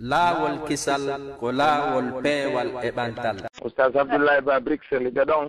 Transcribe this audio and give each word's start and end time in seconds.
laawol 0.00 0.62
kisal 0.70 1.02
ko 1.40 1.50
laawol 1.52 2.22
peewal 2.22 2.70
e 2.86 2.90
ɓantal 2.90 3.36
oustas 3.62 3.94
abdoullahi 3.96 4.40
ba 4.40 4.60
brixel 4.60 5.10
ɓe 5.10 5.24
ɗon 5.26 5.48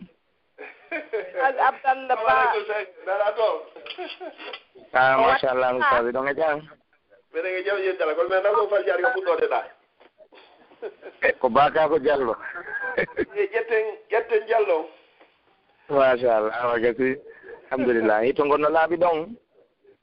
abdallah 1.40 2.18
ba. 2.26 2.38
A 4.94 5.18
machallah 5.18 5.74
oustas 5.76 6.06
ɗon 6.14 6.28
e 6.28 6.34
jam. 6.36 6.60
Mbeɗen 7.32 7.54
e 7.60 7.64
jam 7.64 7.78
yeddala 7.78 8.16
kono 8.16 8.30
maintenant 8.30 8.56
ko 8.56 8.68
fal 8.70 8.84
jaari 8.86 9.04
ko 9.04 9.10
fuɗɗode 9.16 9.48
ɗa. 9.50 9.62
Eh, 11.22 11.34
ko 11.40 11.50
baka 11.50 11.88
ko 11.90 12.00
diallo 12.00 12.36
e 12.98 13.44
ƴetten 13.54 13.86
ƴetten 14.10 14.46
diallo 14.48 14.90
machallah 15.90 16.54
awa 16.64 16.80
gasi. 16.80 17.16
Alhamdulillah. 17.70 18.24
Hito 18.26 18.44
gonno 18.50 18.70
laaɓi 18.70 18.98
ɗon? 18.98 19.36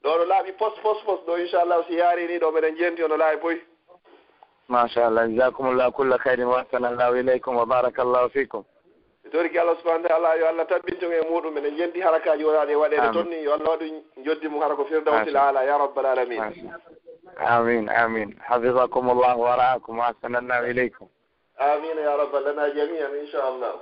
Ɗo 0.03 0.09
no 0.17 0.23
laaɓi 0.25 0.51
pos 0.57 0.73
pos 0.81 1.03
pos 1.05 1.19
ɗo 1.27 1.35
inchallah 1.37 1.83
si 1.87 1.95
yaari 1.99 2.27
ni 2.27 2.39
ɗo 2.39 2.51
mbeɗen 2.51 2.77
jenti 2.77 3.03
ono 3.03 3.17
laaɓi 3.17 3.41
boyi 3.41 3.61
ما 4.69 4.87
شاء 4.87 5.07
الله 5.07 5.25
جزاكم 5.25 5.67
الله 5.69 5.89
كل 5.89 6.17
خير 6.19 6.47
واحسن 6.47 6.85
الله 6.85 7.09
اليكم 7.09 7.55
وبارك 7.55 7.99
الله 7.99 8.27
فيكم 8.27 8.63
torki 9.31 9.59
allah 9.59 9.75
subahana 9.83 10.07
taala 10.07 10.35
yo 10.39 10.47
allah 10.47 10.63
tabbinton 10.67 11.11
e 11.11 11.19
muɗum 11.29 11.57
ene 11.57 11.71
jendi 11.77 11.99
harakaji 11.99 12.43
wonaɗi 12.47 12.71
e 12.71 12.75
waɗede 12.75 13.11
toon 13.13 13.27
ni 13.29 13.43
yo 13.43 13.53
allah 13.53 13.69
waɗu 13.75 13.87
joddi 14.25 14.47
mum 14.47 14.61
hara 14.61 14.75
ko 14.75 14.85
firdawtil 14.85 15.35
ala 15.37 15.63
ya 15.67 15.77
rabbal 15.77 16.05
alamin. 16.05 16.71
Amin 17.43 17.89
amin. 17.89 18.29
Hafisakum 18.39 19.07
wa 19.07 19.55
ra'akum 19.59 19.97
wa 19.99 20.07
ahsanallahu 20.15 20.71
ileykum 20.71 21.07
amina 21.57 22.01
ya 22.01 22.17
rabbal 22.17 22.43
lana 22.43 22.69
jamian 22.69 23.11
inchallah 23.25 23.73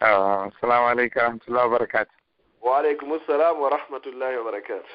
assalamu 0.00 0.88
aleykum 0.88 1.20
wa 1.20 1.28
rahmatullah 1.28 1.62
wabarakatu 1.68 2.12
wa 2.64 2.78
aleykum 2.80 3.12
assalam 3.12 3.60
wa 3.60 3.68
rahmatullahi 3.70 4.36
wa 4.40 4.44
barakatu 4.44 4.88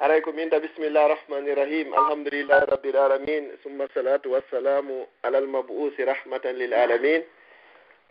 haray 0.00 0.20
ko 0.24 0.32
min 0.32 0.48
da 0.50 0.60
bisimillahi 0.60 1.12
rahmani 1.12 1.54
rahim 1.56 1.92
alhamdulillahi 1.94 2.66
rabbil 2.72 2.96
alamin 2.96 3.50
summa 3.62 3.84
salatu 3.94 4.32
wassalamu 4.32 5.04
ala 5.22 5.38
almabusi 5.38 6.04
rahmatan 6.04 6.56
lil 6.56 6.72
alamin. 6.74 7.22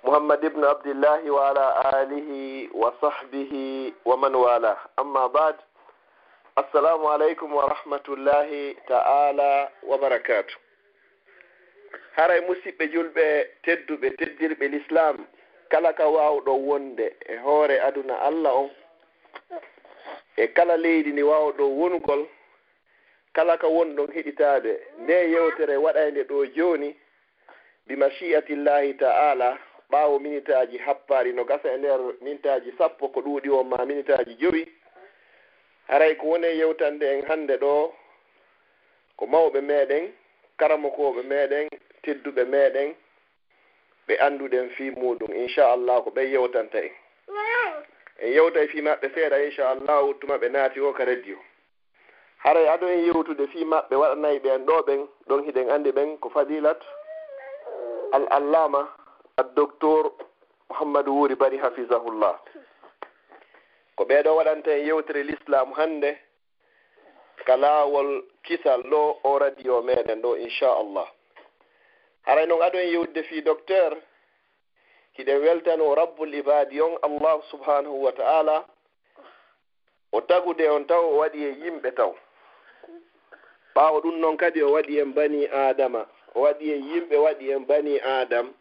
Muhammad 0.06 0.44
ibnu 0.44 0.64
abdillahi 0.70 1.30
wa 1.30 1.50
ala 1.50 1.66
alihi 2.00 2.70
wa 2.74 2.94
sahbihi 3.02 3.94
wa 4.06 4.16
man 4.18 4.36
wala. 4.38 4.78
Amma 4.98 5.30
bad 5.30 5.56
assalamu 6.62 7.10
aleykum 7.10 7.52
wa 7.52 7.68
rahmatullahi 7.74 8.78
ta'ala 8.88 9.70
wa 9.84 9.98
barakatu 9.98 10.56
haray 12.16 12.42
musidɓe 12.46 12.86
julɓe 12.94 13.26
tedduɓe 13.66 14.10
teddirɓe 14.20 14.68
l'islam 14.68 15.26
kala 15.72 15.94
ka 15.94 16.06
wawɗo 16.08 16.54
wonde 16.54 17.16
e 17.30 17.38
hoore 17.42 17.80
aduna 17.82 18.16
allah 18.22 18.54
on. 18.56 18.70
e 20.40 20.48
kala 20.48 20.78
leydi 20.78 21.12
ndi 21.12 21.24
wawɗo 21.24 21.64
wongol 21.80 22.22
kala 23.34 23.58
ka 23.58 23.68
wonɗon 23.68 24.12
heɗitade 24.16 24.74
nde 25.02 25.16
yewtere 25.32 25.76
waɗande 25.86 26.24
ɗo 26.30 26.46
joni 26.56 26.96
bi 27.88 27.96
machiatillahi 27.96 28.94
taala 28.94 29.58
ɓaawo 29.92 30.20
minitaji 30.20 30.78
happari 30.78 31.34
no 31.34 31.44
gasa 31.44 31.74
e 31.74 31.78
nder 31.78 32.00
minitaji 32.22 32.72
sappo 32.78 33.08
ko 33.08 33.20
ɗuuɗi 33.22 33.50
on 33.60 33.68
ma 33.68 33.86
minitaji 33.86 34.36
joyi 34.42 34.64
haray 35.88 36.16
ko 36.16 36.28
woni 36.28 36.48
e 36.48 36.58
yewtande 36.58 37.06
en 37.14 37.26
hannde 37.26 37.56
ɗo 37.58 37.94
ko 39.18 39.26
mawɓe 39.26 39.62
meɗen 39.62 40.14
karamokoɓe 40.58 41.22
meɗen 41.24 41.68
tedduɓe 42.04 42.44
meɗen 42.46 42.96
ɓe 44.08 44.14
annduɗen 44.26 44.70
fi 44.70 44.92
muɗum 44.92 45.32
inchallah 45.34 46.04
ko 46.04 46.10
ɓen 46.16 46.32
yewtanta 46.34 46.80
en. 46.86 46.92
en 48.22 48.32
yewta 48.34 48.60
e 48.64 48.68
fi 48.68 48.82
maɓɓe 48.82 49.08
seeɗa 49.14 49.44
inchallahu 49.46 50.14
tuma 50.20 50.38
ɓe 50.38 50.50
naati 50.50 50.80
o 50.80 50.94
ka 50.94 51.06
radio 51.06 51.38
haray 52.38 52.68
aɗo 52.68 52.88
en 52.88 53.06
yewtude 53.06 53.48
fi 53.48 53.66
maɓɓe 53.66 53.96
waɗanayi 53.96 54.40
ɓen 54.40 54.66
ɗo 54.66 54.82
ɓen 54.88 55.08
ɗon 55.28 55.44
hiɗen 55.46 55.70
anndi 55.72 55.92
ɓen 55.92 56.18
ko 56.20 56.30
fadilat 56.30 56.80
al 58.12 58.28
allama 58.30 58.90
al 59.38 59.54
docteur 59.56 60.12
mouhammadou 60.70 61.16
wuri 61.20 61.36
bari 61.36 61.58
hafisahullah 61.58 62.40
ko 63.96 64.04
ɓeeɗo 64.06 64.36
waɗanta 64.36 64.72
en 64.72 64.86
yewtere 64.88 65.24
l'islam 65.24 65.74
hannde 65.74 66.18
ka 67.46 67.58
laawol 67.58 68.24
kisal 68.44 68.84
ɗo 68.84 69.20
o 69.24 69.40
radio 69.40 69.82
meɗen 69.82 70.22
ɗo 70.22 70.38
inchallah. 70.38 71.08
Haray 72.26 72.46
noon 72.48 72.62
aɗo 72.62 72.78
en 72.78 72.92
yewtude 72.92 73.24
fi 73.24 73.42
docteur 73.42 73.98
iɗen 75.20 75.42
weltano 75.44 75.96
rabbul 75.96 76.34
ibadi 76.34 76.82
on 76.82 76.98
allahu 77.04 77.44
subhanahu 77.52 78.04
wa 78.04 78.12
ta'ala. 78.12 78.66
O 80.12 80.22
tagude 80.22 80.70
on 80.70 80.86
taw 80.88 81.04
o 81.04 81.18
waɗi 81.18 81.44
e 81.44 81.52
yimɓe 81.64 81.92
taw. 81.96 82.16
Ɓaawo 83.76 84.02
ɗum 84.02 84.20
noon 84.20 84.38
kadi 84.38 84.62
o 84.64 84.72
waɗi 84.72 85.00
en 85.00 85.14
bani 85.14 85.46
adama. 85.48 86.06
O 86.36 86.42
waɗi 86.42 86.72
en 86.74 86.84
yimɓe 86.90 87.18
waɗi 87.18 87.52
en 87.52 87.66
bani 87.68 88.00
adam. 88.00 88.54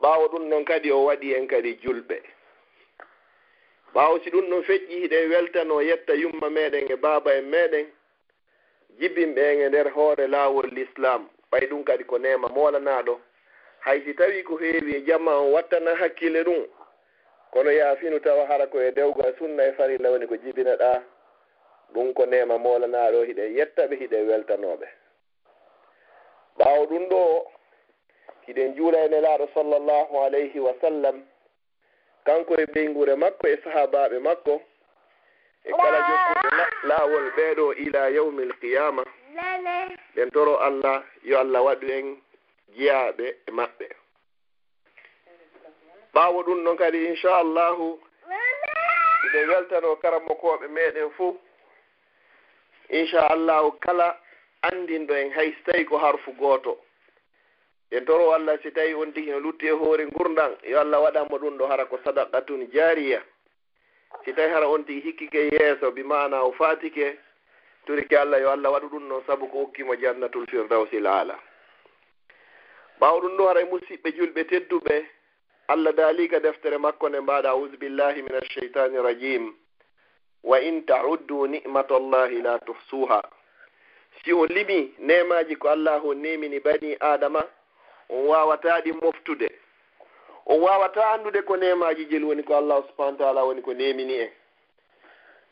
Ɓaawo 0.00 0.28
ɗum 0.28 0.48
noon 0.48 0.64
kadi 0.64 0.90
o 0.92 1.04
waɗi 1.04 1.34
en 1.34 1.46
kadi 1.46 1.78
julɓe. 1.82 2.22
Ɓaawo 3.94 4.20
si 4.22 4.30
ɗum 4.30 4.46
ɗon 4.50 4.62
feƴƴi 4.62 5.00
hiɗen 5.02 5.30
weltano 5.30 5.82
yetta 5.82 6.14
yumma 6.14 6.48
meɗen 6.50 6.90
e 6.90 6.96
baaba 6.96 7.34
en 7.34 7.50
meɗen 7.50 7.86
jibinɓe 8.98 9.42
en 9.52 9.60
e 9.60 9.68
nder 9.68 9.88
hoore 9.90 10.26
laawol 10.26 10.68
l'islam 10.72 11.28
ɓay 11.50 11.66
ɗum 11.66 11.84
kadi 11.84 12.04
ko 12.04 12.18
nema 12.18 12.48
molanaɗo 12.48 13.20
hay 13.80 14.00
si 14.04 14.14
tawi 14.14 14.42
ko 14.42 14.56
heewi 14.56 14.96
e 14.96 15.00
jamma 15.00 15.36
on 15.36 15.52
wattana 15.52 15.94
hakkille 15.96 16.42
ɗum 16.44 16.66
kono 17.50 17.70
yaafinu 17.72 18.20
tawa 18.20 18.46
hara 18.46 18.66
ko 18.66 18.80
e 18.82 18.92
dewgal 18.92 19.34
sunna 19.38 19.64
e 19.64 19.72
farilla 19.72 20.10
woni 20.10 20.26
ko 20.26 20.36
jibinaɗa 20.36 21.02
ɗum 21.94 22.12
ko 22.14 22.26
nema 22.26 22.58
molanaɗo 22.58 23.24
hiɗe 23.24 23.44
yettaɓe 23.56 23.96
hiɗe 23.96 24.22
weltanoɓe. 24.28 24.86
Ɓawo 26.58 26.86
ɗum 26.86 27.08
ɗo 27.08 27.46
hiɗen 28.46 28.74
juula 28.76 29.04
e 29.04 29.08
nelaɗo 29.08 29.48
sallllahu 29.54 30.20
alayhi 30.24 30.60
wa 30.60 30.74
sallam 30.80 31.22
kanko 32.24 32.54
e 32.54 32.64
ɓeygure 32.66 33.16
makko 33.16 33.48
e 33.48 33.56
sahabaɓe 33.64 34.18
makko 34.18 34.60
e 35.64 35.70
kala 35.72 35.98
jokkuɓe 36.08 36.64
laawol 36.88 37.30
ɓeɗo 37.36 37.72
ila 37.74 38.10
yawmi 38.10 38.42
l 38.44 38.52
qiyama 38.60 39.02
ɓen 40.14 40.30
toro 40.30 40.56
allah 40.60 41.02
yo 41.22 41.38
allah 41.40 41.64
waɗu 41.64 41.90
en. 41.90 42.16
jeyaaɓe 42.76 43.26
e 43.46 43.50
maɓɓe. 43.50 43.86
Ɓaawo 46.14 46.42
ɗum 46.42 46.62
noon 46.62 46.76
kadi 46.76 47.06
inchallahu 47.06 48.00
iɗe 49.26 49.46
weltano 49.48 49.96
karammokoɓe 49.96 50.66
meɗen 50.68 51.10
fuu 51.16 51.38
inchallahu 52.88 53.72
kala 53.80 54.18
andinɗo 54.62 55.14
en 55.14 55.30
hay 55.32 55.52
so 55.52 55.72
tawi 55.72 55.84
ko 55.84 55.98
harfu 55.98 56.32
gooto. 56.32 56.78
En 57.90 58.04
toro 58.04 58.32
allah 58.32 58.58
si 58.62 58.70
tawi 58.72 58.94
on 58.94 59.12
tigi 59.12 59.30
no 59.30 59.38
lutti 59.40 59.66
e 59.66 59.70
hoore 59.70 60.06
gurdan 60.06 60.56
yo 60.62 60.80
allah 60.80 61.00
waɗanmo 61.02 61.38
ɗum 61.38 61.58
ɗo 61.58 61.66
hara 61.66 61.84
ko 61.86 61.98
sadakatun 62.04 62.70
jariya 62.72 63.22
si 64.24 64.32
tawi 64.32 64.50
hara 64.50 64.68
on 64.68 64.84
tigi 64.84 65.00
hikkike 65.00 65.50
yeeso 65.52 65.90
bi 65.94 66.02
mana 66.02 66.42
o 66.42 66.52
fatike 66.52 67.18
turiki 67.86 68.16
allah 68.16 68.40
yo 68.40 68.50
allah 68.50 68.70
waɗu 68.72 68.88
ɗum 68.90 69.08
noon 69.08 69.22
sabu 69.26 69.48
ko 69.48 69.58
hokkimo 69.58 69.94
jannatul 69.96 70.46
firdawsil 70.46 71.06
ala 71.06 71.38
ɓaawo 73.00 73.20
ɗum 73.20 73.36
ɗo 73.36 73.46
haray 73.48 73.64
musidɓe 73.64 74.08
julɓe 74.16 74.44
tedduɓe. 74.44 75.06
Allah 75.68 75.92
daaliga 75.94 76.40
deftere 76.40 76.78
makko 76.78 77.08
nde 77.08 77.20
mbaɗa 77.20 77.48
audu 77.50 77.76
billahi 77.78 78.22
min 78.22 78.34
alcheitani 78.34 78.94
irrajim 78.96 79.54
wa 80.42 80.58
in 80.60 80.82
tauddu 80.86 81.46
nicmata 81.46 81.98
llahi 81.98 82.42
la 82.42 82.58
tuhsuha 82.58 83.22
si 84.24 84.32
on 84.32 84.46
limi 84.48 84.94
nemaji 84.98 85.56
ko 85.56 85.68
allah 85.68 86.02
on 86.04 86.14
nemini 86.18 86.60
bani 86.60 86.96
adama 87.00 87.42
on 88.08 88.26
wawata 88.26 88.80
ɗi 88.84 88.92
moftude. 88.92 89.48
On 90.46 90.58
wawata 90.60 91.10
andude 91.12 91.42
ko 91.46 91.56
nemaji 91.56 92.06
jel 92.10 92.24
woni 92.24 92.42
ko 92.42 92.54
allah 92.56 92.82
subahana 92.88 93.18
taala 93.18 93.44
woni 93.44 93.62
ko 93.62 93.72
nemini 93.74 94.14
en 94.20 94.30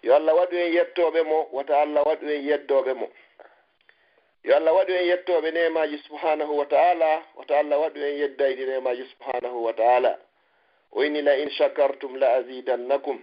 yo 0.03 0.15
allah 0.15 0.35
waɗu 0.35 0.57
en 0.57 0.73
yettoɓe 0.75 1.23
mo 1.25 1.49
wata 1.53 1.81
allah 1.81 2.03
waɗu 2.07 2.27
en 2.29 2.43
yeddoɓe 2.49 2.95
mo. 2.95 3.09
yo 4.49 4.57
allah 4.57 4.73
waɗu 4.75 4.93
en 4.93 5.07
yettoɓe 5.07 5.51
nemaji 5.51 5.99
subhanahu 6.09 6.57
wa 6.59 6.67
taala 6.67 7.23
wata 7.37 7.59
allah 7.59 7.81
waɗu 7.81 8.01
en 8.01 8.17
yeddaydi 8.19 8.65
nemaji 8.67 9.05
subhanahu 9.13 9.65
wa 9.65 9.73
taala. 9.73 10.19
O 10.93 11.05
inni 11.05 11.23
la 11.23 11.37
in 11.37 11.51
chakartum 11.51 12.17
la 12.17 12.33
azidannakum. 12.37 13.21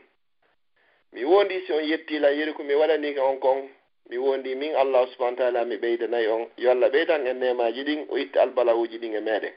Mi 1.14 1.24
wondi 1.26 1.66
si 1.66 1.74
on 1.74 1.82
yettila 1.84 2.30
yeri 2.30 2.54
ko 2.54 2.64
mi 2.64 2.74
waɗani 2.74 3.18
on 3.20 3.40
kon. 3.40 3.70
Mi 4.10 4.18
wondi 4.18 4.56
min 4.56 4.76
allah 4.76 5.08
subahana 5.08 5.38
taala 5.38 5.66
mi 5.66 5.78
ɓeydanayi 5.78 6.28
on. 6.28 6.46
Yo 6.58 6.70
allah 6.72 6.90
ɓeydan 6.90 7.26
en 7.28 7.40
nemaji 7.40 7.84
ɗin 7.84 8.06
o 8.10 8.18
itta 8.18 8.42
albalawuji 8.42 9.00
ɗin 9.00 9.16
e 9.16 9.22
meɗen. 9.22 9.54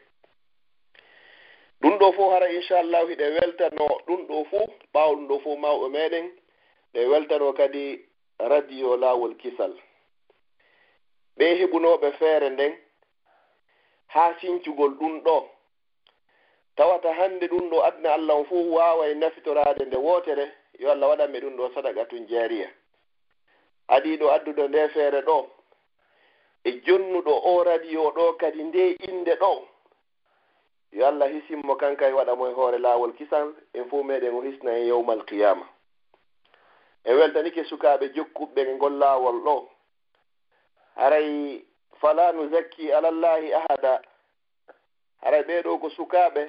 Ɗum 1.82 1.98
ɗo 1.98 2.12
fof 2.12 2.32
hara 2.32 2.48
inchallahu 2.50 3.08
hiɗe 3.08 3.28
weltano 3.28 3.87
ɗum 4.06 4.26
ɗo 4.26 4.44
fof 4.44 4.70
ɓaawo 4.94 5.14
ɗum 5.14 5.28
ɗo 5.28 5.38
fof 5.40 5.58
mawɓe 5.58 5.88
meɗen. 5.88 6.31
Ɗe 6.94 7.06
weltano 7.06 7.52
kadi 7.52 8.00
radio 8.38 8.96
lawol 8.96 9.37
kisal. 9.37 9.75
ɓe 11.38 11.46
heɓunoɓe 11.58 12.08
feere 12.19 12.49
nden 12.50 12.73
haa 14.06 14.35
sincugol 14.40 14.93
ɗum 14.99 15.20
ɗo. 15.23 15.37
Tawata 16.76 17.12
hannde 17.12 17.46
ɗum 17.49 17.70
ɗo 17.70 17.82
adna 17.88 18.12
allah 18.12 18.37
on 18.37 18.44
fuu 18.44 18.75
waaway 18.75 19.14
nafitorade 19.14 19.85
nde 19.85 19.96
wootere 19.96 20.46
yo 20.79 20.90
allah 20.90 21.08
waɗanmi 21.11 21.40
ɗum 21.40 21.56
ɗo 21.56 21.70
sadaka 21.75 22.05
tun 22.05 22.26
jaariya. 22.29 22.69
Aɗiɗo 23.88 24.26
adduɗo 24.35 24.69
nde 24.69 24.88
feere 24.88 25.20
ɗo. 25.23 25.46
E 26.64 26.70
jonnuɗo 26.87 27.32
o 27.50 27.64
radio 27.64 28.11
ɗo 28.11 28.32
kadi 28.41 28.62
nde 28.64 28.96
inde 29.08 29.34
ɗo. 29.37 29.69
Yo 30.93 31.06
allah 31.06 31.29
hisimmo 31.32 31.76
kanka 31.76 32.08
e 32.08 32.12
waɗa 32.12 32.37
mo 32.37 32.49
e 32.49 32.52
hoore 32.52 32.79
laawol 32.79 33.12
kisan 33.12 33.55
en 33.75 33.84
fuu 33.88 34.02
meɗen 34.02 34.34
o 34.34 34.41
hisna 34.41 34.70
en 34.79 34.87
yowma 34.88 35.17
qiyama 35.26 35.67
e 37.05 37.14
weltanike 37.14 37.64
sukaaɓe 37.64 38.06
jokkuɓɓe 38.14 38.61
e 38.61 38.75
ngol 38.75 38.99
laawol 38.99 39.41
ɗo. 39.44 39.77
haray 40.98 41.62
fala 42.00 42.32
nu 42.32 42.48
zakki 42.50 42.92
alallahi 42.92 43.52
ahada. 43.54 44.02
Haray 45.22 45.42
ɓeɗo 45.42 45.78
ko 45.80 45.88
sukaɓe 45.90 46.42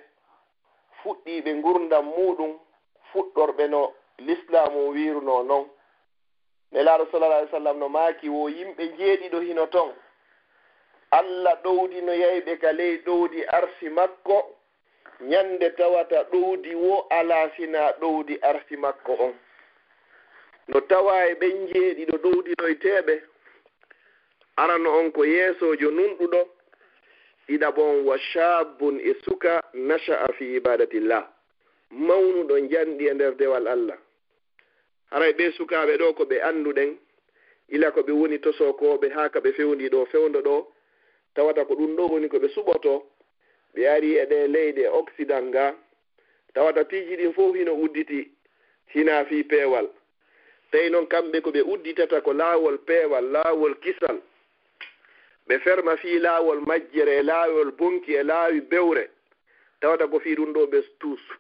fuɗɗiɓe 1.02 1.52
gurdam 1.64 2.06
muɗum 2.06 2.60
fuɗɗorɓe 3.12 3.68
no 3.70 3.94
l'islamu 4.26 4.90
wiruno 4.94 5.44
noon 5.44 5.66
nelaaɗo 6.72 7.06
sallallah 7.12 7.38
alih 7.38 7.50
w 7.52 7.58
sallam 7.58 7.78
no 7.80 7.90
maaki 7.90 8.30
wo 8.30 8.50
yimɓe 8.50 8.84
jeeɗiɗo 8.98 9.40
hino 9.42 9.66
ton. 9.68 9.94
Allah 11.12 11.56
ɗowdi 11.64 12.02
no 12.02 12.14
yeyɓe 12.14 12.58
ka 12.62 12.72
ley 12.72 12.98
ɗowdi 13.06 13.46
arsi 13.48 13.90
makko 13.90 14.56
ñande 15.22 15.70
tawata 15.78 16.24
ɗowdi 16.32 16.76
wo 16.76 17.08
alaa 17.10 17.50
sina 17.56 17.92
ɗowdi 18.02 18.40
arsi 18.42 18.78
makko 18.78 19.14
on. 19.20 19.34
No 20.68 20.80
tawa 20.82 21.26
e 21.28 21.34
ɓen 21.34 21.68
jeeɗiɗo 21.74 22.16
ɗowdinoyteɓe 22.24 23.22
arano 24.60 24.90
on 25.00 25.12
ko 25.12 25.26
yeesojo 25.26 25.92
nunɗuɗo 25.92 26.42
ɗiɗaɓon 27.48 28.04
wa 28.06 28.18
shabun 28.20 29.00
e 29.00 29.14
suka 29.24 29.64
nasha'a 29.74 30.34
fi 30.34 30.56
ibadatillah. 30.56 31.24
Mawnuɗo 31.92 32.60
janɗi 32.70 33.08
e 33.08 33.14
nder 33.14 33.36
dewal 33.38 33.68
allah. 33.68 33.98
Haray 35.12 35.34
ɓe 35.34 35.52
sukaɓe 35.58 35.98
ɗo 35.98 36.14
ko 36.14 36.24
ɓe 36.26 36.42
annduɗen 36.42 36.98
ila 37.70 37.92
ko 37.92 38.02
ɓe 38.02 38.12
woni 38.12 38.38
tosokoɓe 38.40 39.10
ha 39.16 39.30
ka 39.30 39.40
ɓe 39.40 39.52
fewndi 39.54 39.90
ɗo 39.90 40.06
fewndo 40.06 40.42
ɗo 40.42 40.68
tawata 41.36 41.66
ko 41.66 41.74
ɗum 41.76 41.96
ɗo 41.96 42.08
woni 42.12 42.30
ko 42.30 42.38
ɓe 42.38 42.50
suɓoto 42.50 43.04
ɓe 43.74 43.88
ari 43.88 44.18
e 44.18 44.26
ɗe 44.26 44.48
leyɗe 44.48 44.88
occident 44.88 45.48
nga. 45.50 45.76
Tawata 46.54 46.84
piiji 46.86 47.16
ɗin 47.16 47.34
fof 47.34 47.56
hino 47.56 47.74
udditi 47.74 48.32
hina 48.94 49.26
fi 49.26 49.44
peewal. 49.44 49.88
Tawi 50.72 50.90
noon 50.90 51.08
kamɓe 51.08 51.42
ko 51.42 51.50
ɓe 51.52 51.62
udditata 51.62 52.22
ko 52.22 52.34
laawol 52.34 52.78
peewal 52.86 53.26
laawol 53.32 53.76
kisal. 53.80 54.22
ɓe 55.50 55.60
ferma 55.60 55.98
fii 55.98 56.20
laawol 56.20 56.62
majjere 56.62 57.18
e 57.20 57.24
laawol 57.24 57.72
bonki 57.72 58.14
e 58.16 58.24
laawi 58.24 58.62
bewre. 58.62 59.10
Tawata 59.82 60.08
ko 60.08 60.20
fii 60.20 60.36
ɗum 60.36 60.54
ɗo 60.54 60.66
ɓe 60.68 60.80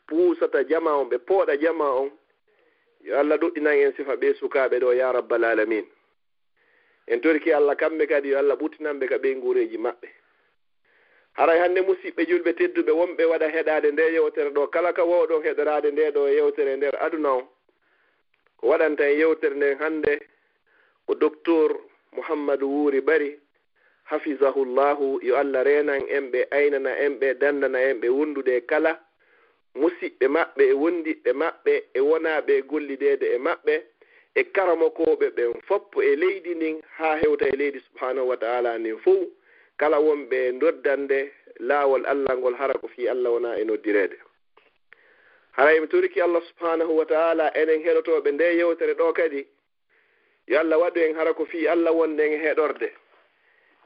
puusata 0.07 0.63
jama 0.63 0.95
on 0.97 1.09
ɓe 1.09 1.17
pooɗa 1.17 1.57
jama 1.61 1.85
on. 2.01 2.11
Yo 3.01 3.19
allah 3.19 3.37
ɗuɗɗinan 3.37 3.77
en 3.77 3.93
sifa 3.93 4.15
ɓe 4.15 4.33
sukaaɓe 4.39 4.79
ɗo 4.79 4.93
ya 4.93 5.11
rabbal 5.11 5.43
alamin. 5.43 5.85
En 7.07 7.21
torki 7.21 7.53
allah 7.53 7.75
kamɓe 7.75 8.07
kadi 8.07 8.29
yo 8.29 8.39
allah 8.39 8.57
ɓuttinanɓe 8.57 9.07
ka 9.07 9.17
ɓe 9.17 9.35
nguureeji 9.35 9.77
maɓɓe. 9.77 10.07
Haray 11.33 11.59
hannde 11.59 11.81
musidɓe 11.81 12.25
julɓe 12.25 12.53
tedduɓe 12.53 12.91
wonɓe 12.91 13.23
waɗa 13.25 13.47
heɗaade 13.49 13.91
nde 13.91 14.13
yewtere 14.13 14.49
ɗo. 14.49 14.67
Kala 14.67 14.93
ka 14.93 15.03
wowɗon 15.03 15.43
heɗoraade 15.43 15.91
nde 15.91 16.11
ɗo 16.11 16.27
e 16.27 16.35
yewtere 16.35 16.75
nder 16.77 16.95
aduna 17.05 17.29
o. 17.33 17.41
Ko 18.57 18.67
waɗanta 18.67 19.03
en 19.05 19.19
yewtere 19.19 19.55
nden 19.55 19.77
hannde 19.77 20.19
ko 21.05 21.13
docteur 21.15 21.77
mouhammadou 22.11 22.69
wuuri 22.69 23.01
ɓari 23.01 23.39
hafisahullahu 24.09 25.19
yo 25.21 25.37
allah 25.37 25.63
renan 25.63 26.01
en 26.09 26.31
ɓe 26.31 26.47
aynana 26.51 26.91
en 27.05 27.19
ɓe 27.19 27.33
dandana 27.41 27.79
en 27.89 27.99
ɓe 28.01 28.09
wondude 28.09 28.55
e 28.57 28.61
kala. 28.61 28.99
Musiɓɓe 29.75 30.25
maɓɓe 30.35 30.63
e 30.69 30.73
wondiɓɓe 30.73 31.31
maɓɓe 31.41 31.73
e 31.93 31.99
wonaɓe 32.09 32.53
gollidede 32.69 33.27
e 33.35 33.37
maɓɓe 33.37 33.75
e 34.35 34.43
karamokoɓe 34.55 35.27
ɓen 35.37 35.51
foppo 35.67 36.01
e 36.01 36.15
leydi 36.15 36.55
ndin 36.55 36.81
ha 36.97 37.17
hewta 37.21 37.45
e 37.47 37.55
leydi 37.55 37.79
subhanahu 37.87 38.27
wa 38.29 38.37
taala 38.37 38.77
ndin 38.77 38.97
fof 38.97 39.27
kala 39.77 39.97
wonɓe 39.99 40.59
doddande 40.59 41.31
laawol 41.59 42.05
allah 42.05 42.37
ngol 42.37 42.55
hara 42.55 42.73
ko 42.73 42.87
fi 42.87 43.07
allah 43.09 43.31
wona 43.31 43.57
e 43.59 43.63
noddirede 43.63 44.17
haray 45.51 45.79
mi 45.79 45.87
toriki 45.87 46.21
allah 46.21 46.41
subhanahu 46.49 46.97
wa 46.97 47.05
taala 47.05 47.51
enen 47.55 47.83
heɗotoɓe 47.83 48.31
nde 48.31 48.55
yewtere 48.57 48.93
ɗo 48.93 49.13
kadi. 49.13 49.47
Yo 50.47 50.59
allah 50.59 50.79
waɗu 50.79 50.99
en 50.99 51.15
hara 51.15 51.33
ko 51.33 51.45
fi 51.45 51.67
allah 51.67 51.93
wonde 51.93 52.23
e 52.23 52.37
heɗorde. 52.37 52.89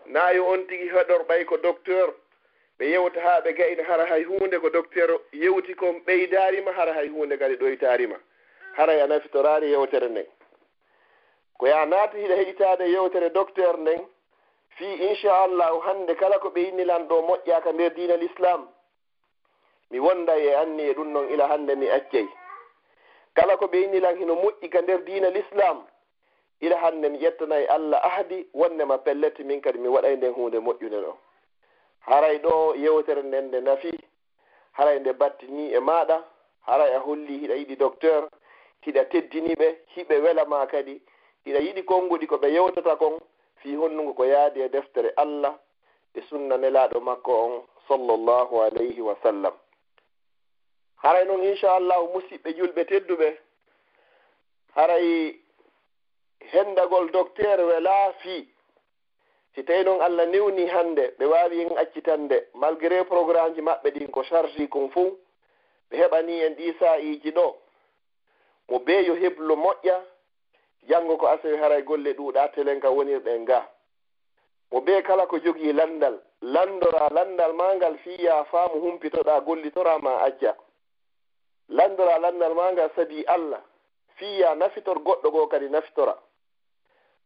naayo 0.05 0.45
on 0.47 0.67
tigi 0.67 0.89
heɗor 0.89 1.23
ɓay 1.27 1.45
ko 1.45 1.57
docteur 1.57 2.13
ɓe 2.79 2.85
yewta 2.91 3.21
haa 3.21 3.41
ɓe 3.41 3.53
gayna 3.53 3.83
hara 3.83 4.05
hay 4.05 4.23
huunde 4.23 4.59
ko 4.59 4.69
docteur 4.69 5.19
yewti 5.31 5.75
kon 5.75 6.01
ɓeydaarima 6.05 6.71
hara 6.73 6.93
hay 6.93 7.07
huunde 7.07 7.37
kadi 7.37 7.55
ɗoytaarima 7.55 8.15
haray 8.73 9.01
a 9.01 9.07
nafitoraani 9.07 9.71
yewtere 9.71 10.09
nden. 10.09 10.25
Ko 11.57 11.67
ya 11.67 11.85
naati 11.85 12.17
hiɗa 12.17 12.35
heƴitaade 12.35 12.85
yewtere 12.89 13.29
docteur 13.29 13.77
nden 13.79 14.01
fii 14.77 14.93
inchallahu 15.07 15.79
hannde 15.79 16.15
kala 16.15 16.39
ko 16.39 16.49
ɓe 16.49 16.59
yinnilan 16.61 17.07
ɗo 17.07 17.21
moƴƴaka 17.21 17.71
nder 17.73 17.93
diina 17.93 18.15
l' 18.17 18.23
islam 18.23 18.67
mi 19.91 19.99
wonda 19.99 20.37
e 20.37 20.55
anni 20.55 20.83
e 20.83 20.93
ɗum 20.93 21.11
noon 21.13 21.29
ila 21.29 21.47
hannde 21.47 21.75
mi 21.75 21.89
accey. 21.89 22.27
Kala 23.35 23.57
ko 23.57 23.65
ɓe 23.65 23.77
yinnilan 23.77 24.17
hino 24.17 24.33
moƴƴi 24.35 24.69
ka 24.69 24.81
nder 24.81 25.03
diina 25.05 25.27
l' 25.29 25.37
islam 25.37 25.85
ila 26.63 26.77
hannde 26.77 27.09
mi 27.09 27.17
ƴettanayi 27.19 27.67
allah 27.67 27.99
ahdi 28.05 28.47
wonnema 28.53 28.97
pelletti 28.97 29.43
min 29.43 29.61
kadi 29.61 29.79
mi 29.79 29.87
waɗay 29.87 30.15
nden 30.15 30.33
hunde 30.33 30.57
moƴƴude 30.59 30.99
ɗo. 31.03 31.13
Haray 31.99 32.37
ɗo 32.39 32.75
yewtere 32.75 33.21
nden 33.23 33.45
nde 33.47 33.61
nafi 33.61 33.91
haray 34.71 34.99
nde 34.99 35.13
battini 35.13 35.73
e 35.73 35.79
maɗa 35.79 36.23
haray 36.61 36.93
a 36.95 36.99
holli 36.99 37.37
hiɗa 37.41 37.55
yiɗi 37.55 37.75
docteur 37.75 38.29
hiɗa 38.85 39.05
teddiniɓe 39.11 39.67
hiɓe 39.95 40.15
welama 40.23 40.67
kadi 40.67 41.01
hiɗa 41.45 41.59
yiɗi 41.59 41.83
konnguɗi 41.83 42.27
ko 42.27 42.35
ɓe 42.37 42.47
yewtata 42.53 42.95
kon 42.95 43.19
fi 43.55 43.75
honnugo 43.75 44.13
ko 44.13 44.23
yaadi 44.25 44.61
e 44.61 44.69
deftere 44.69 45.13
allah 45.17 45.53
e 46.15 46.21
sunna 46.29 46.57
nelaɗo 46.57 46.99
makko 47.01 47.31
on 47.45 47.63
sallllahu 47.87 48.61
alayhi 48.61 49.01
wa 49.01 49.15
sallam. 49.23 49.53
Haray 51.03 51.25
noon 51.25 51.43
inchallahu 51.43 52.13
musidɓe 52.13 52.53
julɓe 52.57 52.85
tedduɓe 52.85 53.37
haray 54.75 55.35
hendagol 56.51 57.11
docteur 57.11 57.59
wela 57.65 58.13
fii 58.21 58.47
si 59.55 59.63
tawi 59.63 59.83
noon 59.83 60.01
allah 60.01 60.25
newni 60.27 60.65
hannde 60.67 61.13
ɓe 61.19 61.25
waawi 61.25 61.61
en 61.61 61.77
accitande 61.77 62.47
malgré 62.53 63.03
programme 63.05 63.55
ji 63.55 63.61
maɓɓe 63.61 63.89
ɗin 63.91 64.11
ko 64.11 64.23
chargi 64.23 64.67
kon 64.69 64.89
fuu 64.89 65.17
ɓe 65.89 65.97
heɓani 65.97 66.41
en 66.43 66.53
ɗi 66.55 66.73
sa'iji 66.79 67.31
ɗo. 67.31 67.55
Mo 68.69 68.79
be 68.79 69.03
yo 69.05 69.13
heblo 69.15 69.55
moƴƴa 69.55 70.01
janngo 70.87 71.17
ko 71.17 71.27
asawi 71.27 71.57
haray 71.57 71.83
golle 71.83 72.13
ɗuuɗa 72.13 72.51
telen 72.53 72.79
ka 72.79 72.89
wonirɗen 72.89 73.41
nga. 73.41 73.69
Mo 74.71 74.81
be 74.81 75.01
kala 75.03 75.27
ko 75.27 75.37
jogii 75.39 75.73
landal 75.73 76.19
landora 76.41 77.09
landal 77.11 77.53
ma 77.53 77.75
ngal 77.75 77.97
fiya 77.97 78.43
faamu 78.45 78.79
humpitoɗa 78.81 79.41
gollitorama 79.41 80.21
ajja. 80.23 80.55
Landora 81.69 82.19
landal 82.19 82.53
ma 82.55 82.71
ngal 82.71 82.89
sabi 82.95 83.23
allah 83.27 83.61
fiya 84.15 84.55
nafitor 84.55 84.97
goɗɗo 85.03 85.31
goo 85.31 85.47
kadi 85.47 85.69
nafitora 85.69 86.17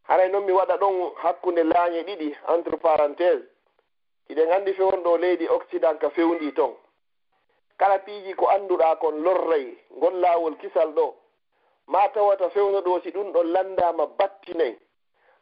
haray 0.07 0.29
noon 0.29 0.45
mi 0.45 0.51
waɗa 0.51 0.77
ɗon 0.77 1.11
hakkunde 1.15 1.63
laañe 1.63 2.03
ɗiɗi 2.03 2.35
entre 2.53 2.77
parentése 2.77 3.45
iɗen 4.29 4.51
anndi 4.51 4.73
fewnɗo 4.73 5.17
leydi 5.17 5.47
occident 5.49 5.99
ka 5.99 6.09
fewndi 6.09 6.51
toon 6.53 6.75
kala 7.77 7.99
piiji 7.99 8.33
ko 8.33 8.49
annduɗa 8.49 8.95
kon 8.95 9.21
lorray 9.23 9.77
ngon 9.97 10.21
laawol 10.21 10.55
kisal 10.57 10.89
ɗo. 10.93 11.13
Ma 11.87 12.07
tawata 12.09 12.49
fewno 12.49 12.81
ɗo 12.81 13.01
si 13.03 13.11
ɗum 13.11 13.31
ɗon 13.31 13.51
landama 13.51 14.05
battinayi 14.17 14.77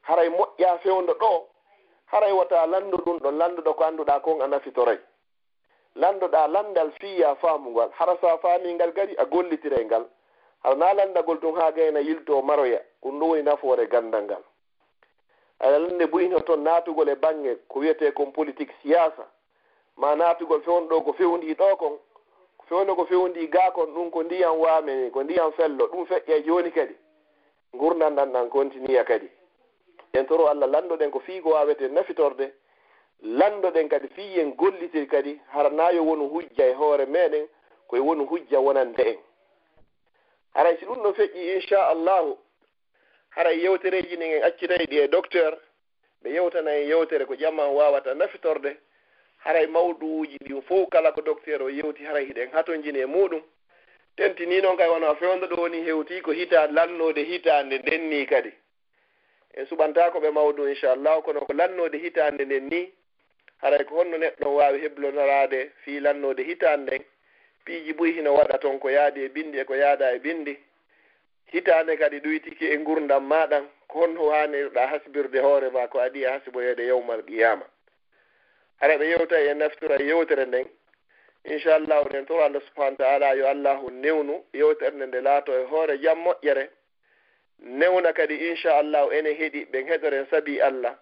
haray 0.02 0.30
moƴƴa 0.30 0.78
fewndo 0.80 1.14
ɗo. 1.14 1.48
Haray 2.06 2.32
wata 2.32 2.66
landu 2.68 2.98
ɗum 2.98 3.18
ɗon 3.20 3.38
landuɗo 3.38 3.74
ko 3.74 3.84
annduɗa 3.84 4.20
kon 4.20 4.42
a 4.42 4.48
nafitoray. 4.48 5.00
Landoɗa 5.96 6.48
landal 6.48 6.92
fiya 7.00 7.36
faamugal 7.36 7.90
hara 7.94 8.18
sa 8.22 8.38
faamingal 8.38 8.92
gari 8.94 9.16
a 9.18 9.26
gollitiray 9.26 9.86
ngal. 9.86 10.06
Hara 10.64 10.76
na 10.76 10.94
landagol 10.94 11.40
tun 11.40 11.56
haa 11.56 11.72
gayna 11.72 12.00
yilto 12.00 12.42
maroya 12.42 12.82
ɗum 13.02 13.20
ɗum 13.20 13.30
woni 13.30 13.44
nafoore 13.44 13.88
gandal 13.88 14.24
ngal. 14.24 14.44
aɗalande 15.60 16.06
bo 16.08 16.20
ino 16.20 16.40
toon 16.40 16.64
naatugol 16.64 17.10
e 17.10 17.16
baŋnge 17.16 17.56
ko 17.68 17.80
wiyete 17.80 18.12
kon 18.14 18.32
politique 18.32 18.74
siyasa 18.82 19.26
ma 19.98 20.16
naatugol 20.16 20.62
fewnɗo 20.62 21.02
ko 21.04 21.14
fewndi 21.14 21.54
ɗo 21.56 21.76
kon 21.78 21.98
fewno 22.70 22.96
ko 22.96 23.06
fewndi 23.06 23.48
ga 23.48 23.72
kon 23.72 23.94
ɗum 23.94 24.10
ko 24.12 24.24
ndiyam 24.24 24.60
waameni 24.60 25.12
ko 25.12 25.24
ndiyam 25.24 25.52
fello 25.52 25.88
ɗum 25.88 26.06
feƴƴe 26.06 26.34
e 26.40 26.44
jooni 26.44 26.72
kadi. 26.72 26.96
Gurnan 27.74 28.16
ɗan 28.16 28.32
nan 28.32 28.50
continua 28.50 29.04
kadi. 29.04 29.30
En 30.14 30.26
toro 30.26 30.48
allah 30.48 30.68
landoɗen 30.68 31.12
ko 31.12 31.20
fii 31.20 31.42
ko 31.42 31.50
waawete 31.50 31.88
nafitorde 31.88 32.54
landoɗen 33.22 33.90
kadi 33.90 34.08
fii 34.08 34.40
en 34.40 34.56
gollitir 34.56 35.08
kadi 35.08 35.40
hara 35.48 35.70
naayo 35.70 36.04
wonu 36.04 36.30
hujja 36.30 36.66
e 36.68 36.74
hoore 36.74 37.06
meɗen 37.06 37.48
koye 37.88 38.02
wonu 38.02 38.26
hujja 38.26 38.60
wonande 38.60 39.00
en. 39.08 39.18
Haray 40.54 40.78
si 40.78 40.86
ɗum 40.86 41.04
ɗo 41.04 41.14
feƴƴi 41.14 41.56
inchallahu 41.56 42.38
haray 43.36 43.60
yewtereji 43.64 44.16
ɗi 44.16 44.24
en 44.24 44.44
accitayi 44.44 44.86
ɗi 44.88 44.98
e 45.00 45.08
docteur 45.08 45.58
ɓe 46.24 46.30
yewtana 46.30 46.72
en 46.72 46.88
yewtere 46.88 47.26
ko 47.26 47.36
jamman 47.36 47.76
wawata 47.76 48.14
nafitorde 48.14 48.78
haray 49.38 49.68
mawɗuuji 49.68 50.38
ɗin 50.38 50.62
fof 50.62 50.90
kala 50.90 51.12
ko 51.12 51.22
docteur 51.22 51.62
o 51.62 51.70
yewti 51.70 52.04
haray 52.06 52.26
hiɗen 52.26 52.50
hatojini 52.52 53.00
e 53.00 53.06
muɗum. 53.06 53.42
Tentini 54.16 54.62
noon 54.62 54.78
kay 54.78 54.88
wona 54.90 55.16
fewndo 55.16 55.48
ɗo 55.48 55.62
woni 55.62 55.82
hewti 55.84 56.22
ko 56.22 56.32
hita 56.32 56.68
lannode 56.68 57.24
hitande 57.24 57.78
nden 57.80 58.10
ni 58.10 58.26
kadi. 58.26 58.52
En 59.54 59.66
suɓantako 59.66 60.20
ɓe 60.20 60.32
mawdu 60.32 60.68
inchallahu 60.68 61.22
kono 61.22 61.40
ko 61.42 61.54
lannode 61.54 61.98
hitande 61.98 62.46
nden 62.46 62.70
ni 62.70 62.94
haray 63.62 63.84
ko 63.86 63.96
honno 63.96 64.18
neɗɗo 64.18 64.56
wawi 64.56 64.80
heblonorade 64.80 65.72
fi 65.84 66.00
lannode 66.00 66.44
hitande 66.44 66.96
nden. 66.96 67.04
Piiji 67.66 67.94
boyi 67.94 68.12
hino 68.14 68.34
waɗa 68.34 68.58
toon 68.58 68.80
ko 68.80 68.90
yaadi 68.90 69.24
e 69.26 69.30
bindi 69.30 69.60
e 69.60 69.64
ko 69.66 69.76
yaada 69.76 70.14
e 70.16 70.20
bindi 70.20 70.58
hitaande 71.56 71.98
kadi 71.98 72.20
ɗoytiki 72.20 72.66
e 72.74 72.78
ngurdam 72.80 73.24
maɗan 73.32 73.66
ko 73.88 74.00
honno 74.00 74.30
haanirɗa 74.32 74.88
hasbirde 74.92 75.40
hoore 75.40 75.70
ma 75.70 75.88
ko 75.88 76.00
adi 76.00 76.24
e 76.24 76.28
hasboyeede 76.28 76.84
yewmal 76.86 77.22
qiyama 77.28 77.66
ara 78.82 78.98
ɓe 79.00 79.06
yewta 79.12 79.40
e 79.40 79.54
naftora 79.54 79.96
e 80.00 80.06
yewtere 80.08 80.46
nden 80.46 80.68
inchallah 81.46 82.02
oɗen 82.06 82.26
toro 82.26 82.44
allah 82.44 82.62
subahana 82.68 82.98
taala 82.98 83.34
yo 83.36 83.48
allahu 83.48 83.90
newnu 83.92 84.44
yewtere 84.54 85.06
nde 85.08 85.22
laato 85.22 85.52
e 85.54 85.64
hoore 85.66 85.98
jam 85.98 86.20
moƴƴere. 86.26 86.70
Newna 87.60 88.14
kadi 88.14 88.36
inchallahu 88.50 89.12
ene 89.12 89.34
heɗi 89.34 89.66
ɓen 89.72 89.88
heɗoren 89.88 90.28
sabi 90.30 90.62
allah. 90.62 90.96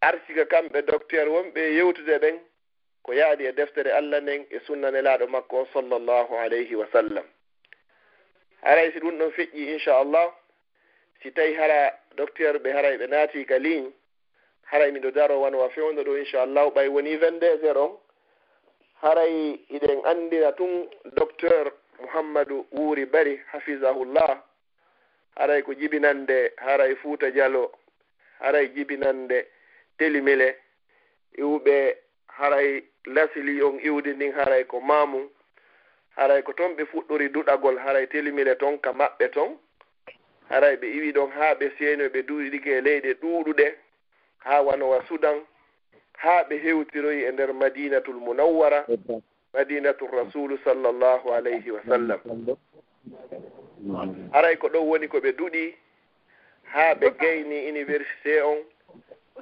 Arsika 0.00 0.44
kamɓe 0.44 0.82
docteur 0.82 1.28
wonɓe 1.28 1.60
yewtude 1.76 2.18
ɓen 2.18 2.40
ko 3.02 3.12
yaadi 3.12 3.46
e 3.46 3.52
deftere 3.52 3.90
allah 3.92 4.20
nden 4.20 4.46
e 4.50 4.58
sunnanelaaɗo 4.66 5.26
makko 5.28 5.56
o 5.60 5.66
sallllahu 5.72 6.34
alayhi 6.36 6.74
wa 6.74 6.86
sallam. 6.92 7.24
haray 8.66 8.92
si 8.92 8.98
ɗum 9.00 9.18
ɗon 9.18 9.30
feƴƴi 9.30 9.62
inchallah. 9.74 10.32
Si 11.22 11.30
tawi 11.32 11.54
hara 11.54 11.92
docteur 12.16 12.58
ɓe 12.58 12.70
haray 12.72 12.96
ɓe 12.98 13.06
naati 13.06 13.44
ka 13.46 13.58
ligne 13.58 13.92
haray 14.70 14.90
miɗo 14.92 15.10
daro 15.10 15.40
wanwa 15.40 15.70
fewndo 15.70 16.02
ɗo 16.02 16.16
inchallah 16.18 16.66
ɓay 16.74 16.88
woni 16.88 17.16
vingt 17.16 17.40
deux 17.40 17.58
heure 17.62 17.78
on. 17.78 17.98
Haray 19.02 19.60
iɗen 19.70 20.00
anndina 20.04 20.52
tun 20.52 20.88
docteur 21.16 21.72
mouhammadou 22.00 22.66
wuuri 22.72 23.06
bari 23.06 23.40
hafisahullah 23.52 24.42
haray 25.36 25.62
ko 25.62 25.74
jibinande 25.74 26.52
haray 26.56 26.94
fuuta 26.96 27.30
dialo 27.30 27.72
haray 28.40 28.68
jibinande 28.74 29.46
telimile 29.98 30.56
iwɓe 31.38 31.96
haray 32.26 32.82
lasili 33.04 33.62
on 33.62 33.78
iwdi 33.80 34.14
ndin 34.14 34.32
haray 34.32 34.64
ko 34.64 34.80
mamum 34.80 35.28
haray 36.16 36.42
ko 36.42 36.52
toon 36.52 36.76
ɓe 36.76 36.84
fuɗɗori 36.84 37.28
duɗagol 37.28 37.78
haray 37.78 38.06
telmire 38.06 38.54
toon 38.58 38.78
ka 38.78 38.92
maɓɓe 38.92 39.28
toon 39.32 39.56
haray 40.48 40.76
ɓe 40.76 40.86
iwi 40.96 41.12
ɗon 41.12 41.30
haa 41.30 41.54
ɓe 41.54 41.70
seeno 41.78 42.08
ɓe 42.08 42.22
duɗike 42.22 42.70
e 42.78 42.80
leyɗe 42.80 43.14
ɗuuɗuɗe 43.20 43.74
haa 44.38 44.62
wanowa 44.62 45.04
sudan 45.08 45.40
haa 46.16 46.42
ɓe 46.48 46.56
hewtiroyi 46.62 47.24
e 47.24 47.32
nder 47.32 47.52
madinatul 47.54 48.14
munawwara 48.14 48.86
madinatul 49.54 50.10
rasulu 50.10 50.58
sallllahu 50.64 51.32
alayhi 51.32 51.70
wa 51.70 51.80
sallam. 51.88 52.20
Haray 54.32 54.56
ko 54.56 54.68
ɗon 54.68 54.88
woni 54.88 55.08
ko 55.08 55.18
ɓe 55.20 55.32
duɗi 55.36 55.74
haa 56.62 56.94
ɓe 56.94 57.10
gayni 57.20 57.68
université 57.68 58.40
on. 58.42 58.58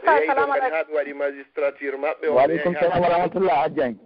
Ɓe 0.02 0.10
yeyi 0.10 0.28
ɗon 0.28 0.50
kadi 0.52 0.70
haa 0.74 0.82
ɓe 0.84 0.92
waɗi 0.94 1.14
magistrature 1.14 1.96
maɓɓe 1.96 2.28
on. 2.28 2.34
Waaleykum 2.36 2.74
salam 2.74 3.00
wa 3.02 3.08
rahmatullah 3.08 3.56
hajjan 3.62 3.96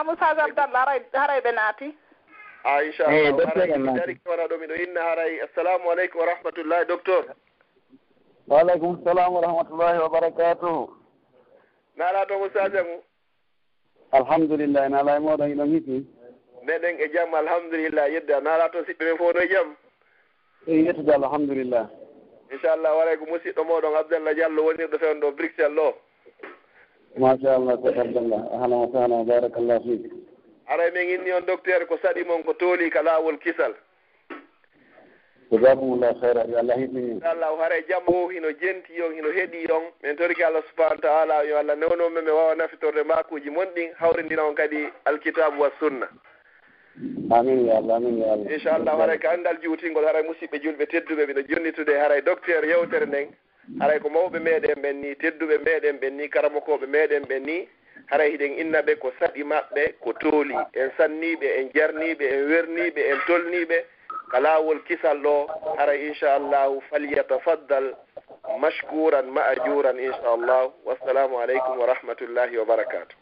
a 0.00 0.04
moussage 0.04 0.38
abdallah 0.38 0.80
haray 0.84 1.00
haray 1.12 1.40
ɓe 1.40 1.52
naati. 1.52 1.94
A 2.64 2.82
inchallah 2.84 3.32
wona 4.26 4.44
ɗo 4.48 4.56
miɗo 4.58 4.74
inna 4.82 5.00
haray. 5.02 5.40
Assalamu 5.40 5.90
aleykum 5.90 6.20
wa 6.20 6.26
rahmatullahi 6.26 6.86
docteur. 6.88 7.24
Waaleykum 8.48 9.04
salam 9.04 9.32
wa 9.34 9.40
rahmatullahi 9.40 9.98
wa 9.98 10.08
barakatuhu. 10.08 10.90
Naala 11.96 12.26
to 12.26 12.34
moussage 12.38 12.80
ngu 12.84 12.96
alhamdulillah 14.12 14.88
naala 14.88 15.16
e 15.16 15.20
moɗon 15.20 15.50
iɗon 15.54 15.72
hikmi 15.74 16.06
meɗen 16.66 17.00
e 17.00 17.08
jaam 17.14 17.34
alhamdulillah 17.34 18.08
yedda. 18.10 18.40
Naala 18.40 18.68
to 18.72 18.78
siɓɓe 18.84 19.04
men 19.04 19.16
fof 19.18 19.34
no 19.34 19.40
e 19.40 19.48
jaam 19.48 19.76
eyi 20.66 20.86
yettude 20.86 21.12
alhamdulillah. 21.14 21.86
Inchallah 22.50 22.96
waray 22.96 23.16
ko 23.18 23.24
musidɗo 23.26 23.62
moɗon 23.64 23.96
abdallah 23.96 24.34
diallo 24.34 24.62
wonirɗo 24.66 24.98
fewn 24.98 25.20
ɗo 25.20 25.36
bruxelles 25.36 25.78
o. 25.78 25.94
ma 27.18 27.36
sha 27.42 27.54
Allah 27.56 27.76
ko 27.78 27.88
abdallah 27.88 28.40
ahlan 28.58 28.78
wa 28.80 28.88
sahlan 28.92 29.24
barakallahu 29.26 29.82
fiik 29.86 30.12
aray 30.68 30.90
min 30.90 31.08
inni 31.14 31.32
on 31.32 31.46
docteur 31.46 31.86
ko 31.86 31.96
saɗi 32.02 32.24
mon 32.26 32.42
ko 32.42 32.52
tooli 32.54 32.90
ka 32.90 33.02
laawol 33.02 33.38
kisal. 33.38 33.74
Jazakumullah 35.52 36.14
hayra 36.22 36.44
yo 36.50 36.58
allah 36.58 36.74
hiɓini 36.76 37.20
allah 37.22 37.52
o 37.52 37.56
haara 37.60 37.76
jaam 37.88 38.02
o 38.08 38.28
hino 38.28 38.48
jenti 38.58 38.98
on 39.04 39.12
hino 39.14 39.28
heeɗi 39.30 39.70
on 39.70 39.84
min 40.02 40.16
toriki 40.16 40.42
allah 40.42 40.62
subahanahu 40.70 41.00
taala 41.02 41.44
yo 41.44 41.58
allah 41.58 41.76
newnoɓe 41.76 42.24
mi 42.24 42.30
wawa 42.30 42.54
nafitorde 42.56 43.04
makuji 43.04 43.50
monɗin 43.50 43.92
hawrindina 44.00 44.42
on 44.48 44.54
kadi 44.54 44.88
alkitabu 45.04 45.60
wa 45.60 45.70
sunna. 45.78 46.08
Amin 47.30 47.66
ya 47.66 47.76
allah 47.76 47.96
amin 47.96 48.18
ya 48.18 48.32
allah. 48.32 48.50
Inchallah 48.50 48.98
haray 48.98 49.18
ko 49.18 49.28
anndal 49.28 49.58
juutingol 49.62 50.04
haray 50.06 50.22
musidɓe 50.26 50.58
julɓe 50.64 50.86
tedduɓe 50.90 51.22
mbiɗo 51.24 51.42
jonnitude 51.48 51.92
haray 52.02 52.22
docteur 52.22 52.64
yewtere 52.64 53.06
nden. 53.06 53.28
haray 53.79 53.99
ko 53.99 54.09
mawɓe 54.09 54.39
meɗen 54.39 54.81
ɓen 54.81 54.95
ni 55.01 55.15
tedduɓe 55.15 55.57
meɗen 55.65 55.97
ɓen 56.01 56.13
ni 56.17 56.29
karamokoɓe 56.29 56.85
meɗen 56.87 57.23
ɓen 57.29 57.43
ni 57.45 57.67
haray 58.07 58.31
hiɗen 58.31 58.57
inna 58.59 58.81
ɓe 58.81 58.95
ko 58.99 59.11
saɗi 59.19 59.43
maɓɓe 59.43 59.93
ko 60.01 60.13
tooli 60.13 60.55
en 60.73 60.89
sanniɓe 60.97 61.47
en 61.59 61.69
jarniɓe 61.75 62.25
en 62.33 62.41
werniɓe 62.49 63.01
en 63.11 63.17
tolniɓe 63.27 63.77
ka 64.31 64.39
laawol 64.39 64.79
kisal 64.87 65.17
ɗo 65.21 65.47
haray 65.77 66.07
inchallahu 66.07 66.81
falyatafaddal 66.89 67.93
mashkuran 68.61 69.25
ma 69.31 69.41
ajuran 69.53 69.99
inchallahu 69.99 70.71
wassalamu 70.85 71.37
aleykum 71.39 71.77
wa 71.79 71.85
rahmatullahi 71.85 72.57
wa 72.57 72.65
barakatu 72.65 73.15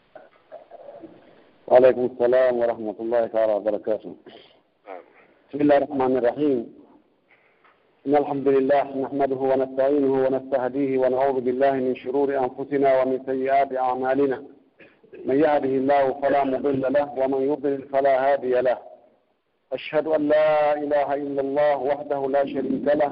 وعليكم 1.68 2.04
السلام 2.12 2.56
ورحمة 2.58 2.94
الله 3.00 3.26
تعالى 3.26 3.52
وبركاته 3.52 4.16
بسم 5.48 5.60
الله 5.60 5.76
الرحمن 5.76 6.16
الرحيم 6.16 6.58
إن 8.07 8.15
الحمد 8.15 8.47
لله 8.47 8.83
نحمده 8.83 9.35
ونستعينه 9.35 10.13
ونستهديه 10.25 10.97
ونعوذ 10.97 11.41
بالله 11.41 11.71
من 11.71 11.95
شرور 11.95 12.29
أنفسنا 12.45 13.01
ومن 13.01 13.19
سيئات 13.25 13.75
أعمالنا. 13.77 14.43
من 15.25 15.39
يهده 15.39 15.73
الله 15.81 16.13
فلا 16.21 16.43
مضل 16.43 16.81
له 16.93 17.13
ومن 17.17 17.41
يضلل 17.51 17.81
فلا 17.81 18.13
هادي 18.25 18.61
له. 18.61 18.77
أشهد 19.73 20.07
أن 20.07 20.27
لا 20.27 20.73
إله 20.83 21.13
إلا 21.13 21.41
الله 21.41 21.77
وحده 21.77 22.27
لا 22.29 22.45
شريك 22.45 22.87
له 23.01 23.11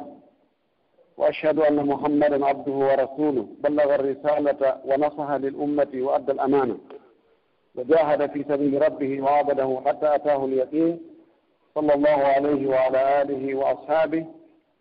وأشهد 1.17 1.59
أن 1.59 1.87
محمدا 1.87 2.45
عبده 2.45 2.71
ورسوله. 2.71 3.45
بلغ 3.63 3.95
الرسالة 3.95 4.61
ونصح 4.85 5.31
للأمة 5.31 5.91
وأدى 5.95 6.31
الأمانة. 6.31 6.77
وجاهد 7.75 8.31
في 8.31 8.43
سبيل 8.49 8.81
ربه 8.81 9.21
وعبده 9.21 9.81
حتى 9.85 10.15
أتاه 10.15 10.45
اليقين. 10.45 10.99
صلى 11.75 11.93
الله 11.93 12.19
عليه 12.35 12.67
وعلى 12.69 13.21
آله 13.21 13.55
وأصحابه 13.55 14.25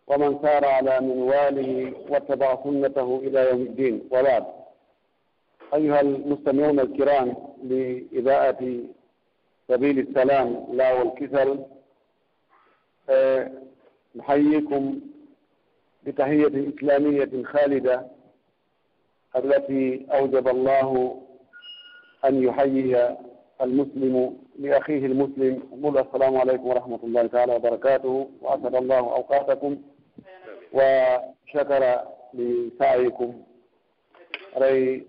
ومن 0.07 0.39
سار 0.41 0.65
على 0.65 0.99
منواله 0.99 1.93
واتبع 2.09 2.63
سنته 2.63 3.19
إلى 3.23 3.49
يوم 3.49 3.61
الدين. 3.61 4.01
وبعد. 4.11 4.45
أيها 5.73 6.01
المستمعون 6.01 6.79
الكرام 6.79 7.35
لإذاعة 7.63 8.59
سبيل 9.67 9.99
السلام 9.99 10.67
لا 10.73 10.93
والكسل 10.93 11.59
نحييكم 14.15 14.99
بتحية 16.03 16.69
إسلامية 16.75 17.43
خالدة 17.43 18.07
التي 19.35 20.05
أوجب 20.13 20.47
الله 20.47 21.21
أن 22.25 22.43
يحيي 22.43 23.17
المسلم 23.61 24.37
لأخيه 24.59 25.05
المسلم 25.05 25.63
قل 25.83 25.97
السلام 25.97 26.37
عليكم 26.37 26.67
ورحمة 26.67 26.99
الله 27.03 27.27
تعالى 27.27 27.55
وبركاته 27.55 28.29
وأسعد 28.41 28.75
الله 28.75 28.97
أوقاتكم 28.99 29.77
وشكر 30.73 32.01
لسعيكم. 32.33 33.33
ray 34.59 35.03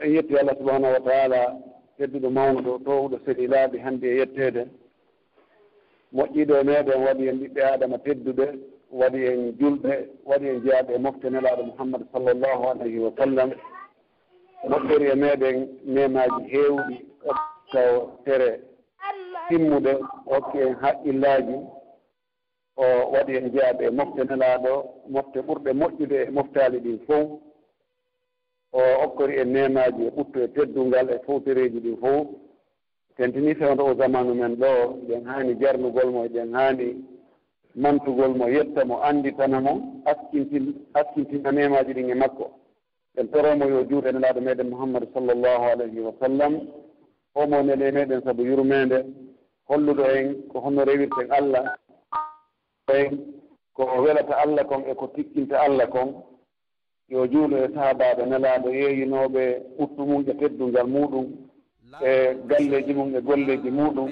en 0.00 0.10
yetti 0.14 0.36
allah 0.38 0.54
subahanahu 0.58 0.92
wa 0.94 1.00
taala 1.00 1.56
hedduɗo 1.98 2.30
mawnuɗo 2.30 2.78
towɗo 2.84 3.16
seeɗi 3.24 3.46
laaɓi 3.46 3.78
hannde 3.78 4.06
e 4.12 4.16
yettede 4.18 4.62
moƴƴiɗo 6.14 6.54
e 6.60 6.62
meɗen 6.64 7.04
waɗi 7.06 7.28
en 7.28 7.38
ɓiɓɓe 7.40 7.60
adama 7.74 7.98
tedduɓe 8.04 8.46
waɗi 9.00 9.20
en 9.26 9.40
julɓe 9.58 9.92
waɗi 10.24 10.46
en 10.48 10.60
jeyaɓe 10.64 10.92
e 10.94 10.98
mofte 10.98 11.26
nelaɗo 11.30 11.62
mouhammad 11.66 12.02
sallllahu 12.12 12.62
alayhi 12.70 12.98
wa 12.98 13.10
sallam 13.18 13.50
moƴƴori 14.70 15.06
e 15.10 15.14
meɗen 15.14 15.56
nemaji 15.94 16.42
heewɗi 16.52 16.96
taw 17.72 17.92
tere 18.24 18.60
timmuɗe 19.48 19.92
hokki 20.26 20.58
en 20.58 20.74
haqqillaji 20.82 21.56
o 22.76 22.84
waɗi 23.12 23.36
en 23.36 23.50
jeyaɓe 23.52 23.90
mofte 23.90 24.24
nelaɗo 24.24 24.72
mofte 25.08 25.38
ɓurɗe 25.46 25.70
moƴƴude 25.80 26.16
e 26.26 26.30
moftali 26.30 26.78
ɗin 26.84 26.98
fof. 27.06 27.28
O 28.72 28.80
okkori 29.04 29.34
en 29.40 29.52
nemaji 29.52 30.02
e 30.06 30.10
ɓuttu 30.10 30.38
e 30.44 30.48
teddungal 30.54 31.08
e 31.10 31.18
fowtereji 31.26 31.78
ɗin 31.80 31.96
fof. 32.02 32.26
Tentini 33.16 33.54
fewdo 33.54 33.84
o 33.86 33.94
zamanu 33.94 34.34
men 34.34 34.54
ɗo 34.56 34.70
ɗen 35.08 35.24
haani 35.26 35.54
jarnugol 35.60 36.10
mo 36.10 36.26
ɗen 36.28 36.52
haani 36.54 37.04
mantugol 37.76 38.34
mo 38.34 38.48
yetta 38.48 38.84
mo 38.84 38.96
annditana 39.02 39.60
mo 39.60 40.02
askintin 40.04 40.74
askintina 40.94 41.52
nemaji 41.52 41.92
ɗin 41.94 42.10
e 42.10 42.14
makko. 42.14 42.50
En 43.16 43.28
toromo 43.28 43.64
yo 43.68 43.84
juuɗe 43.88 44.12
nelaɗo 44.12 44.40
meɗen 44.40 44.68
mouhammadou 44.70 45.08
sallllahu 45.14 45.64
alayhi 45.72 46.00
wa 46.00 46.12
sallam. 46.20 46.60
Omo 47.34 47.62
nele 47.62 47.92
meɗen 47.92 48.22
saabu 48.24 48.42
yurmede 48.42 49.04
holluɗo 49.68 50.04
en 50.16 50.28
ko 50.50 50.60
honno 50.60 50.84
rewirten 50.84 51.30
allah 51.38 51.64
en 52.92 53.18
ko 53.72 53.82
welata 54.04 54.34
allah 54.44 54.64
kon 54.66 54.82
e 54.90 54.94
ko 54.94 55.06
tikkinta 55.14 55.60
allah 55.60 55.86
kon 55.88 56.08
yo 57.08 57.26
juulo 57.26 57.56
e 57.64 57.68
sahabaɓe 57.74 58.22
nelaaɗo 58.26 58.68
yeeyinooɓe 58.70 59.42
ɓuttu 59.78 60.02
mum 60.06 60.22
e 60.30 60.34
teddungal 60.40 60.86
muɗum 60.86 61.26
e 62.02 62.34
galleeji 62.48 62.92
mum 62.94 63.14
e 63.16 63.20
golleeji 63.20 63.70
muɗum 63.70 64.10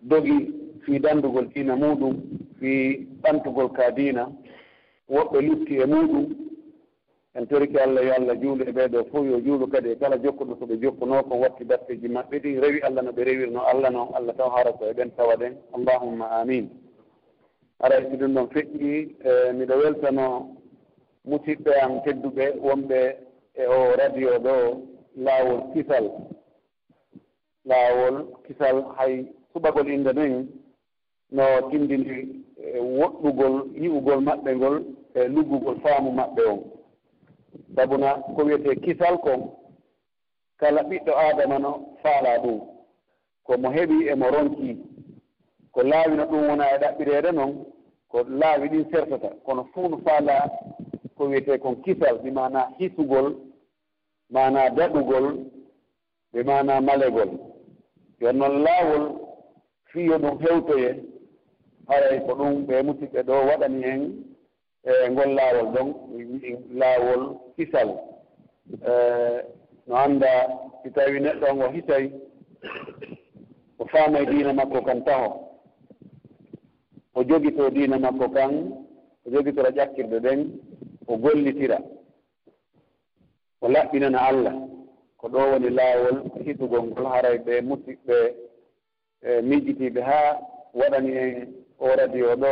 dogi 0.00 0.36
fii 0.84 0.98
dandugol 0.98 1.46
diina 1.52 1.74
muɗum 1.76 2.14
fii 2.60 3.06
ɓantugol 3.22 3.68
ka 3.76 3.90
diina 3.96 4.22
woɓɓe 5.08 5.38
lutti 5.46 5.74
e 5.82 5.86
muɗum 5.86 6.47
en 7.38 7.46
torki 7.46 7.78
allah 7.78 8.02
yo 8.02 8.12
allah 8.18 8.34
juulu 8.34 8.64
e 8.66 8.72
ɓeeɗo 8.72 9.04
fof 9.10 9.24
yo 9.24 9.38
juulu 9.40 9.68
kadi 9.70 9.90
e 9.90 9.96
kala 9.96 10.18
jokkuɗo 10.18 10.58
so 10.58 10.66
ɓe 10.66 10.76
jokkuno 10.82 11.22
ko 11.22 11.36
watti 11.38 11.64
batteji 11.64 12.08
maɓɓe 12.08 12.38
ɗi. 12.42 12.60
Rewi 12.60 12.80
allah 12.82 13.02
no 13.04 13.12
ɓe 13.12 13.24
rewirno 13.24 13.60
allah 13.62 13.90
noon 13.90 14.08
allah 14.14 14.34
taw 14.36 14.50
hara 14.50 14.72
ko 14.72 14.84
e 14.90 14.92
ɓen 14.92 15.10
tawa 15.16 15.36
ɗen. 15.36 15.54
Allahumma 15.72 16.26
amin 16.40 16.68
aray 17.78 18.02
e 18.02 18.10
si 18.10 18.16
ɗum 18.16 18.34
ɗon 18.34 18.48
feƴƴi 18.50 19.16
e 19.22 19.52
miɗo 19.52 19.74
weltano 19.78 20.56
musidɓe 21.24 21.72
am 21.80 22.02
tedduɓe 22.02 22.58
wonɓe 22.58 23.16
e 23.54 23.66
o 23.66 23.94
radio 23.96 24.38
ɗo 24.38 24.54
laawol 25.16 25.60
kisal. 25.74 26.10
Laawol 27.64 28.26
kisal 28.46 28.82
hay 28.96 29.26
suɓagol 29.52 29.88
innde 29.88 30.10
nden 30.12 30.48
no 31.30 31.44
tindini 31.70 32.42
e 32.56 32.80
woɗɗugol 32.80 33.78
yi'ugol 33.78 34.20
maɓɓe 34.26 34.50
ngol 34.56 34.82
e 35.14 35.28
luggugol 35.28 35.78
faamu 35.82 36.10
maɓɓe 36.10 36.42
on. 36.50 36.77
sabuna 37.74 38.08
ko 38.34 38.40
wiyete 38.44 38.76
kisal 38.84 39.18
kon 39.24 39.40
kala 40.60 40.82
ɓiɗɗo 40.88 41.12
adama 41.26 41.58
no 41.58 41.70
faala 42.02 42.38
ɗum. 42.42 42.58
Ko 43.46 43.52
mo 43.62 43.68
heɓi 43.76 43.96
emo 44.12 44.26
ronki. 44.34 44.68
Ko 45.72 45.80
laawino 45.82 46.24
ɗum 46.30 46.48
wona 46.48 46.64
e 46.74 46.78
ɗaɓɓireede 46.82 47.30
noon 47.32 47.52
ko 48.10 48.18
laawi 48.40 48.68
ɗin 48.72 48.90
sertata. 48.90 49.28
Kono 49.44 49.62
fuu 49.72 49.88
no 49.88 49.96
faala 50.06 50.34
ko 51.16 51.24
wiyete 51.28 51.58
kon 51.62 51.76
kisal 51.84 52.16
ɓi 52.22 52.30
mana 52.30 52.60
hisugol 52.78 53.26
mana 54.30 54.70
daɗugol 54.76 55.26
ɓe 56.32 56.42
mana 56.44 56.80
malegol. 56.80 57.30
Yon 58.20 58.36
noon 58.38 58.62
laawol 58.64 59.04
fiyo 59.92 60.18
ɗum 60.18 60.38
hewtoye 60.42 60.90
haray 61.88 62.20
ko 62.26 62.32
ɗum 62.34 62.66
ɓe 62.66 62.82
musidɓe 62.86 63.20
ɗo 63.28 63.32
waɗani 63.48 63.84
en 63.92 64.02
e 64.88 65.10
ngol 65.10 65.30
laawol 65.36 65.66
donc 65.76 65.90
laawol 66.80 67.22
hisal. 67.56 67.90
E, 68.90 68.92
no 69.86 69.94
annda 69.96 70.32
si 70.82 70.88
tawi 70.90 71.20
neɗɗo 71.20 71.44
on 71.46 71.52
o 71.52 71.56
ngo 71.56 71.68
hisay 71.74 72.04
o 73.78 73.84
faamay 73.92 74.24
diina 74.26 74.52
makko 74.52 74.80
kan 74.86 75.04
taho. 75.04 75.28
O 77.14 77.24
jogito 77.24 77.70
diina 77.70 77.98
makko 77.98 78.28
kan 78.36 78.52
o 79.26 79.30
jogitora 79.30 79.70
ƴakkirde 79.76 80.18
ɗen 80.24 80.40
o 81.06 81.16
gollitira. 81.16 81.78
O 83.60 83.68
laɓɓinana 83.68 84.18
allah. 84.18 84.54
Ko 85.18 85.28
ɗo 85.28 85.38
woni 85.52 85.70
laawol 85.70 86.16
hitugol 86.44 86.82
ngol 86.88 87.06
haray 87.12 87.38
ɓe 87.38 87.60
musiɓɓe 87.68 88.16
e 89.28 89.42
miijitiiɓe 89.42 90.00
haa 90.00 90.38
waɗani 90.74 91.10
en 91.16 91.54
o 91.78 91.86
radio 91.96 92.36
ɗo. 92.36 92.50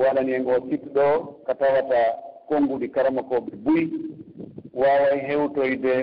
waɗani 0.00 0.32
en 0.34 0.46
o 0.46 0.54
sittuɗo 0.68 1.04
ko 1.44 1.52
tawata 1.60 2.00
konnguɗi 2.48 2.86
karamakoɓe 2.94 3.50
buyi 3.64 3.84
waaway 4.80 5.18
hewtoyde 5.28 5.94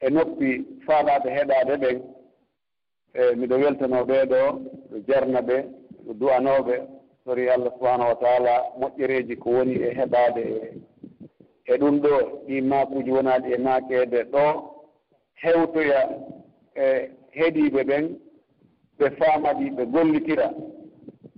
e 0.00 0.10
noppi 0.14 0.48
faaɗaaɓe 0.86 1.28
heɗaade 1.36 1.74
ɓen 1.82 1.96
e 3.20 3.34
miɗo 3.38 3.54
weltano 3.62 3.98
ɓeɗo 4.10 4.40
ɗo 4.90 4.96
jarna 5.08 5.40
ɓe 5.48 5.56
ɗo 6.04 6.12
du'anooɓe 6.20 6.74
sori 7.24 7.48
allah 7.48 7.72
subahanahu 7.76 8.08
wa 8.10 8.16
taala 8.22 8.52
moƴƴereeji 8.80 9.34
ko 9.42 9.48
woni 9.50 9.74
e 9.74 9.88
heɓaade 9.98 10.42
e 10.56 10.60
e 11.72 11.76
ɗum 11.80 12.00
ɗo 12.02 12.12
ɗi 12.46 12.60
maakuuji 12.70 13.10
wonaaɗi 13.16 13.48
e 13.52 13.58
maakeede 13.66 14.18
ɗo 14.32 14.44
hewtoya 15.42 16.00
e 16.74 17.10
heɗiiɓe 17.38 17.80
ɓen 17.90 18.04
ɓe 18.98 19.06
faamaɗi 19.18 19.66
ɓe 19.76 19.82
gollitira. 19.92 20.46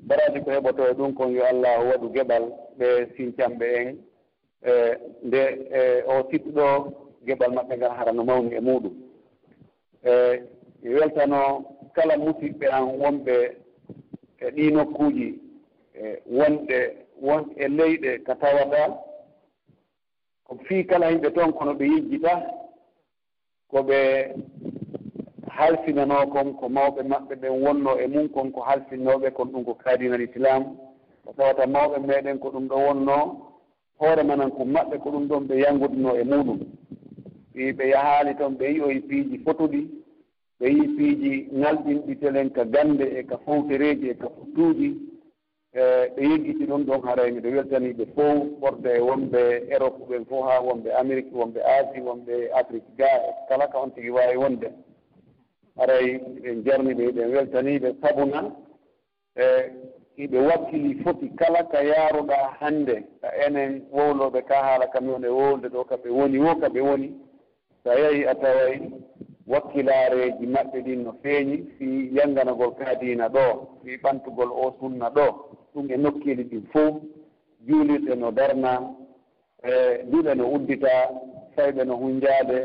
baraji 0.09 0.41
ko 0.45 0.51
heɓoto 0.51 0.83
e 0.91 0.93
ɗum 0.99 1.15
kon 1.15 1.31
yo 1.37 1.43
allah 1.51 1.75
waɗu 1.89 2.07
geɓal 2.15 2.45
ɓe 2.79 2.87
sincamɓe 3.17 3.67
en 3.81 3.89
e 4.63 4.73
nde 5.27 5.41
e 5.79 6.03
o 6.13 6.15
sittuɗo 6.31 6.67
geɓal 7.27 7.51
maɓɓe 7.57 7.75
ngal 7.77 7.93
harano 7.99 8.23
mawni 8.29 8.55
e 8.57 8.61
muɗum. 8.67 8.95
E 10.85 10.89
weltano 10.95 11.41
kala 11.95 12.15
musidɓe 12.17 12.67
an 12.77 12.85
wonɓe 13.01 13.37
e 14.39 14.51
ɗi 14.55 14.65
nokkuji 14.77 15.29
e 15.95 16.23
wonɗe 16.37 16.79
won 17.27 17.43
e 17.57 17.69
leyɗe 17.69 18.11
ka 18.27 18.35
tawata 18.41 18.83
ko 20.47 20.53
fii 20.65 20.85
kala 20.91 21.11
yimɓe 21.11 21.31
toon 21.35 21.53
kono 21.53 21.73
ɓe 21.79 21.85
yijjita 21.93 22.33
ko 23.71 23.79
ɓe 23.89 23.99
halfinanoo 25.59 26.27
kon 26.33 26.49
ko 26.59 26.69
mawɓe 26.69 27.03
maɓɓe 27.11 27.35
ɓen 27.43 27.55
wonno 27.65 27.93
e 27.99 28.07
mum 28.07 28.29
kon 28.35 28.51
ko 28.55 28.61
halfinnooɓe 28.69 29.29
kon 29.37 29.49
ɗum 29.53 29.65
ko 29.65 29.75
kaadinal 29.75 30.21
islam. 30.21 30.63
Ko 31.25 31.33
tawata 31.37 31.67
mawɓe 31.67 31.97
meeɗen 32.07 32.39
ko 32.39 32.49
ɗum 32.51 32.69
ɗo 32.69 32.77
wonnoo 32.87 33.25
hoore 34.01 34.23
manan 34.23 34.51
ko 34.51 34.65
maɓɓe 34.65 34.99
ko 35.03 35.11
ɗum 35.11 35.27
ɗon 35.29 35.47
ɓe 35.49 35.55
yanguɗino 35.65 36.11
e 36.21 36.25
muɗum. 36.25 36.61
I 37.55 37.73
ɓe 37.73 37.85
yahaali 37.89 38.35
toon 38.39 38.55
ɓe 38.59 38.65
yiyoyi 38.73 38.97
e 38.99 39.01
piiji 39.09 39.39
fotuɗi 39.45 39.81
ɓe 40.61 40.67
yii 40.69 40.89
piiji 40.97 41.49
ŋalɗinɗi 41.61 42.15
telen 42.21 42.51
ka 42.53 42.65
gannde 42.65 43.05
e 43.19 43.23
ka 43.27 43.37
fowtereji 43.45 44.09
e 44.11 44.15
ka 44.15 44.29
futuuji 44.29 44.89
e 45.73 45.81
ɓe 46.15 46.23
yeggiti 46.31 46.65
ɗum 46.67 46.85
ɗon 46.85 47.01
harayni 47.07 47.39
e 47.39 47.41
ɓe 47.41 47.49
weltaniɓe 47.57 48.05
fof 48.15 48.37
ɓorde 48.61 48.91
e 48.97 49.01
wonɓe 49.01 49.41
europe 49.75 49.99
ɓen 50.09 50.25
fof 50.29 50.45
haa 50.49 50.61
wonɓe 50.61 50.91
amérique 51.01 51.33
wonɓe 51.33 51.61
asie 51.77 52.01
wonɓe 52.09 52.35
afrique 52.61 52.89
ga 52.99 53.09
kala 53.49 53.69
ka 53.69 53.79
on 53.79 53.91
tigi 53.95 54.11
waawi 54.11 54.37
wonde. 54.37 54.69
haray 55.77 56.21
en 56.49 56.63
jarni 56.65 56.95
ɓe 56.95 57.05
eɗen 57.09 57.33
weltaniɓe 57.35 57.89
sabuna 58.03 58.41
e 59.37 59.45
iɓe 60.17 60.39
wakkili 60.49 60.95
foti 61.05 61.29
kala 61.39 61.65
ka 61.71 61.79
yaaruɗa 61.91 62.37
hannde 62.61 62.95
ka 63.21 63.29
enen 63.47 63.73
wowloɓe 63.93 64.41
ka 64.49 64.55
haala 64.63 64.87
kamon 64.93 65.25
e 65.25 65.29
wowlde 65.29 65.69
ɗo 65.69 65.85
kaɓe 65.91 66.09
woni 66.11 66.39
wo 66.39 66.55
kaɓe 66.63 66.81
woni. 66.81 67.09
So 67.85 67.91
yehi 67.93 68.25
a 68.27 68.35
taway 68.35 68.81
wakkilareji 69.47 70.47
maɓɓe 70.47 70.79
ɗin 70.87 71.03
no 71.05 71.13
feeñi 71.23 71.57
fi 71.79 71.87
yannganagol 72.17 72.75
kaadina 72.79 73.29
ɗo 73.29 73.45
fi 73.85 73.97
ɓantugol 74.03 74.51
o 74.51 74.75
sunna 74.81 75.09
ɗo 75.17 75.27
ɗum 75.75 75.91
e 75.91 75.97
nokkili 75.97 76.45
ɗin 76.51 76.65
fof 76.73 76.95
juulirɗe 77.67 78.15
no 78.17 78.31
darna 78.31 78.73
e 79.63 80.03
duɗe 80.11 80.35
no 80.35 80.45
uddita 80.55 80.93
fayɓe 81.55 81.85
no 81.85 81.95
hunjaade 81.97 82.59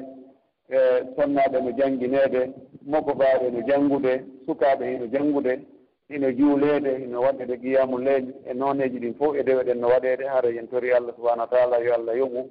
e 0.70 0.78
sonnaaɓe 1.16 1.58
no 1.64 1.72
janngineede 1.78 2.42
makko 2.86 3.14
no 3.52 3.62
janngude 3.68 4.24
sukaaɓe 4.46 4.84
hino 4.92 5.06
janngude 5.08 5.60
hino 6.10 6.32
juuleede 6.32 6.98
hino 6.98 7.22
waɗede 7.22 7.58
qiyamu 7.62 7.98
leyl 7.98 8.26
e 8.50 8.54
nooneeji 8.54 9.00
ɗin 9.00 9.14
fof 9.20 9.36
e 9.40 9.44
dewe 9.44 9.64
ɗen 9.64 9.80
no 9.80 9.88
waɗeede 9.88 10.26
hara 10.28 10.50
yen 10.50 10.68
tori 10.68 10.92
allah 10.94 11.16
subahanau 11.16 11.46
wa 11.46 11.48
taala 11.58 11.78
yo 11.86 11.94
allah 11.94 12.16
yoɓu 12.18 12.50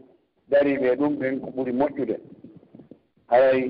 dariiɓe 0.50 0.86
e 0.92 0.96
ɗum 0.96 1.12
ɓen 1.18 1.40
ko 1.40 1.48
ɓuri 1.56 1.72
moƴƴude. 1.72 2.16
Haray 3.26 3.60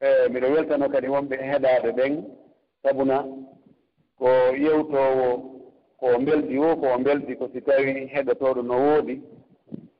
e, 0.00 0.28
miɗo 0.32 0.46
weltano 0.54 0.88
kadi 0.88 1.08
wonɓe 1.08 1.34
e 1.40 1.44
heɗaade 1.50 1.90
ɓen 1.96 2.12
sabuna 2.82 3.16
ko 4.18 4.28
yewtoowo 4.64 5.28
ko 6.00 6.06
mbelɗi 6.20 6.58
o 6.58 6.76
ko 6.80 6.86
mbelɗi 6.98 7.32
ko 7.38 7.48
si 7.52 7.60
tawii 7.60 8.06
heɗotooɗo 8.14 8.62
no 8.62 8.74
woodi 8.84 9.14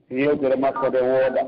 si 0.09 0.15
yewtere 0.21 0.57
makko 0.57 0.89
nde 0.89 1.01
wooɗa 1.01 1.43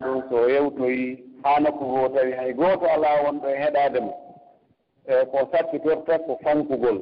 ɗum 0.00 0.22
so 0.30 0.48
yewtoyii 0.48 1.33
haa 1.44 1.60
nokku 1.60 1.84
goo 1.92 2.08
tawi 2.14 2.32
hay 2.38 2.50
gooto 2.58 2.86
alaa 2.94 3.16
wonɗo 3.24 3.46
e 3.54 3.56
heɗaade 3.62 3.98
mo. 4.06 4.12
E 5.12 5.26
ko 5.30 5.38
sakkitorta 5.52 6.14
ko 6.26 6.32
fankugol. 6.44 6.98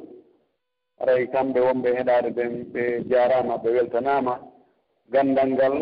Aray 1.01 1.23
kamɓe 1.33 1.59
wonɓe 1.67 1.87
e 1.91 1.95
heɗaade 1.97 2.29
ɓen 2.37 2.51
ɓe 2.73 2.81
jaaraama 3.09 3.53
ɓe 3.63 3.69
weltanaama. 3.75 4.33
Ganndal 5.13 5.49
ngal 5.55 5.75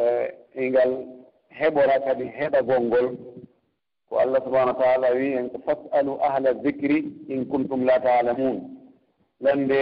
e, 0.00 0.02
e 0.60 0.70
ngal 0.70 0.90
heɓora 1.58 1.96
kadi 2.06 2.24
heɗagol 2.38 2.82
ngol. 2.88 3.06
Ko 4.08 4.14
allah 4.22 4.40
subahanahu 4.44 4.78
wa 4.78 4.82
taala 4.84 5.08
wi 5.16 5.26
en 5.38 5.46
ko 5.52 5.58
fasalu 5.66 6.12
ahla 6.28 6.50
dicri 6.64 6.98
in 7.32 7.44
kuntum 7.50 7.84
la 7.88 7.96
taalamun 8.06 8.56
lande 9.44 9.80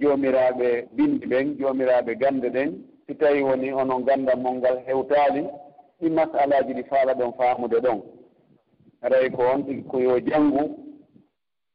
joomiraaɓe 0.00 0.68
bindi 0.96 1.26
ɓen 1.32 1.46
joomiraaɓe 1.58 2.12
gannde 2.22 2.48
ɗen. 2.56 2.70
Si 3.06 3.14
tawii 3.14 3.42
woni 3.42 3.68
onon 3.72 4.04
ganndal 4.08 4.38
mon 4.40 4.56
ngal 4.58 4.76
hewtaali 4.86 5.44
ɗi 6.00 6.10
masalaji 6.10 6.72
ɗi 6.74 6.82
faala 6.84 7.14
ɗon 7.14 7.32
faamude 7.38 7.78
ɗon. 7.80 8.00
Aray 9.02 9.30
ko 9.30 9.42
on 9.54 9.64
tigi 9.66 9.82
ko 9.90 9.98
yo 10.00 10.20
janngu 10.20 10.62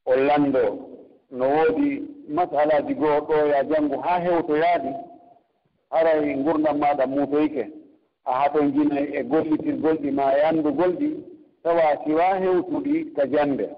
o 0.06 0.16
lanndo 0.16 0.64
no 1.32 1.46
woodi 1.50 2.04
masalaji 2.30 2.94
goo 2.94 3.20
ɗo 3.28 3.36
ya 3.52 3.64
janngu 3.64 3.98
haa 4.02 4.20
hewtoyaadi 4.20 4.92
haray 5.90 6.36
ngurdam 6.38 6.78
maaɗa 6.80 7.06
muutoyke 7.08 7.64
a 8.26 8.32
haton 8.40 8.72
gina 8.74 9.00
e 9.00 9.24
gollitirgol 9.24 9.98
ɗi 10.02 10.12
ma 10.12 10.26
e 10.38 10.42
anndugol 10.50 10.92
ɗi 11.00 11.10
tawa 11.64 11.98
siwa 12.04 12.40
hewtuɗi 12.40 13.14
ka 13.16 13.26
jannde. 13.28 13.70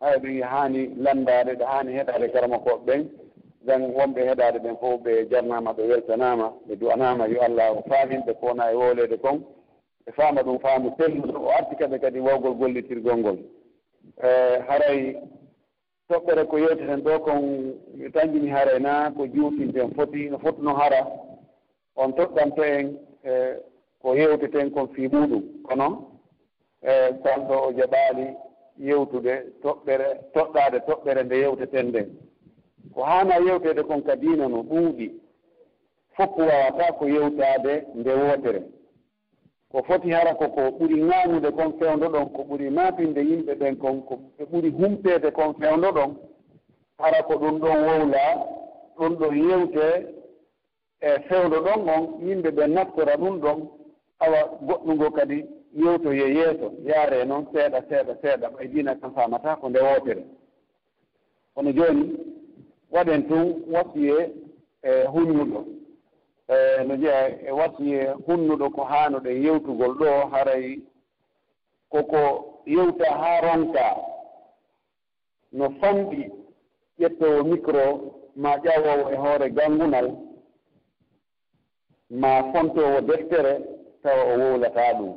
Hay 0.00 0.16
ɗum 0.18 0.40
haani 0.42 0.82
lanndaade 1.04 1.52
ɗo 1.58 1.64
haani 1.66 1.92
heɗaade 1.92 2.28
karama 2.32 2.58
koɓe 2.58 2.84
ɓen. 2.86 3.02
Jan 3.66 3.82
wonɓe 3.96 4.20
heɗade 4.28 4.58
ɓen 4.64 4.76
fof 4.80 5.00
ɓe 5.04 5.12
jarnama 5.30 5.72
ɓe 5.76 5.82
weltanama 5.90 6.46
ɓe 6.66 6.74
du'anama 6.80 7.26
yo 7.32 7.40
allah 7.42 7.70
o 7.78 7.82
faamin 7.88 8.20
ɓe 8.26 8.32
kowona 8.40 8.70
e 8.72 8.74
wolede 8.74 9.16
kon. 9.24 9.38
ɓe 10.04 10.12
faama 10.12 10.42
ɗum 10.42 10.58
faamu 10.58 10.90
telluɗo 10.98 11.38
o 11.46 11.50
arti 11.50 11.74
kaɓe 11.76 11.98
kadi 12.00 12.18
wawgol 12.20 12.54
gollitirgol 12.54 13.16
ngol. 13.18 13.38
E, 14.22 14.28
haray 14.68 15.16
toɓɓere 16.08 16.44
ko 16.50 16.56
yewteten 16.58 17.00
ɗo 17.04 17.12
kon 17.24 17.42
mi 17.94 18.10
tanjini 18.10 18.48
haray 18.50 18.78
na 18.80 19.10
ko 19.16 19.26
juutinten 19.26 19.94
foti 19.94 20.30
no 20.30 20.38
fotno 20.38 20.74
hara 20.74 21.00
on 21.96 22.12
toɗɗanto 22.16 22.62
en 22.64 22.86
e, 23.24 23.32
ko 24.02 24.14
yewteten 24.14 24.70
kon 24.74 24.88
fii 24.94 25.08
muɗum. 25.08 25.42
Kono 25.62 25.86
e 26.82 26.92
kanɗo 27.24 27.54
o 27.66 27.72
jaɓaali 27.72 28.26
yewtude 28.78 29.34
toɓɓere 29.62 30.08
toɗɗaade 30.34 30.78
toɓɓere 30.86 31.22
nde 31.24 31.36
yewteten 31.42 31.86
nden. 31.88 32.08
Ko 32.94 33.02
haana 33.02 33.36
yewtede 33.46 33.82
kon 33.82 34.02
ka 34.02 34.16
diina 34.16 34.48
no 34.48 34.62
ɗuuɗi 34.62 35.06
fof 36.16 36.30
wawata 36.36 36.92
ko 36.98 37.04
yewtaade 37.06 37.72
nde 37.94 38.12
wootere. 38.14 38.62
ko 39.72 39.82
foti 39.82 40.10
hara 40.10 40.34
koko 40.34 40.60
ɓuri 40.78 40.96
ŋaamude 41.08 41.50
kon 41.56 41.72
fewndo 41.78 42.06
ɗon 42.14 42.26
ko 42.34 42.42
ɓuri 42.48 42.70
maapinde 42.70 43.20
yimɓe 43.28 43.52
ɓen 43.60 43.76
kon 43.82 44.02
ko 44.06 44.14
ɓe 44.36 44.44
ɓuri 44.50 44.70
humpede 44.70 45.30
kon 45.32 45.54
fewndo 45.60 45.88
ɗon 45.92 46.10
hara 46.98 47.22
ko 47.22 47.34
ɗum 47.40 47.58
ɗon 47.60 47.76
wowla 47.86 48.24
ɗum 48.98 49.12
ɗon 49.20 49.34
yewte 49.48 49.86
e 51.00 51.08
fewndo 51.28 51.56
ɗon 51.66 51.88
on 51.94 52.02
yimɓe 52.26 52.50
ɓe 52.50 52.66
nattora 52.66 53.16
ɗum 53.16 53.40
ɗon 53.40 53.58
awa 54.24 54.38
goɗɗungo 54.68 55.10
kadi 55.16 55.38
yewtoye 55.74 56.26
yeeso 56.36 56.66
yaare 56.84 57.24
noon 57.24 57.46
seeɗa 57.52 57.80
seeɗa 57.88 58.14
seeɗa 58.22 58.48
ɓay 58.54 58.68
diina 58.68 58.94
kan 59.00 59.12
famata 59.14 59.56
ko 59.60 59.68
nde 59.68 59.80
wootere. 59.80 60.22
Kono 61.54 61.72
jooni 61.72 62.04
waɗen 62.90 63.26
tun 63.28 63.64
wasiye 63.72 64.32
e 64.82 65.04
hunnuɗo 65.12 65.64
e 66.48 66.84
no 66.84 66.94
mbiya 66.96 67.16
e 67.48 67.50
wasiye 67.50 68.00
hunnuɗo 68.26 68.70
ko 68.74 68.82
haanoɗo 68.84 69.30
yewtugol 69.44 69.92
ɗo 70.00 70.10
haray 70.32 70.80
koko 71.92 72.20
yewta 72.66 73.06
haa 73.20 73.40
ronka. 73.40 73.96
No 75.52 75.70
famɗi 75.80 76.30
ƴettowo 77.00 77.44
micro 77.44 77.82
ma 78.36 78.50
ƴawowo 78.64 79.10
e 79.12 79.16
hoore 79.16 79.50
gangunal 79.50 80.08
ma 82.10 82.52
fontowo 82.52 83.00
deftere 83.00 83.52
tawa 84.02 84.22
o 84.34 84.38
wowlataa 84.38 84.92
ɗum. 84.98 85.12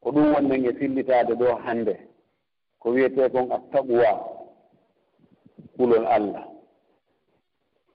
Ko 0.00 0.10
ɗum 0.10 0.32
wonnen 0.34 0.64
e 0.66 0.72
fillitaade 0.74 1.34
ɗo 1.34 1.54
hannde 1.64 1.94
ko 2.80 2.90
wiyetee 2.90 3.28
kon 3.30 3.50
a 3.52 3.58
taɓuwa 3.72 4.10
kulol 5.76 6.06
allah. 6.06 6.51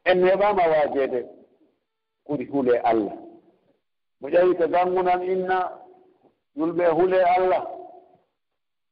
en 0.10 0.20
heɓaama 0.28 0.64
waajeede 0.72 1.20
ɓuri 2.26 2.46
huule 2.52 2.78
allah. 2.80 3.16
Mo 4.20 4.28
ƴawi 4.30 4.56
ko 4.58 4.68
gangunan 4.68 5.22
inna 5.24 5.58
julɓe 6.56 6.86
huule 6.98 7.20
allah. 7.36 7.64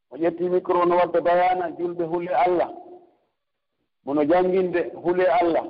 Mo 0.10 0.18
ƴetti 0.18 0.50
micro 0.50 0.86
no 0.86 0.96
wadda 0.98 1.22
bayana 1.22 1.66
julɓe 1.78 2.04
huule 2.12 2.34
allah. 2.46 2.70
Mono 4.06 4.22
jannginde 4.24 4.82
huule 5.04 5.26
allah. 5.40 5.66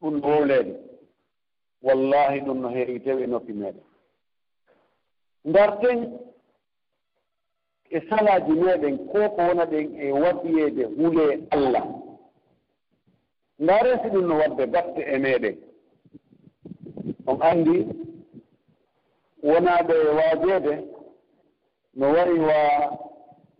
Ɗum 0.00 0.14
no 0.20 0.28
wowlede 0.28 0.74
wallahi 1.82 2.40
ɗum 2.40 2.58
no 2.60 2.68
heewi 2.68 3.00
tew 3.04 3.18
e 3.18 3.26
noppi 3.26 3.52
meeɗen. 3.52 3.84
Darten 5.44 6.18
e 7.90 8.00
salaaji 8.08 8.52
meeɗen 8.52 8.96
ko 9.10 9.18
ko 9.36 9.42
wona 9.48 9.64
ɗen 9.66 9.86
e 10.00 10.12
waɗiyeede 10.12 10.84
huule 10.96 11.46
allah. 11.50 11.84
ndaresi 13.58 14.08
ɗum 14.12 14.26
no 14.28 14.34
wadde 14.38 14.66
batte 14.66 15.00
e 15.14 15.18
meeɗen 15.18 15.56
on 17.26 17.38
anndi 17.42 17.86
wonaade 19.42 19.94
waajeede 20.16 20.74
no 21.94 22.06
wari 22.12 22.38
waa 22.40 22.90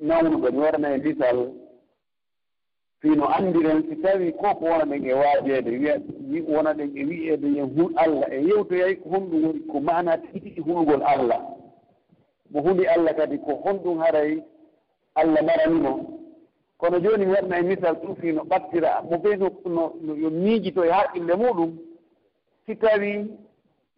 nawruɓe 0.00 0.50
mi 0.50 0.58
warana 0.58 0.88
e 0.94 0.98
lisal 0.98 1.38
fiino 3.00 3.24
anndiren 3.36 3.82
si 3.88 3.96
tawii 4.02 4.32
ko 4.32 4.54
ko 4.54 4.64
wona 4.64 4.84
ɗen 4.84 5.06
e 5.06 5.12
waajeede 5.14 5.70
wiya 5.70 5.94
wona 6.48 6.72
ɗen 6.74 6.90
e 6.96 7.04
wiyeede 7.04 7.46
yen 7.56 7.68
hu 7.76 7.90
allah 7.96 8.28
e 8.32 8.38
yewtoyay 8.48 8.94
ko 8.96 9.08
honɗum 9.08 9.44
woni 9.44 9.60
ko 9.60 9.80
maana 9.80 10.18
tigi 10.18 10.60
hulgol 10.60 11.02
allah. 11.02 11.40
Mo 12.50 12.60
huli 12.62 12.86
allah 12.86 13.14
kadi 13.16 13.38
ko 13.38 13.52
honɗum 13.64 13.98
haray 13.98 14.42
allah 15.14 15.42
maranimo. 15.42 15.92
kono 16.84 17.00
jooni 17.00 17.26
mi 17.26 17.32
waɗna 17.32 17.58
e 17.58 17.62
misal 17.62 17.94
ɗum 17.94 18.14
fii 18.16 18.32
no 18.32 18.42
ɓattira 18.44 19.02
mo 19.08 19.16
ɓe 19.16 19.36
no 19.36 19.48
no 20.00 20.14
yo 20.22 20.30
miijito 20.30 20.84
e 20.84 20.90
haqqille 20.90 21.34
muɗum 21.36 21.70
si 22.66 22.76
tawii 22.76 23.24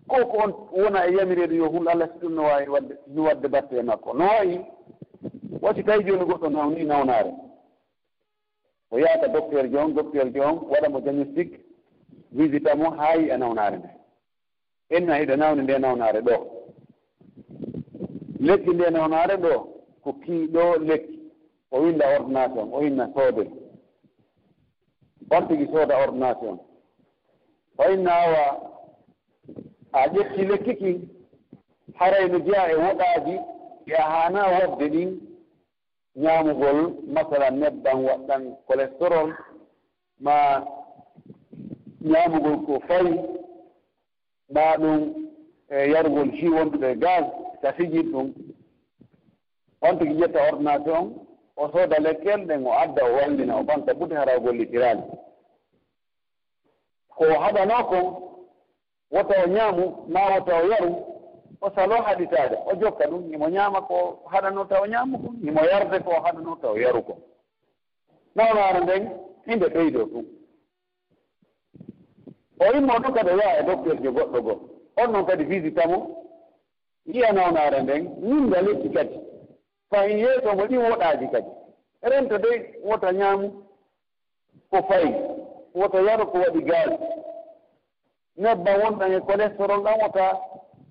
ko 0.07 0.17
ko 0.31 0.37
on 0.45 0.53
wona 0.73 1.07
e 1.09 1.17
yamireede 1.17 1.55
yo 1.57 1.67
hulɗo 1.69 1.91
allah 1.91 2.09
si 2.13 2.19
ɗum 2.21 2.35
no 2.35 2.43
waawi 2.43 2.69
wadde 2.69 2.95
no 3.15 3.23
wadde 3.23 3.49
batte 3.49 3.73
e 3.79 3.83
makko. 3.83 4.13
No 4.15 4.25
wayi 4.27 4.61
wasi 5.63 5.83
tawi 5.85 6.05
jooni 6.05 6.25
goɗɗo 6.25 6.49
nawni 6.49 6.85
nawnaare. 6.85 7.33
O 8.91 8.99
yaata 8.99 9.29
docteur 9.29 9.69
jon 9.69 9.95
docteur 9.95 10.31
jon 10.33 10.55
waɗa 10.71 10.89
mo 10.89 11.01
diagnostic 11.01 11.61
visita 12.33 12.77
mo 12.77 12.91
haa 12.91 13.17
e 13.17 13.37
nawnaare 13.37 13.77
nde. 13.79 13.91
Enna 14.91 15.19
hiɗa 15.19 15.37
nawni 15.37 15.63
nde 15.63 15.79
nawnaare 15.79 16.21
ɗo. 16.21 16.37
Lekki 18.41 18.71
nde 18.71 18.91
nawnaare 18.91 19.37
ɗo 19.37 19.53
ko 20.03 20.13
kii 20.23 20.47
ɗo 20.55 20.79
lekki. 20.79 21.16
o 21.77 21.81
winda 21.83 22.07
ordonnance 22.17 22.59
o 22.77 22.81
hinna 22.81 23.07
soode. 23.15 23.45
On 25.31 25.43
tigi 25.49 25.67
sooda 25.73 25.95
ordonnance 26.05 26.47
o 27.79 27.85
inna 27.93 28.11
awa 28.25 28.45
a 29.93 30.09
ƴetti 30.13 30.43
lekki 30.51 30.75
kin 30.81 31.09
harayno 31.99 32.39
jeya 32.45 32.63
e 32.73 32.75
woɗaaji 32.83 33.35
e 33.87 33.93
a 33.95 34.03
haana 34.13 34.41
waɗde 34.55 34.87
ɗin 34.93 35.11
ñaamugol 36.23 36.79
masalan 37.15 37.55
nebban 37.61 37.99
waɗɗan 38.07 38.43
cholestérol 38.67 39.31
ma 40.25 40.35
ñaamugol 42.11 42.57
ko 42.67 42.73
fayi 42.89 43.13
ma 44.55 44.65
ɗum 44.81 45.01
e 45.69 45.91
yarugol 45.93 46.29
ji 46.37 46.49
wonduɗo 46.49 46.87
e 46.87 46.95
gaz 47.03 47.25
sa 47.63 47.73
fijir 47.73 48.05
ɗum 48.13 48.29
on 49.87 49.99
tigi 49.99 50.15
ƴetta 50.21 50.41
ordonnance 50.49 50.91
o 51.57 51.69
sooda 51.73 51.99
lekkel 51.99 52.41
nden 52.45 52.67
o 52.67 52.73
adda 52.83 53.03
o 53.05 53.13
wallina 53.17 53.57
o 53.57 53.63
ɓanta 53.63 53.93
ɓuti 53.99 54.15
hara 54.15 54.37
o 54.37 54.41
gollitirali 54.41 55.03
ko 57.17 57.25
o 57.25 57.41
haɗano 57.43 57.77
kon 57.91 58.07
wota 59.11 59.35
o 59.45 59.47
ñaamu 59.49 59.85
ma 60.13 60.21
wota 60.35 60.53
o 60.61 60.67
yaru 60.71 60.93
o 61.61 61.71
saloo 61.75 62.03
haɗitaade 62.07 62.57
o 62.71 62.77
jokka 62.81 63.05
ɗum 63.11 63.23
himo 63.31 63.49
ñaama 63.49 63.81
ko 63.89 63.97
haɗanoo 64.33 64.65
taw 64.71 64.83
o 64.83 64.87
ñaamu 64.87 65.19
kon 65.23 65.35
himo 65.45 65.61
yarde 65.71 65.99
ko 66.05 66.11
o 66.11 66.21
haɗano 66.25 66.57
taw 66.63 66.77
yaru 66.77 67.03
kon 67.03 67.19
nawnaare 68.37 68.81
nden 68.85 69.03
inde 69.53 69.67
ɓeydoo 69.75 70.07
ɗum. 70.13 70.25
O 72.61 72.65
immoo 72.77 72.99
ɗum 73.03 73.13
kadi 73.15 73.31
o 73.31 73.37
yaha 73.41 73.59
e 73.61 73.63
docteurji 73.69 74.09
goɗɗo 74.17 74.39
goo. 74.47 74.57
On 75.01 75.09
noon 75.13 75.27
kadi 75.27 75.45
visita 75.45 75.83
mo 75.91 75.99
yiya 77.13 77.33
nawnaare 77.33 77.79
nden 77.83 78.03
ñinga 78.29 78.59
lekki 78.67 78.89
kadi. 78.97 79.17
fayin 79.91 80.19
yeeso 80.19 80.55
mo 80.57 80.65
ɗi 80.67 80.77
woɗaaji 80.79 81.27
kadi. 81.33 81.51
Rento 82.03 82.39
dey 82.39 82.59
wota 82.85 83.13
ñaamu 83.13 83.49
ko 84.71 84.83
fayi 84.89 85.11
wota 85.75 85.99
yaru 86.01 86.27
ko 86.27 86.39
waɗi 86.39 86.63
gaali 86.65 86.97
nebban 88.37 88.81
wonɗan 88.83 89.13
e 89.13 89.21
cholestérol 89.21 89.83
ɗan 89.85 90.01
wota 90.03 90.41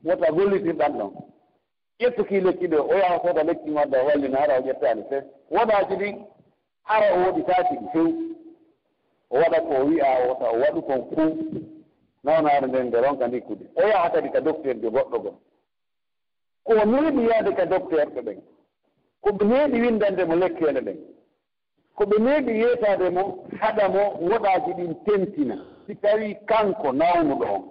wota 0.05 0.31
gollitirɗan 0.31 0.93
ɗon. 0.97 1.11
Ƴettukii 1.99 2.41
lekki 2.41 2.67
ɗo 2.67 2.77
o 2.91 2.93
yaha 2.95 3.19
soda 3.23 3.43
lekki 3.43 3.71
wadda 3.71 4.03
wallina 4.03 4.37
hara 4.39 4.57
o 4.59 4.61
ƴettaani 4.61 5.03
fes 5.09 5.23
woɗaaji 5.51 5.95
ɗi 5.95 6.09
hara 6.83 7.07
o 7.15 7.17
woɗitaaki 7.25 7.75
ɗi 7.77 7.87
few 7.91 8.07
o 9.29 9.35
waɗa 9.39 9.59
ko 9.67 9.73
wi'a 9.85 10.27
wota 10.27 10.45
o 10.51 10.57
waɗu 10.59 10.81
kon 10.81 11.01
fuu. 11.09 11.37
Nawnaare 12.23 12.67
nden 12.67 12.87
nde 12.87 13.01
ronka 13.01 13.27
ndikkude 13.27 13.65
o 13.75 13.87
yaha 13.87 14.09
kadi 14.09 14.29
ka 14.31 14.41
docteur 14.41 14.75
jo 14.81 14.89
goɗɗo 14.91 15.19
gon. 15.23 15.37
Ko 16.63 16.73
meeɗi 16.85 17.27
yaade 17.29 17.55
ka 17.55 17.65
docteur 17.65 18.07
ɓe 18.09 18.21
ɓen. 18.21 18.41
ko 19.25 19.31
ɓe 19.37 19.43
meeɗi 19.45 19.81
windande 19.81 20.23
mo 20.25 20.35
lekkeele 20.35 20.81
ɗen. 20.87 20.97
Ko 21.95 22.03
ɓe 22.09 22.15
meeɗi 22.25 22.51
yeetaade 22.61 23.09
mo 23.15 23.23
haɗa 23.61 23.85
mo 23.93 24.01
woɗaaji 24.29 24.71
ɗin 24.77 24.93
tentina. 25.05 25.55
Si 25.87 25.95
tawii 25.95 26.35
kanko 26.49 26.91
nawnuɗo 26.99 27.45
on. 27.55 27.63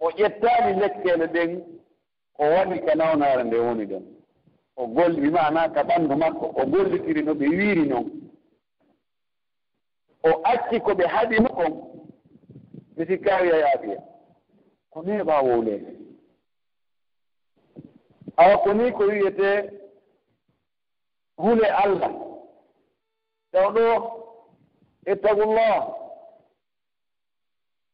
O 0.00 0.06
ƴettaani 0.18 0.80
lekkeele 0.80 1.26
ɗen 1.34 1.50
o 2.38 2.44
waɗi 2.54 2.76
ka 2.86 2.94
nawnaare 2.94 3.42
nde 3.44 3.56
woni 3.58 3.84
ɗon. 3.86 4.04
O 4.76 4.86
golli 4.86 5.20
mi 5.20 5.30
maanaa 5.30 5.68
ka 5.74 5.82
ɓanndu 5.88 6.16
makko 6.16 6.46
o 6.60 6.66
gollitiri 6.66 7.22
no 7.22 7.32
ɓe 7.34 7.46
wiiri 7.48 7.84
noon 7.88 8.06
o 10.24 10.30
acci 10.44 10.80
ko 10.80 10.92
ɓe 10.94 11.04
haɗino 11.14 11.48
kon 11.48 11.72
mi 12.96 13.04
sikkaa 13.06 13.40
wiya 13.42 13.56
yaafiya 13.58 13.98
ko 14.90 15.02
neeɓaa 15.02 15.42
wowleede 15.46 15.90
awa 18.36 18.56
ko 18.62 18.72
nii 18.74 18.92
ko 18.92 19.02
wiyetee 19.04 19.81
gule 21.38 21.66
allah. 21.84 22.12
Taw 23.52 23.70
ɗo 23.74 23.86
ittaqullah 25.06 25.88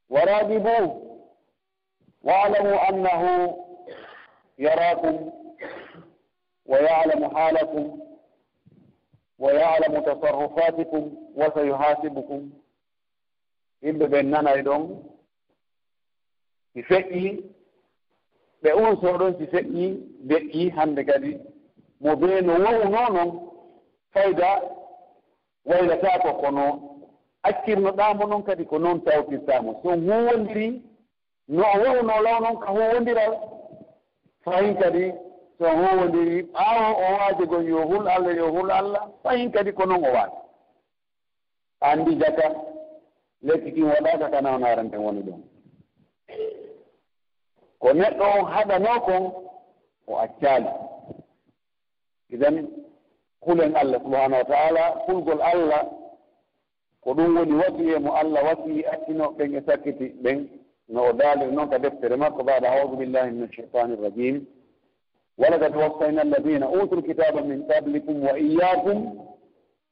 wa 0.08 0.20
radibu 0.24 0.76
wa 2.22 2.34
alamu 2.44 2.74
annahu 2.88 3.64
yarakum 4.58 5.16
wa 6.66 6.78
yalamu 6.78 7.30
halakum 7.34 8.00
wa 9.38 9.52
yalamu 9.52 10.02
tasarrufatikum 10.04 11.04
wa 11.36 11.50
sayuhasibukum 11.54 12.50
yimɓe 13.82 14.06
ɓen 14.12 14.26
nanay 14.30 14.62
ɗon 14.62 14.82
si 16.72 16.82
feƴƴi. 16.82 17.44
Ɓe 18.62 18.70
unso 18.72 19.18
ɗon 19.18 19.38
si 19.38 19.46
feƴƴi 19.46 19.84
deƴƴi 20.28 20.70
hannde 20.76 21.04
kadi. 21.06 21.38
mo 22.00 22.16
bee 22.16 22.40
no 22.40 22.52
wowno 22.52 23.08
noon 23.14 23.30
fayda 24.12 24.50
waylataako 25.64 26.32
kono 26.40 26.64
accirnoɗaamo 27.42 28.24
noon 28.26 28.42
kadi 28.42 28.64
ko 28.64 28.78
noon 28.78 29.00
tawtirtaamo 29.04 29.72
so 29.82 29.88
huwondiri 29.90 30.82
no 31.48 31.62
o 31.74 31.78
wowno 31.82 32.14
law 32.22 32.40
noon 32.40 32.56
ka 32.62 32.70
huwondiral 32.70 33.34
fayin 34.44 34.76
kadi 34.76 35.12
so 35.58 35.64
huwondiri 35.70 36.42
ɓaawo 36.42 36.88
o 36.96 37.06
waaje 37.18 37.46
gon 37.46 37.66
yo 37.68 37.86
hul 37.86 38.08
allah 38.08 38.36
yo 38.36 38.50
hul 38.50 38.70
allah 38.70 39.02
fayin 39.22 39.50
kadi 39.52 39.72
ko 39.72 39.84
noon 39.86 40.04
o 40.04 40.12
waata 40.12 40.36
anndi 41.80 42.14
jaka 42.16 42.54
lekki 43.42 43.72
kin 43.72 43.84
waɗaaka 43.84 44.28
kana 44.30 44.54
on 44.54 44.64
arante 44.64 44.96
woni 44.96 45.22
ɗon 45.22 45.40
ko 47.78 47.88
neɗɗo 47.92 48.24
on 48.38 48.44
haɗano 48.52 49.00
kon 49.00 49.24
o 50.06 50.16
accaali. 50.18 50.87
idan 52.30 52.68
hulen 53.40 53.76
allah 53.76 54.00
subahanahu 54.02 54.42
wa 54.42 54.44
taala 54.44 54.84
hulgol 55.06 55.40
allah 55.42 55.82
ko 57.00 57.14
ɗum 57.14 57.36
woni 57.36 57.54
wasiye 57.54 57.98
mo 57.98 58.12
allah 58.12 58.42
wasi 58.44 58.84
accinoɓeɓen 58.84 59.54
e 59.56 59.60
sakkiti 59.66 60.06
ɓen 60.22 60.48
no 60.88 61.04
o 61.08 61.12
daalir 61.12 61.52
noon 61.52 61.68
ka 61.70 61.78
deftere 61.78 62.16
makko 62.16 62.42
baada 62.44 62.68
audu 62.72 62.96
billahi 62.96 63.30
min 63.30 63.42
alcheitani 63.42 63.94
irrajim 63.94 64.46
walakad 65.38 65.76
wassayna 65.76 66.20
alladina 66.22 66.68
utu 66.70 66.96
lkitaba 66.96 67.40
min 67.42 67.66
qablikum 67.68 68.22
wa 68.26 68.38
iyakum 68.38 68.98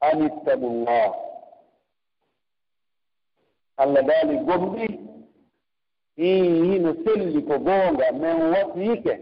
an 0.01 0.27
ittagu 0.27 0.85
llah 0.85 1.13
allah 3.77 4.03
daali 4.03 4.37
gomɗi 4.39 4.87
hii 6.17 6.79
no 6.79 6.95
selli 7.05 7.43
ko 7.43 7.59
goonga 7.59 8.13
min 8.13 8.37
wasiyike 8.53 9.21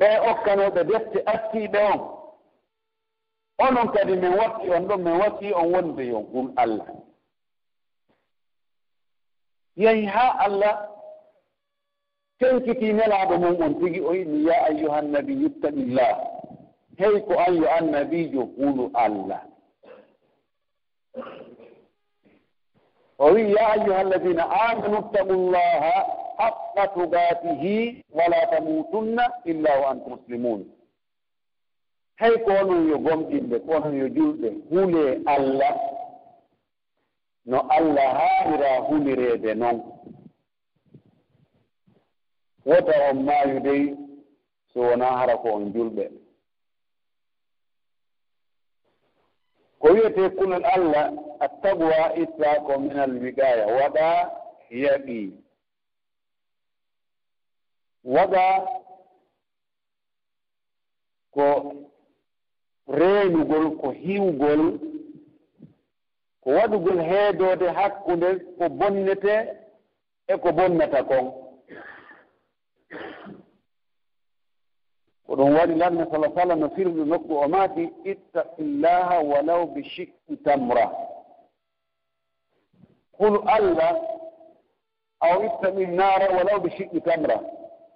ɓe 0.00 0.08
okkanoɓe 0.30 0.80
defte 0.90 1.18
attiiɓe 1.32 1.78
on. 1.92 2.00
Onon 3.64 3.88
kadi 3.94 4.16
min 4.16 4.32
watti 4.40 4.70
on 4.76 4.86
ɗon 4.88 5.00
min 5.04 5.18
watti 5.20 5.52
on 5.52 5.66
wonde 5.72 6.02
yon 6.12 6.24
ɗum 6.32 6.52
allah. 6.56 6.86
Yehi 9.76 10.04
haa 10.06 10.32
allah 10.44 10.74
tenkiti 12.38 12.92
nelaaɗo 12.92 13.34
mum 13.38 13.62
on 13.62 13.74
tigi 13.80 14.00
o 14.00 14.12
yiɗi 14.14 14.46
ya 14.46 14.56
ayyuhannabi 14.68 15.32
yuttaqillah. 15.42 16.12
Hey 16.98 17.20
ko 17.26 17.34
an 17.38 17.54
yo 17.56 17.68
annabijo 17.78 18.42
huunu 18.56 18.90
allah. 18.94 19.40
O 23.18 23.32
wi 23.34 23.52
ya 23.52 23.70
ayuha 23.72 23.98
alladina 24.00 24.44
amanu 24.50 24.98
ittaqullaha 24.98 26.19
haqqa 26.40 26.84
tugatihi 26.94 28.04
wala 28.18 28.40
tamutunna 28.50 29.24
illa 29.50 29.70
wa 29.80 29.86
antum 29.92 30.12
muslimun 30.16 30.60
hay 32.20 32.34
ko 32.44 32.50
onon 32.60 32.88
yo 32.90 32.96
gomɗinɓe 33.04 33.56
ko 33.66 33.70
onon 33.76 33.94
yo 34.00 34.06
julɓe 34.16 34.48
huule 34.70 35.04
allah. 35.34 35.74
No 37.46 37.58
allah 37.76 38.08
haanira 38.20 38.70
hulireede 38.86 39.54
noon 39.54 39.78
wota 42.66 42.94
on 43.10 43.22
maayu 43.26 43.60
dey 43.60 43.82
so 44.74 44.80
wonaa 44.80 45.16
hara 45.18 45.34
ko 45.42 45.48
on 45.54 45.72
julɓe 45.74 46.04
ko 49.80 49.86
wiyetee 49.94 50.28
kulol 50.36 50.64
allah 50.74 51.06
attaqwa 51.44 52.14
ittaaku 52.22 52.72
min 52.80 52.98
alwiqaya 53.04 53.64
waɗaa 53.78 54.18
yaɓii 54.82 55.26
waɗa 58.04 58.44
ko 61.34 61.46
reenugol 62.88 63.76
ko 63.80 63.90
hiwgol 63.90 64.62
ko 66.42 66.48
waɗugol 66.56 66.98
heedode 67.08 67.68
hakkunde 67.68 68.28
ko 68.58 68.68
bonnete 68.68 69.34
e 70.26 70.34
ko 70.42 70.52
bonnata 70.52 71.02
kon. 71.04 71.26
Ko 75.26 75.36
ɗum 75.36 75.54
waɗi 75.54 75.74
lanne 75.74 76.04
sala 76.10 76.28
sallam 76.34 76.60
no 76.60 76.68
firdu 76.70 77.04
nokku 77.04 77.34
o 77.36 77.48
maati 77.48 77.84
ittaqillaha 78.04 79.16
walaw 79.30 79.66
bi 79.74 79.82
shikki 79.84 80.36
tamra. 80.44 80.90
Hulu 83.18 83.38
allah 83.46 83.92
aw 85.20 85.38
ittaqi 85.44 85.86
nnara 85.86 86.26
walaw 86.36 86.60
bi 86.60 86.70
shikki 86.76 87.00
tamra. 87.00 87.36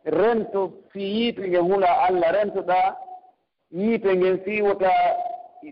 rento 0.04 0.72
fi 0.92 1.00
yiite 1.02 1.48
ngen 1.48 1.62
hula 1.72 1.88
allah 2.06 2.32
rentoɗa 2.32 2.96
yiite 3.70 4.16
ngen 4.16 4.38
fiwota 4.44 4.90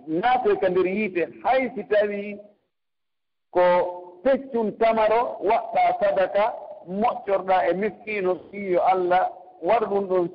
naatoy 0.07 0.57
ka 0.61 0.69
nder 0.69 0.87
yiite 0.87 1.29
hay 1.43 1.71
si 1.75 1.85
tawi 1.85 2.39
ko 3.51 3.63
peccun 4.23 4.79
tamaro 4.79 5.37
waɗɗa 5.49 5.83
sadaka 6.01 6.55
moƴƴorɗa 6.89 7.57
e 7.71 7.73
miskino 7.75 8.35
fiyo 8.51 8.81
allah 8.83 9.31
waɗa 9.63 9.87
ɗum 9.87 10.07
ɗon 10.09 10.29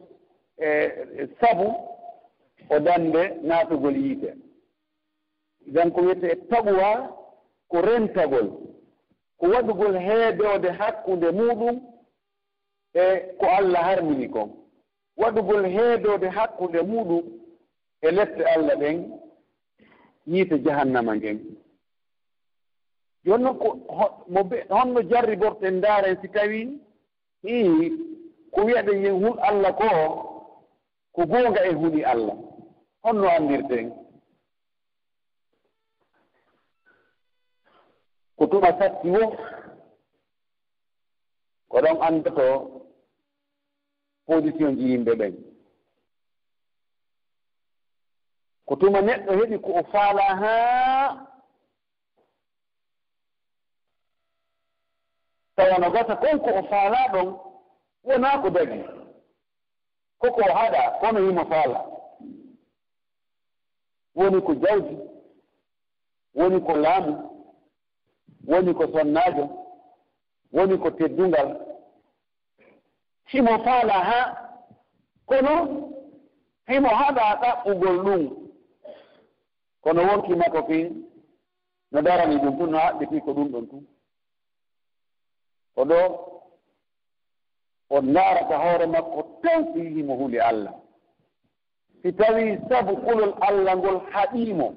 e, 0.58 0.68
e 1.22 1.28
sabu 1.40 1.68
o 2.70 2.80
dande 2.80 3.24
naatugol 3.44 3.98
yiite 3.98 4.34
jan 5.74 5.92
ko 5.92 6.02
wiyete 6.02 6.28
e 6.32 6.36
taɓuwa 6.50 6.90
ko 7.68 7.82
rentagol 7.82 8.48
ko 9.40 9.46
waɗugol 9.48 9.98
heedewde 10.00 10.70
hakkunde 10.80 11.32
muɗum 11.32 11.97
e 12.94 13.04
ko 13.40 13.46
allah 13.58 13.84
harmini 13.84 14.28
kon 14.30 14.50
waɗugol 15.18 15.66
heedode 15.66 16.28
hakkunde 16.30 16.82
muɗum 16.82 17.26
e 18.02 18.12
lette 18.12 18.42
allah 18.56 18.76
ɓen 18.80 18.98
yiite 20.28 20.56
jahannama 20.66 21.16
ngen. 21.16 21.40
Jooni 23.26 23.50
ko 23.62 23.68
mo 24.34 24.42
honno 24.70 25.02
jarriborten 25.10 25.78
ndaaren 25.78 26.18
si 26.22 26.28
tawii 26.30 26.68
i 27.44 27.56
ko 28.54 28.60
wiyaɗen 28.66 29.04
yen 29.04 29.20
hul 29.24 29.40
allah 29.40 29.72
ko 29.80 29.88
ko 31.16 31.22
goonga 31.26 31.62
e 31.66 31.74
huni 31.74 32.04
allah. 32.04 32.36
Honno 33.04 33.28
anndirten. 33.30 33.88
Ko 38.38 38.48
tuma 38.48 38.72
satti 38.80 39.10
wo 39.10 39.24
oɗon 41.78 41.98
andoto 42.06 42.46
position 44.26 44.76
ji 44.78 44.86
yimɓe 44.92 45.14
ɓen. 45.20 45.34
Ko 48.66 48.76
tuma 48.80 49.00
neɗɗo 49.02 49.32
heɓi 49.40 49.58
ko 49.66 49.70
o 49.80 49.84
faala 49.92 50.24
haa 50.42 51.28
tawano 55.56 55.88
gasa 55.94 56.16
kon 56.22 56.40
ko 56.44 56.50
o 56.60 56.64
faala 56.70 57.00
ɗon 57.14 57.28
wonaa 58.08 58.42
ko 58.42 58.50
dagi. 58.56 58.80
Koko 60.22 60.42
o 60.50 60.54
haɗa 60.58 60.82
kono 61.00 61.20
yimo 61.26 61.44
faala. 61.52 61.80
Woni 64.16 64.40
ko 64.46 64.54
jawdi 64.64 64.96
woni 66.38 66.60
ko 66.66 66.74
laamu 66.84 67.14
woni 68.50 68.72
ko 68.78 68.84
sonnaajo. 68.94 69.67
woni 70.54 70.78
ko 70.78 70.90
teddungal. 70.92 71.50
Himo 73.32 73.60
faala 73.64 73.94
ha 73.94 74.20
kono 75.26 75.54
himo 76.68 76.90
haɗa 76.90 77.26
ɗaɓɓugol 77.42 77.98
ɗum 78.06 78.24
kono 79.84 80.02
wonki 80.08 80.34
makko 80.36 80.64
fin 80.68 80.88
no 81.92 82.02
darani 82.02 82.36
ɗum 82.42 82.58
tun 82.58 82.72
no 82.72 82.78
haɓɓiti 82.78 83.22
ko 83.26 83.32
ɗum 83.34 83.48
ɗon 83.52 83.66
tun. 83.70 83.84
Oɗo 85.80 85.98
o 87.90 88.02
ndaarata 88.02 88.56
hoore 88.58 88.86
makko 88.86 89.20
tew 89.42 89.60
so 89.74 89.80
yihimo 89.80 90.14
hunde 90.16 90.40
allah. 90.42 90.74
Si 92.02 92.14
tawi 92.14 92.58
sabu 92.70 92.96
kulol 92.98 93.34
allah 93.42 93.76
ngol 93.78 94.00
haɗiimo 94.12 94.74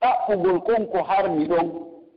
ɗaɓɓugol 0.00 0.58
konko 0.66 0.98
harmi 1.02 1.44
ɗon 1.48 1.66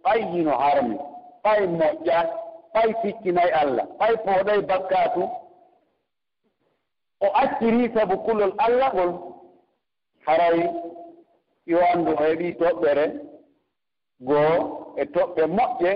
ɓay 0.04 0.22
hino 0.32 0.52
harmi 0.58 0.96
ɓay 1.44 1.68
moƴƴa. 1.68 2.47
fay 2.78 2.94
fikkinay 3.02 3.50
allah 3.62 3.86
fay 4.00 4.14
pooɗay 4.26 4.60
bakkatu. 4.70 5.24
O 7.26 7.28
acciri 7.42 7.90
sabu 7.94 8.18
kulol 8.26 8.54
allah 8.66 8.90
ngol 8.94 9.12
haray 10.26 10.60
yo 11.66 11.78
anndu 11.92 12.12
o 12.14 12.22
heɓii 12.24 12.54
toɓɓere 12.60 13.06
goo 14.28 14.54
e 15.02 15.04
toɓɓe 15.14 15.44
moƴƴe 15.58 15.92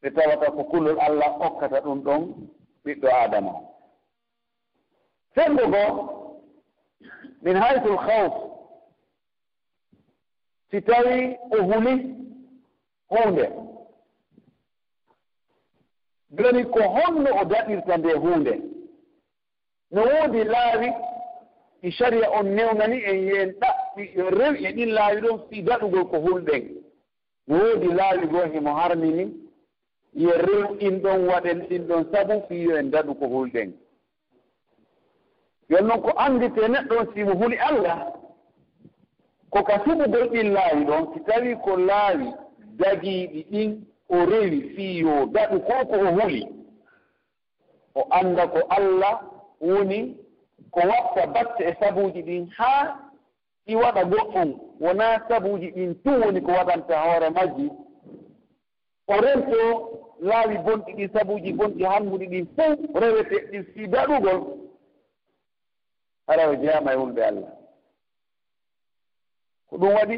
ɓe 0.00 0.08
tawata 0.16 0.46
ko 0.56 0.62
kulol 0.70 0.98
allah 1.06 1.30
hokkata 1.40 1.78
ɗum 1.84 1.98
ɗon 2.06 2.22
ɓiɗɗo 2.84 3.08
adama 3.22 3.50
o 3.58 3.62
senngo 5.34 5.64
goo 5.74 5.90
min 7.42 7.56
haytul 7.62 7.96
hawf 8.06 8.34
si 10.70 10.80
tawi 10.82 11.36
o 11.54 11.56
huli 11.68 11.94
huunde. 13.10 13.65
joni 16.38 16.64
ko 16.64 16.80
holno 16.94 17.30
o 17.40 17.44
daɗirta 17.44 17.96
nde 17.96 18.12
huunde. 18.22 18.54
No 19.90 20.00
woodi 20.02 20.44
laawi 20.44 20.88
ɗi 21.82 21.92
saria 21.92 22.30
on 22.30 22.44
newnani 22.54 22.96
e 22.96 23.10
en 23.10 23.26
yen 23.28 23.50
ɗaɓɓi 23.60 24.02
yo 24.16 24.30
rew 24.30 24.54
e 24.66 24.72
ɗin 24.76 24.90
laawi 24.94 25.20
ɗon 25.20 25.38
fi 25.48 25.62
daɗugol 25.62 26.04
ko 26.10 26.16
hulɗen 26.18 26.64
no 27.46 27.56
woodi 27.58 27.88
laawi 27.98 28.26
goo 28.26 28.46
himo 28.52 28.74
harmini 28.74 29.24
yo 30.14 30.30
rew 30.46 30.76
ɗin 30.78 31.00
ɗon 31.02 31.28
waɗen 31.28 31.58
ɗin 31.68 31.86
ɗon 31.88 32.04
sabu 32.12 32.42
fiyo 32.48 32.76
en 32.76 32.90
daɗu 32.90 33.14
ko 33.18 33.26
hulɗen 33.26 33.72
yon 35.68 35.86
noon 35.86 36.02
ko 36.02 36.10
anndite 36.16 36.68
neɗɗo 36.68 36.94
on 37.00 37.06
simo 37.14 37.34
huli 37.34 37.56
allah 37.58 38.12
ko 39.50 39.62
ka 39.62 39.84
suɓugol 39.84 40.28
ɗin 40.30 40.52
laawi 40.52 40.84
ɗon 40.84 41.14
si 41.14 41.20
tawii 41.24 41.56
ko 41.64 41.76
laawi 41.76 42.26
dagiiɗi 42.78 43.46
ɗin 43.50 43.70
o 44.08 44.24
rewi 44.26 44.60
fii 44.76 44.98
yo 44.98 45.26
daɗu 45.26 45.60
ko 45.66 45.86
ko 45.86 45.96
o 45.96 46.10
huli 46.16 46.42
o 47.94 48.06
annda 48.10 48.46
ko 48.48 48.60
allah 48.68 49.20
woni 49.60 50.16
ko 50.70 50.80
watta 50.80 51.26
batte 51.26 51.64
e 51.64 51.76
sabuuji 51.80 52.22
ɗin 52.22 52.48
haa 52.56 53.00
ɗi 53.66 53.74
waɗa 53.76 54.04
goɗɗum. 54.04 54.50
Wonaa 54.80 55.20
sabuuji 55.28 55.70
ɗin 55.74 55.94
tun 56.02 56.20
woni 56.22 56.40
ko 56.40 56.52
waɗanta 56.52 57.00
hoore 57.00 57.30
majji. 57.30 57.70
O 59.08 59.14
rento 59.20 59.58
laawi 60.20 60.58
bonɗi 60.58 60.92
ɗin 60.96 61.10
sabuuji 61.12 61.52
bonɗi 61.52 61.84
hannguɗi 61.84 62.26
ɗin 62.26 62.46
fof 62.56 62.78
rewete 63.02 63.36
ɗin 63.50 63.64
fii 63.72 63.86
daɗugol 63.88 64.40
harawe 66.26 66.56
jeyama 66.56 66.92
e 66.92 66.96
wulɓe 66.96 67.22
allah. 67.24 67.50
Ko 69.68 69.76
ɗum 69.78 69.94
waɗi 69.94 70.16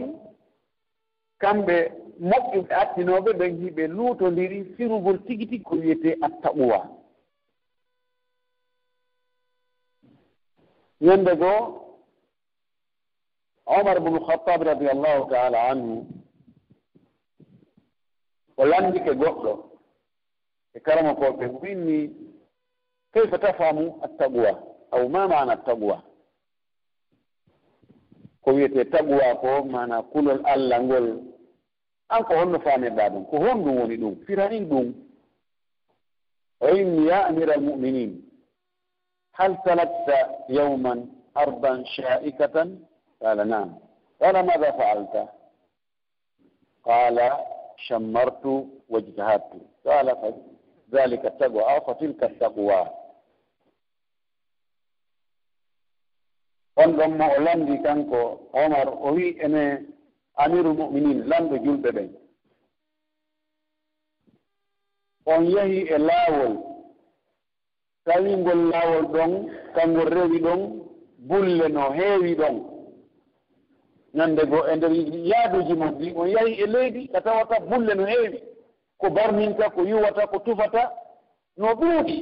kamɓe 1.39 1.77
moƴƴuɓe 2.21 2.75
attinoɓe 2.75 3.33
ɓen 3.39 3.53
mbi 3.55 3.71
ɓe 3.71 3.87
luutodiri 3.87 4.75
sirugol 4.77 5.19
tigi 5.27 5.47
tigi 5.47 5.65
ko 5.65 5.75
wiyete 5.77 6.11
attaɓuwa. 6.27 6.79
Ñande 11.01 11.33
goo 11.41 11.61
omar 13.67 14.01
bnu 14.01 14.21
khatab 14.27 14.63
radiallahu 14.63 15.31
taala 15.31 15.59
anhu 15.71 16.07
o 18.57 18.65
landike 18.67 19.13
goɗɗo 19.15 19.53
e 20.75 20.81
karama 20.81 21.15
koɓe 21.15 21.47
winni 21.63 21.99
kayfa 23.13 23.39
tafamu 23.39 24.01
attaɓuwa? 24.05 24.53
Aw 24.91 25.09
ma 25.09 25.29
mana 25.29 25.53
attaɓuwa? 25.53 26.03
Ko 28.43 28.51
wiyete 28.55 28.85
taɓuwa 28.91 29.35
ko 29.41 29.65
mana 29.65 30.03
kulol 30.03 30.41
allah 30.45 30.83
ngol 30.83 31.38
an 32.11 32.25
ko 32.25 32.35
holno 32.35 32.59
famirɗa 32.61 33.11
ɗum 33.13 33.25
ko 33.31 33.37
honɗum 33.39 33.77
woni 33.81 33.97
ɗum 33.97 34.15
firanin 34.27 34.69
ɗum. 34.69 34.95
Oyin 36.61 37.05
ya 37.07 37.27
amira 37.29 37.55
almuminin 37.55 38.23
hal 39.33 39.57
salakta 39.65 40.17
yawman 40.49 41.09
ardan 41.35 41.85
sha'ikatan? 41.95 42.79
Qala 43.21 43.45
nam 43.45 43.79
qala 44.19 44.43
mada 44.43 44.73
fa'alta? 44.73 45.23
Qala 46.85 47.39
shammartu 47.87 48.67
wajtahadtu 48.89 49.59
qala 49.85 50.17
fa 50.21 50.29
dhalika 50.93 51.31
taqwa 51.39 51.63
aw 51.73 51.81
fa 51.87 51.95
tilka 51.95 52.29
taqwa 52.41 52.89
on 56.77 56.91
ɗon 56.97 57.13
mo 57.19 57.27
o 57.37 57.41
landi 57.43 57.83
kanko 57.83 58.21
omar 58.53 58.89
o 58.89 59.13
wi 59.15 59.37
ene 59.45 59.63
amiru 60.43 60.71
mu'minin 60.75 61.19
lamɗo 61.31 61.57
julɓe 61.65 61.91
ɓen 61.97 62.09
on 65.29 65.45
yahi 65.51 65.81
e 65.95 65.99
laawol. 65.99 66.55
Tawi 68.05 68.37
ngol 68.37 68.61
laawol 68.71 69.05
ɗon 69.15 69.33
kangol 69.75 70.09
rewi 70.15 70.39
ɗon 70.41 70.61
bulle 71.29 71.69
no 71.69 71.91
heewi 71.93 72.35
ɗon. 72.41 72.57
Ñande 74.17 74.43
goo 74.51 74.65
e 74.73 74.77
nder 74.77 74.93
yaaduji 75.31 75.75
mon 75.75 75.93
ɗi 75.99 76.13
on 76.17 76.27
yahi 76.35 76.53
e 76.63 76.67
leydi 76.67 77.09
ka 77.13 77.21
tawata 77.21 77.61
bulle 77.61 77.95
no 77.95 78.05
heewi. 78.07 78.39
Ko 79.01 79.11
barminta 79.11 79.71
ko 79.71 79.81
yuwata 79.91 80.27
ko 80.27 80.39
tufata 80.39 80.83
no 81.57 81.67
ɓuuɗi 81.81 82.17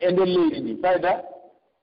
e 0.00 0.12
nder 0.12 0.26
leydi 0.26 0.60
ndi. 0.60 0.72
Fayda 0.82 1.12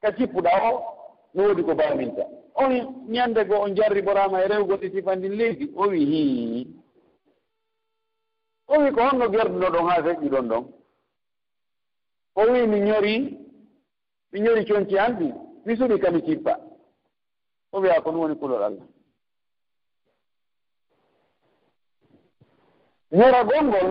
ka 0.01 0.11
cippuɗa 0.17 0.51
o 0.71 0.96
woodi 1.37 1.63
ko 1.63 1.75
baaminta. 1.75 2.23
On 2.55 2.69
ñande 3.09 3.45
go 3.47 3.55
on 3.61 3.75
jarriborama 3.75 4.43
e 4.43 4.47
rewgol 4.47 4.77
ɗi 4.79 4.89
sifandin 4.91 5.35
leydi 5.37 5.71
o 5.75 5.87
wi 5.87 6.05
hi 6.05 6.67
o 8.67 8.79
wi 8.81 8.91
ko 8.91 9.01
honno 9.01 9.29
gerduno 9.31 9.67
ɗon 9.69 9.87
haa 9.89 10.03
feƴƴi 10.03 10.29
ɗon 10.29 10.47
ɗon. 10.49 10.65
O 12.35 12.41
wi 12.51 12.67
mi 12.67 12.79
ñori 12.79 13.37
mi 14.31 14.39
ñori 14.39 14.65
conci 14.65 14.97
an 14.97 15.13
mi 15.65 15.75
suɓi 15.77 15.99
kami 15.99 16.21
cippa. 16.25 16.53
O 17.71 17.79
wiya 17.81 18.01
ko 18.01 18.11
ɗum 18.11 18.19
woni 18.21 18.35
kulol 18.39 18.63
allah. 18.63 18.85
Ñoragol 23.11 23.63
ngol 23.65 23.89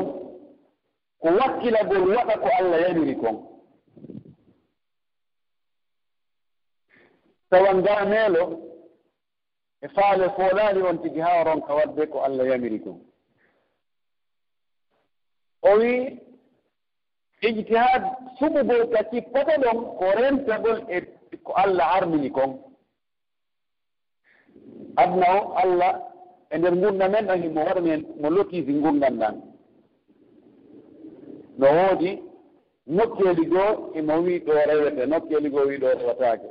ko 1.21 1.29
wakkilagol 1.39 2.09
waɗa 2.17 2.35
ko 2.43 2.49
allah 2.59 2.81
yamiri 2.81 3.17
kon. 3.17 3.56
tawa 7.51 7.75
nganeelo 7.75 8.45
e 9.85 9.89
faale 9.89 10.29
foolaali 10.37 10.83
on 10.83 10.99
tigi 11.03 11.21
haa 11.21 11.45
ronka 11.45 11.75
waɗde 11.75 12.07
ko 12.13 12.19
allah 12.27 12.47
yamiri 12.51 12.79
ɗum. 12.85 12.99
O 15.63 15.71
wii 15.79 16.19
ijtihad 17.49 18.03
suɓugol 18.39 18.83
ka 18.93 19.01
poto 19.33 19.55
ɗon 19.63 19.79
ko 19.99 20.05
rentagol 20.19 20.79
e 20.89 21.37
ko 21.45 21.53
allah 21.63 21.87
armini 21.97 22.31
kon. 22.31 22.53
Adna 25.03 25.27
o 25.39 25.53
allah 25.63 25.93
e 26.51 26.59
nder 26.59 26.75
gurdam 26.81 27.11
men 27.13 27.27
ɗon 27.27 27.43
himo 27.43 27.61
waɗa 27.67 27.81
men 27.81 28.01
mo 28.21 28.29
lotisi 28.31 28.73
gurdam 28.83 29.19
ɗan 29.21 29.35
no 31.59 31.67
woodi 31.77 32.11
nokkeeli 32.87 33.45
goo 33.53 33.71
e 33.95 33.99
imo 33.99 34.15
wii 34.25 34.41
ɗo 34.47 34.53
rewete 34.69 35.03
nokkeeli 35.07 35.49
goo 35.51 35.67
wii 35.69 35.79
ɗo 35.83 35.89
rewataake. 35.99 36.49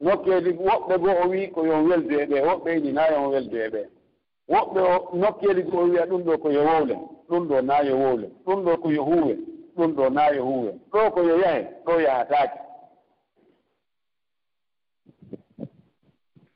nokkeeli 0.00 0.50
woɓɓe 0.66 0.94
goo 1.02 1.14
o 1.24 1.28
wii 1.28 1.46
ko 1.54 1.60
yo 1.66 1.76
welde 1.88 2.14
e 2.22 2.26
ɓee 2.30 2.42
woɓɓe 2.48 2.70
ini 2.78 2.92
naa 2.92 3.10
yon 3.12 3.26
welde 3.32 3.58
e 3.64 3.68
ɓee 3.74 3.86
woɓɓe 4.52 4.80
o 4.94 5.16
nokkeeli 5.16 5.62
goo 5.62 5.80
o 5.82 5.88
wiya 5.90 6.06
ɗum 6.06 6.22
ɗo 6.26 6.38
ko 6.42 6.48
yo 6.50 6.62
wowle 6.68 6.94
ɗum 7.28 7.42
ɗo 7.48 7.56
naa 7.68 7.82
yo 7.88 7.94
wowle 8.02 8.26
ɗum 8.46 8.58
ɗo 8.64 8.72
ko 8.82 8.88
yo 8.96 9.02
huuwe 9.04 9.34
ɗum 9.78 9.94
ɗo 9.96 10.08
naa 10.10 10.30
yo 10.36 10.42
huuwe. 10.44 10.70
Ɗo 10.92 11.10
ko 11.14 11.20
yo 11.28 11.34
yahe 11.42 11.60
ɗo 11.86 11.92
yahataake 12.06 12.58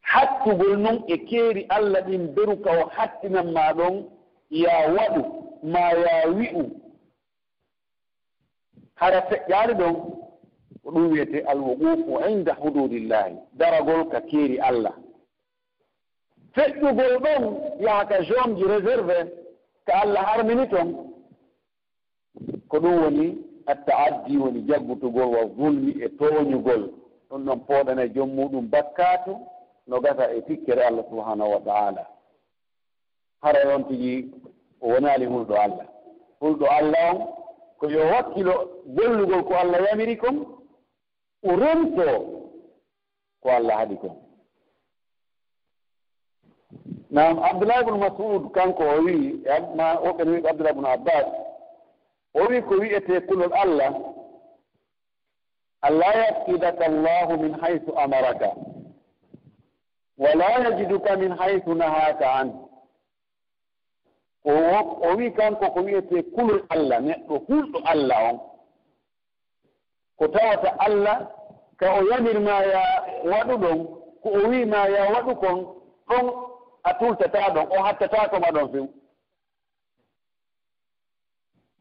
hattugol 0.01 0.77
noon 0.85 0.99
e 1.09 1.17
keeri 1.29 1.63
allah 1.77 2.01
ɗin 2.07 2.35
beru 2.35 2.57
ka 2.65 2.71
o 2.83 2.89
hattinan 2.97 3.53
maa 3.53 3.73
ɗon 3.79 3.95
ya 4.51 4.75
waɗu 4.97 5.23
ma 5.63 5.81
ya 6.05 6.29
wi'u. 6.37 6.63
Hara 8.95 9.21
feƴƴaari 9.29 9.75
ɗon 9.75 9.95
ko 10.83 10.90
ɗum 10.90 11.11
wiyete 11.12 11.40
alwuqufu 11.47 12.21
inda 12.31 12.55
hududillahi 12.55 13.37
daragol 13.53 14.09
ka 14.11 14.21
keeri 14.21 14.59
allah. 14.61 14.92
Feƴƴugol 16.55 17.16
ɗon 17.25 17.42
yaha 17.81 18.05
ka 18.09 18.23
zone 18.23 18.57
ji 18.57 18.64
réserve 18.64 19.33
ka 19.87 19.92
allah 20.02 20.23
harmini 20.27 20.69
toon 20.69 20.88
ko 22.69 22.77
ɗum 22.81 23.02
woni 23.02 23.38
attaaddi 23.67 24.37
woni 24.37 24.61
jaggutugol 24.69 25.29
wa 25.35 25.46
zulmi 25.57 25.92
e 26.04 26.09
tooñugol. 26.09 26.90
Ɗum 27.31 27.44
ɗon 27.44 27.61
pooɗane 27.67 28.02
e 28.04 28.09
joom 28.15 28.31
muɗum 28.35 28.69
bakkatu 28.71 29.37
no 29.87 30.00
gasa 30.00 30.31
e 30.35 30.42
tikkere 30.42 30.83
allah 30.85 31.04
subhanahu 31.11 31.50
wa 31.52 31.61
taala. 31.61 32.07
Hara 33.42 33.75
on 33.75 33.85
tigi 33.88 34.31
o 34.81 34.88
wonaali 34.88 35.27
hulɗo 35.27 35.54
allah. 35.54 35.87
Hulɗo 36.40 36.67
allah 36.67 37.15
on 37.15 37.19
ko 37.79 37.88
yo 37.90 38.00
wakkilo 38.07 38.54
gollugol 38.87 39.42
ko 39.44 39.54
allah 39.54 39.81
yamiri 39.90 40.17
kon 40.17 40.46
o 41.43 41.57
romto 41.57 42.09
ko 43.43 43.49
allah 43.51 43.77
haɗi 43.79 43.97
kon 43.97 44.17
nam 47.11 47.38
abdoulahi 47.43 47.85
bnu 47.85 47.99
masud 47.99 48.43
kanko 48.55 48.83
o 48.85 48.97
wii 49.05 49.43
ma 49.77 49.87
woɓɓen 50.05 50.29
wi 50.33 50.43
ko 50.43 50.49
abdoulahi 50.49 50.75
bnu 50.77 50.88
abbas 50.88 51.27
o 52.35 52.40
wii 52.49 52.63
ko 52.69 52.75
wiyete 52.81 53.21
kulol 53.27 53.53
allah 53.53 53.93
alla 55.83 56.07
yafkidaka 56.23 56.85
allahu 56.87 57.33
min 57.43 57.53
haythu 57.61 57.93
amaraka 57.99 58.49
wala 60.19 60.51
yajiduka 60.65 61.17
min 61.17 61.33
haythu 61.38 61.75
nahaka 61.75 62.27
an 62.40 62.49
o 64.45 64.53
o 65.11 65.17
wii 65.17 65.31
kanko 65.33 65.67
ko 65.75 65.81
wiyete 65.83 66.23
kulol 66.23 66.63
allah 66.69 67.01
neɗɗo 67.01 67.35
hulɗo 67.49 67.79
allah 67.85 68.19
on. 68.31 68.52
ko 70.23 70.29
tawata 70.29 70.70
allah 70.79 71.18
ka 71.77 71.87
o 71.98 72.02
yamirma 72.10 72.56
ya 72.73 72.83
waɗu 73.31 73.54
ɗon 73.62 73.79
ko 74.23 74.29
o 74.31 74.48
wima 74.48 74.87
ya 74.88 75.10
waɗu 75.12 75.35
kon 75.40 75.56
ɗon 76.08 76.27
a 76.83 76.94
tultata 76.98 77.50
ɗon 77.54 77.66
o 77.79 77.83
hattatako 77.83 78.37
maɗon 78.40 78.70
few 78.73 78.88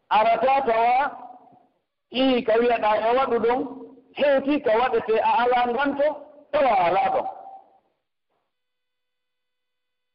arata 0.10 0.62
tawa 0.66 1.18
ii 2.14 2.42
ka 2.46 2.54
wiyaɗa 2.60 2.90
e 2.98 3.16
waɗu 3.18 3.38
ɗon 3.46 3.60
heewti 4.18 4.62
ka 4.64 4.72
waɗete 4.80 5.20
a 5.22 5.32
ala 5.44 5.68
nganto 5.72 6.08
tawa 6.52 6.74
ala 6.86 7.02
ɗon. 7.14 7.28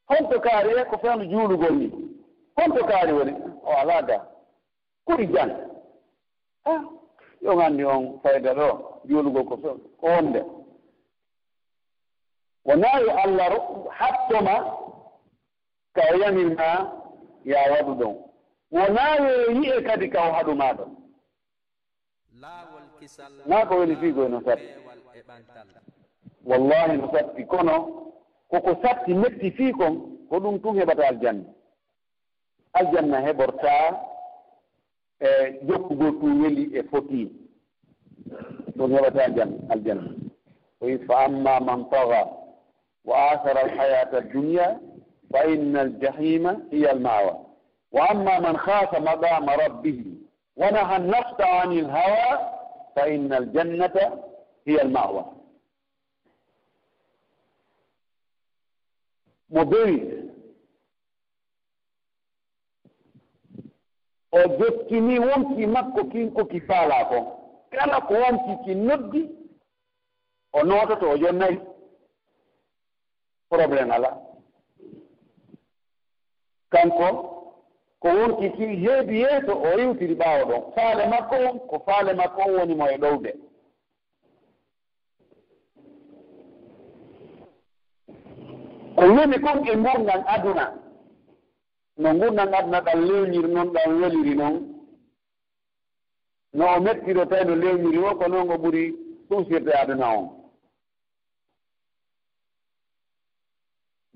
Honto 0.08 0.40
kaari 0.40 0.70
e 0.80 0.84
ko 0.90 0.96
fewno 0.98 1.24
juulugol 1.30 1.74
ni. 1.78 1.86
Honto 2.56 2.84
kaari 2.90 3.12
woni 3.12 3.32
o 3.62 3.70
ala 3.80 4.02
ga 4.06 4.18
kuri 5.06 5.26
jan 5.32 5.50
a 6.64 6.70
ah. 6.70 6.82
yo 7.47 7.61
anndi 7.61 7.84
on 7.84 8.18
fayda 8.22 8.55
ɗo 8.55 8.66
juulugo 9.09 9.40
ko 9.49 9.57
ko 9.57 9.70
wonde. 10.03 10.40
Wonayi 12.64 13.11
allah 13.22 13.51
hattoma 13.99 14.55
ka 15.94 16.03
o 16.12 16.16
yamirma 16.22 16.68
ya 17.44 17.59
waɗu 17.72 17.92
ɗon. 18.01 18.14
Wonayo 18.72 19.28
e 19.51 19.55
yi'e 19.61 19.82
kadi 19.86 20.09
ka 20.11 20.20
o 20.28 20.32
haɗuma 20.32 20.72
ɗon. 20.78 20.90
Naa 23.47 23.66
ko 23.68 23.74
woni 23.78 23.97
fiigoye 23.97 24.28
no 24.28 24.40
satti. 24.44 24.68
wallahi 26.44 26.97
no 26.97 27.11
satti. 27.12 27.44
Kono 27.47 27.74
koko 28.51 28.74
satti 28.82 29.14
metti 29.14 29.51
fii 29.51 29.72
kon 29.72 29.94
ko 30.28 30.36
ɗum 30.40 30.61
tun 30.62 30.76
heɓata 30.78 31.09
aljanna. 31.09 31.44
Aljanna 32.72 33.20
heɓortaa 33.20 34.15
e 35.20 35.28
jokkugol 35.66 36.06
jokkugo 36.12 36.42
weli 36.42 36.64
e 36.78 36.82
foti. 36.90 37.22
Ɗon 38.76 38.90
heɓata 38.94 39.20
aljanna 39.72 40.10
oyi 40.80 40.98
fa 41.06 41.14
amma 41.24 41.60
man 41.60 41.90
taga 41.90 42.26
wa 43.04 43.30
athara 43.30 43.60
alhayata 43.60 44.20
dunia 44.20 44.80
fa 45.32 45.44
inna 45.46 45.80
aljahima 45.80 46.56
hiya 46.70 46.90
almawa 46.90 47.38
wa 47.92 48.10
amma 48.10 48.40
man 48.40 48.56
khafa 48.56 49.00
maqama 49.00 49.56
rabbihi 49.56 50.12
wa 50.56 50.70
naha 50.70 50.98
nafsa 50.98 51.46
ani 51.62 51.80
alhawa 51.80 52.52
fa 52.94 53.08
inna 53.08 53.36
aljannata 53.36 54.12
hiya 54.64 54.82
almawa 54.82 55.24
mo 59.50 59.64
bewi 59.64 60.25
o 64.32 64.38
jokkini 64.58 65.18
wonki 65.18 65.66
makko 65.66 66.04
kin 66.10 66.30
koki 66.34 66.60
faala 66.60 67.04
kon 67.08 67.24
kala 67.70 68.00
ko 68.00 68.14
wonki 68.14 68.64
ki 68.64 68.74
noddi 68.74 69.22
o 70.52 70.62
noototo 70.64 71.10
o 71.10 71.16
jonnayi. 71.18 71.60
Probléme 73.50 73.92
ala. 73.94 74.10
Kanko 76.70 77.08
ko 78.00 78.08
wonki 78.08 78.50
ki 78.56 78.66
heebi 78.82 79.20
yeeso 79.20 79.52
o 79.66 79.68
yewtiri 79.78 80.14
ɓaawo 80.14 80.44
ɗon 80.48 80.62
faale 80.74 81.06
makko 81.08 81.34
on 81.48 81.58
ko 81.68 81.78
faale 81.86 82.12
makko 82.14 82.40
on 82.42 82.54
woni 82.56 82.74
mo 82.74 82.86
e 82.88 82.96
ɗowde. 83.02 83.30
Ko 88.96 89.02
woni 89.16 89.38
kon 89.44 89.58
e 89.66 89.76
gurngan 89.76 90.22
aduna. 90.34 90.86
no 92.01 92.09
ngurnan 92.14 92.55
aduna 92.59 92.80
ɗan 92.86 92.99
lewniri 93.09 93.49
noon 93.55 93.68
ɗan 93.74 93.90
weliri 94.01 94.34
noon 94.40 94.57
no 96.57 96.64
o 96.76 96.80
mettiro 96.84 97.22
tawi 97.30 97.44
no 97.44 97.55
lewniri 97.62 97.99
o 97.99 98.11
ko 98.18 98.24
noon 98.28 98.51
o 98.51 98.57
ɓuri 98.62 98.84
tumsirde 99.28 99.72
aduna 99.80 100.07
on 100.18 100.26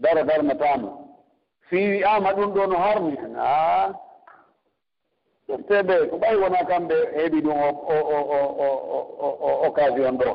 daro 0.03 0.23
darnatama 0.25 0.89
fiwi 1.69 2.03
ama 2.05 2.33
ɗum 2.37 2.51
ɗo 2.55 2.63
no 2.67 2.77
harmi. 2.85 3.13
Hen 3.23 3.35
a 3.37 3.93
ƴefteɓe 5.49 5.95
ko 6.11 6.17
ɓay 6.23 6.35
wona 6.41 6.61
kamɓe 6.69 6.97
heeɓi 7.15 7.39
ɗum 7.45 7.59
o 7.61 7.63
occasion 9.67 10.15
ɗo. 10.21 10.29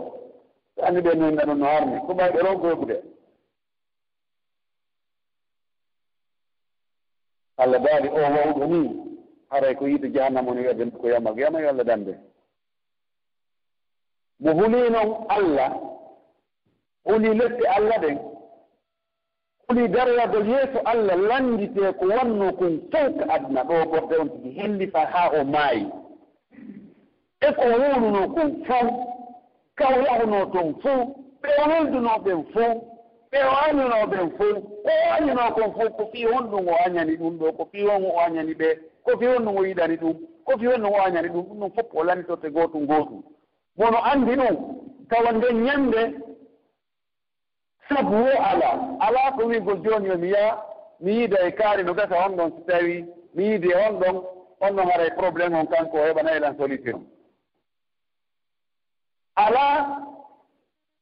Anni 0.86 1.02
ɓe 1.06 1.12
noon 1.20 1.36
ɗum 1.38 1.58
no 1.60 1.66
harmi. 1.66 1.98
Ko 2.08 2.14
ɓay 2.14 2.30
ɓe 2.34 2.40
ronko 2.46 2.68
heɓude 2.72 2.96
allah 7.58 7.80
daali 7.80 8.10
o 8.10 8.16
oh, 8.16 8.30
wawɗo 8.36 8.66
ni. 8.68 8.82
Haray 9.50 9.76
ko 9.76 9.88
yiide 9.88 10.10
jahannama 10.12 10.48
woni 10.52 10.68
wedde 10.68 10.92
ko 10.92 11.08
yamal 11.10 11.40
yama 11.40 11.62
yo 11.62 11.70
allah 11.70 11.84
dande. 11.86 12.14
Mo 14.40 14.52
huli 14.54 14.90
noon 14.90 15.26
allah 15.30 15.72
huli 17.06 17.34
lefte 17.34 17.66
allah 17.68 17.98
ɗen 18.02 18.18
huli 19.70 19.88
daroyagol 19.88 20.48
yeeso 20.48 20.80
allah 20.86 21.16
landite 21.16 21.94
ko 22.00 22.06
wanno 22.08 22.52
kon 22.54 22.82
fof 22.92 23.14
ko 23.18 23.24
aduna. 23.34 23.64
Ɗo 23.64 23.86
borde 23.92 24.16
on 24.20 24.30
tigi 24.30 24.60
hellifa 24.60 25.06
haa 25.06 25.30
o 25.40 25.44
maayi. 25.46 25.88
E 27.42 27.52
ko 27.56 27.62
wownuno 27.62 28.34
kon 28.36 28.66
fof 28.66 28.88
kawyahuno 29.76 30.46
toon 30.54 30.74
fof 30.82 31.08
ɓe 31.42 31.50
weldunoɓen 31.70 32.44
fof 32.54 32.95
ɓe 33.36 33.44
o 33.44 33.56
aninoɓen 33.68 34.30
fof 34.38 34.58
ko 34.84 34.90
o 34.90 35.14
anino 35.16 35.44
kon 35.56 35.72
fof 35.74 35.90
ko 35.98 36.04
fii 36.12 36.26
hon 36.26 36.46
ɗum 36.52 36.68
o 36.68 36.76
añani 36.86 37.16
ɗum 37.18 37.38
ɗo 37.40 37.52
ko 37.58 37.66
fii 37.72 37.88
on 37.88 38.04
o 38.06 38.20
añani 38.20 38.54
ɓe 38.54 38.68
ko 39.04 39.18
fii 39.20 39.28
hon 39.28 39.46
ɗum 39.46 39.58
o 39.58 39.66
yiɗani 39.66 39.96
ɗum 39.98 40.16
ko 40.46 40.58
fii 40.60 40.68
hon 40.68 40.82
ɗum 40.84 40.94
o 40.94 41.02
añani 41.06 41.30
ɗum 41.30 41.44
ɗum 41.48 41.60
ɗum 41.60 41.72
fof 41.76 41.88
o 41.94 42.04
lantorte 42.04 42.50
gootum 42.52 42.86
gootum. 42.88 43.24
Mono 43.78 43.98
anndi 44.12 44.36
ɗum 44.36 44.56
tawa 45.10 45.32
nden 45.34 45.64
ñannde 45.66 46.02
sabu 47.90 48.16
wo 48.16 48.32
ala 48.50 48.70
ala 49.00 49.32
ko 49.38 49.46
wigol 49.48 49.82
jooni 49.84 50.08
yo 50.08 50.18
mi 50.18 50.30
yaha 50.30 50.64
mi 51.00 51.12
yiida 51.12 51.38
e 51.48 51.52
kaari 51.52 51.84
no 51.84 51.94
gasa 51.94 52.16
on 52.26 52.36
ɗon 52.38 52.50
so 52.56 52.62
tawi 52.68 53.06
mi 53.34 53.44
yiidi 53.44 53.68
e 53.70 53.76
on 53.76 54.00
ɗon 54.00 54.16
on 54.62 54.72
ɗon 54.76 54.90
hara 54.92 55.06
e 55.08 55.12
probléme 55.12 55.56
on 55.60 55.68
kanko 55.68 55.98
o 55.98 56.06
heɓana 56.08 56.32
elan 56.38 56.58
solution. 56.58 57.04
Ala 59.36 60.00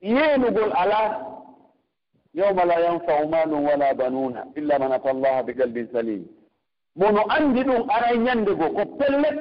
yeenugol 0.01 0.71
ala 0.75 1.32
yawma 2.33 2.65
la 2.65 2.79
yanfau 2.79 3.27
malum 3.27 3.65
wala 3.65 3.93
banuna 3.93 4.45
illa 4.55 4.79
man 4.79 4.91
ata 4.91 5.09
allaha 5.09 5.43
bi 5.43 5.53
galbin 5.53 5.87
salim 5.93 6.25
mono 6.95 7.23
anndi 7.29 7.63
ɗum 7.63 7.89
aray 7.89 8.17
ñannde 8.17 8.51
goo 8.55 8.69
ko 8.73 8.85
pellet 8.97 9.39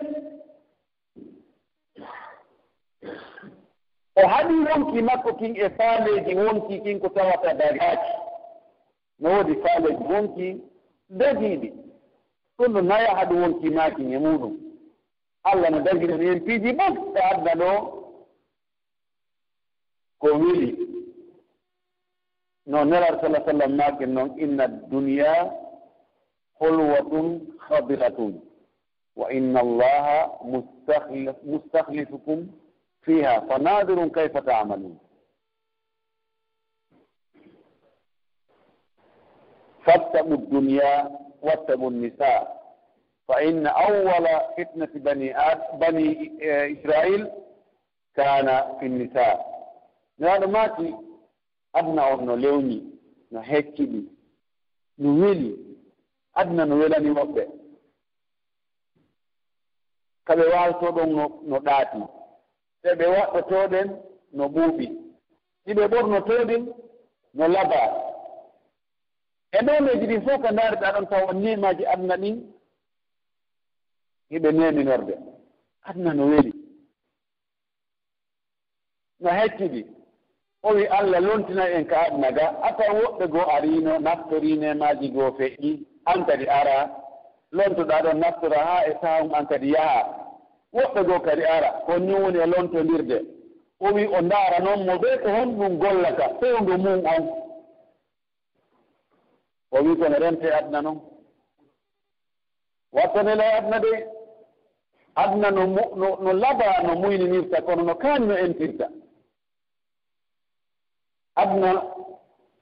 o 4.17 4.27
haɗi 4.29 4.55
wonki 4.69 5.03
makko 5.03 5.33
kin 5.39 5.57
e 5.57 5.69
faaleji 5.71 6.35
wonki 6.35 6.81
kin 6.85 7.01
ko 7.01 7.09
tawata 7.09 7.55
dagaaki 7.55 8.13
no 9.19 9.29
woodi 9.31 9.55
faaleji 9.63 10.05
wonki 10.13 10.61
dagiiɗi. 11.19 11.69
Ɗum 12.59 12.73
ɗo 12.75 12.81
naya 12.81 13.15
haɗum 13.17 13.43
wonki 13.43 13.71
maaki 13.71 14.03
e 14.15 14.19
muɗum. 14.19 14.55
Allah 15.45 15.71
no 15.71 15.81
dagirani 15.81 16.27
en 16.29 16.41
piiji 16.45 16.73
bas 16.79 16.95
e 17.17 17.21
adna 17.31 17.53
ɗo 17.61 17.71
ko 20.21 20.29
weli 20.41 20.69
no 22.67 22.85
nelar 22.85 23.21
sala 23.21 23.41
sallam 23.47 23.77
maage 23.77 24.07
noon 24.07 24.39
inna 24.39 24.69
duniya 24.69 25.51
holwatun 26.61 27.41
hadiratun 27.69 28.41
wa 29.17 29.33
inna 29.33 29.61
allaha 29.61 30.31
mustahlifukum 31.45 32.49
fiha. 33.03 33.41
Fanadirun 33.49 34.11
kayfa 34.11 34.43
tamalun. 34.43 34.99
فاتقوا 39.83 40.35
الدنيا 40.35 41.11
واتقوا 41.43 41.91
النساء 41.91 42.63
فإن 43.29 43.67
أول 43.67 44.27
فتنة 44.59 44.93
بني 44.95 45.35
بني 45.75 46.11
إسرائيل 46.73 47.31
كان 48.15 48.47
في 48.79 48.87
النساء. 48.87 49.37
هذا 50.23 50.47
ما 50.47 50.67
aduna 51.73 52.03
on 52.13 52.25
no 52.27 52.35
lewni 52.37 52.77
no 53.33 53.41
hekkiɗi 53.41 54.01
no 54.99 55.09
weli 55.21 55.51
aduna 56.39 56.65
no 56.69 56.75
welani 56.81 57.11
woɓɓe. 57.17 57.43
Kaɓe 60.27 60.45
wawto 60.55 60.87
ɗon 60.97 61.11
no 61.17 61.25
no 61.51 61.57
ɗaati. 61.67 61.99
Ɓe 62.83 62.91
ɓe 62.99 63.05
waɗɗotooɗen 63.15 63.89
no 64.37 64.45
ɓuuɓi. 64.55 64.87
Ɗiɓe 65.65 65.85
ɓornotooɗen 65.93 66.63
no 67.37 67.45
labaa 67.55 67.89
e 69.53 69.59
noneji 69.65 70.07
ɗin 70.11 70.23
fof 70.25 70.41
ko 70.43 70.49
ndaariɗa 70.53 70.89
ɗon 70.95 71.07
taw 71.11 71.25
nemaaji 71.43 71.85
aduna 71.93 72.17
ɗin 72.23 72.37
hiɓe 74.31 74.49
neminorde 74.53 75.15
aduna 75.89 76.13
no 76.15 76.25
weli. 76.31 76.53
No 79.21 79.31
hecciɗi 79.39 79.81
o 80.63 80.75
wi 80.75 80.87
allah 80.87 81.21
lontina 81.21 81.65
en 81.71 81.85
ka 81.87 81.97
aduna 82.07 82.33
ga 82.33 82.47
a 82.63 82.93
woɓɓe 83.01 83.27
goo 83.29 83.47
arino 83.57 83.99
naftorinemaaji 83.99 85.09
goo 85.15 85.31
feƴƴi 85.39 85.87
an 86.05 86.25
kadi 86.27 86.47
ara 86.49 86.91
lontoɗa 87.53 88.03
ɗon 88.03 88.19
naftora 88.21 88.59
haa 88.59 88.85
e 88.87 88.93
saha 89.01 89.19
an 89.39 89.47
kadi 89.47 89.73
yaha. 89.73 90.03
Woɓɓe 90.75 91.01
goo 91.07 91.21
kadi 91.21 91.45
ara 91.45 91.69
ko 91.87 91.99
ni 91.99 92.15
woni 92.15 92.39
e 92.39 92.47
lontodirde. 92.47 93.19
O 93.81 93.93
wi 93.95 94.07
o 94.07 94.21
ndaara 94.21 94.59
noon 94.65 94.87
mo 94.87 94.95
ɓe 95.03 95.11
ko 95.23 95.29
honɗum 95.29 95.79
gollata 95.79 96.29
fewndu 96.41 96.79
mum 96.79 97.01
on. 97.15 97.25
O 99.73 99.83
wi 99.85 99.97
kono 100.01 100.19
rente 100.19 100.49
aduna 100.59 100.81
noon. 100.83 101.01
Wattanela 102.93 103.45
e 103.45 103.53
aduna 103.59 103.79
de? 103.81 103.93
Aduna 105.17 105.51
no 105.51 105.67
no 105.67 106.17
no 106.23 106.33
laba 106.33 106.83
no 106.87 106.95
muyninirta 106.95 107.63
kono 107.63 107.83
no 107.83 107.95
kaani 107.95 108.27
no 108.27 108.37
entirta 108.37 108.87
adna 111.35 111.83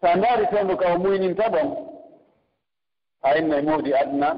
sa 0.01 0.15
ndaari 0.17 0.47
fewndu 0.47 0.77
ka 0.77 0.87
o 0.95 0.99
muyninta 0.99 1.49
ɗon 1.55 1.69
a 3.23 3.39
inna 3.39 3.57
e 3.59 3.63
mawdi 3.63 3.91
adna 3.95 4.29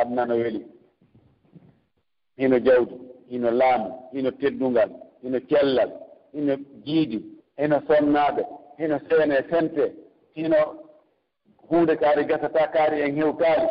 adna 0.00 0.24
no 0.24 0.34
weli. 0.34 0.66
Hino 2.36 2.58
jawdi 2.58 2.94
hino 3.30 3.50
laamu 3.50 3.88
hino 4.12 4.30
teddungal 4.30 4.90
hino 5.22 5.38
cellal 5.48 5.90
hino 6.32 6.54
jiidi 6.84 7.18
hino 7.58 7.76
sonnaaɓe 7.88 8.42
hino 8.78 8.96
seene 9.08 9.36
sente 9.50 9.84
hino 10.34 10.56
huunde 11.68 11.96
kaari 11.96 12.24
gasata 12.24 12.68
kaari 12.74 13.00
en 13.02 13.14
hew 13.16 13.32
kaari. 13.40 13.68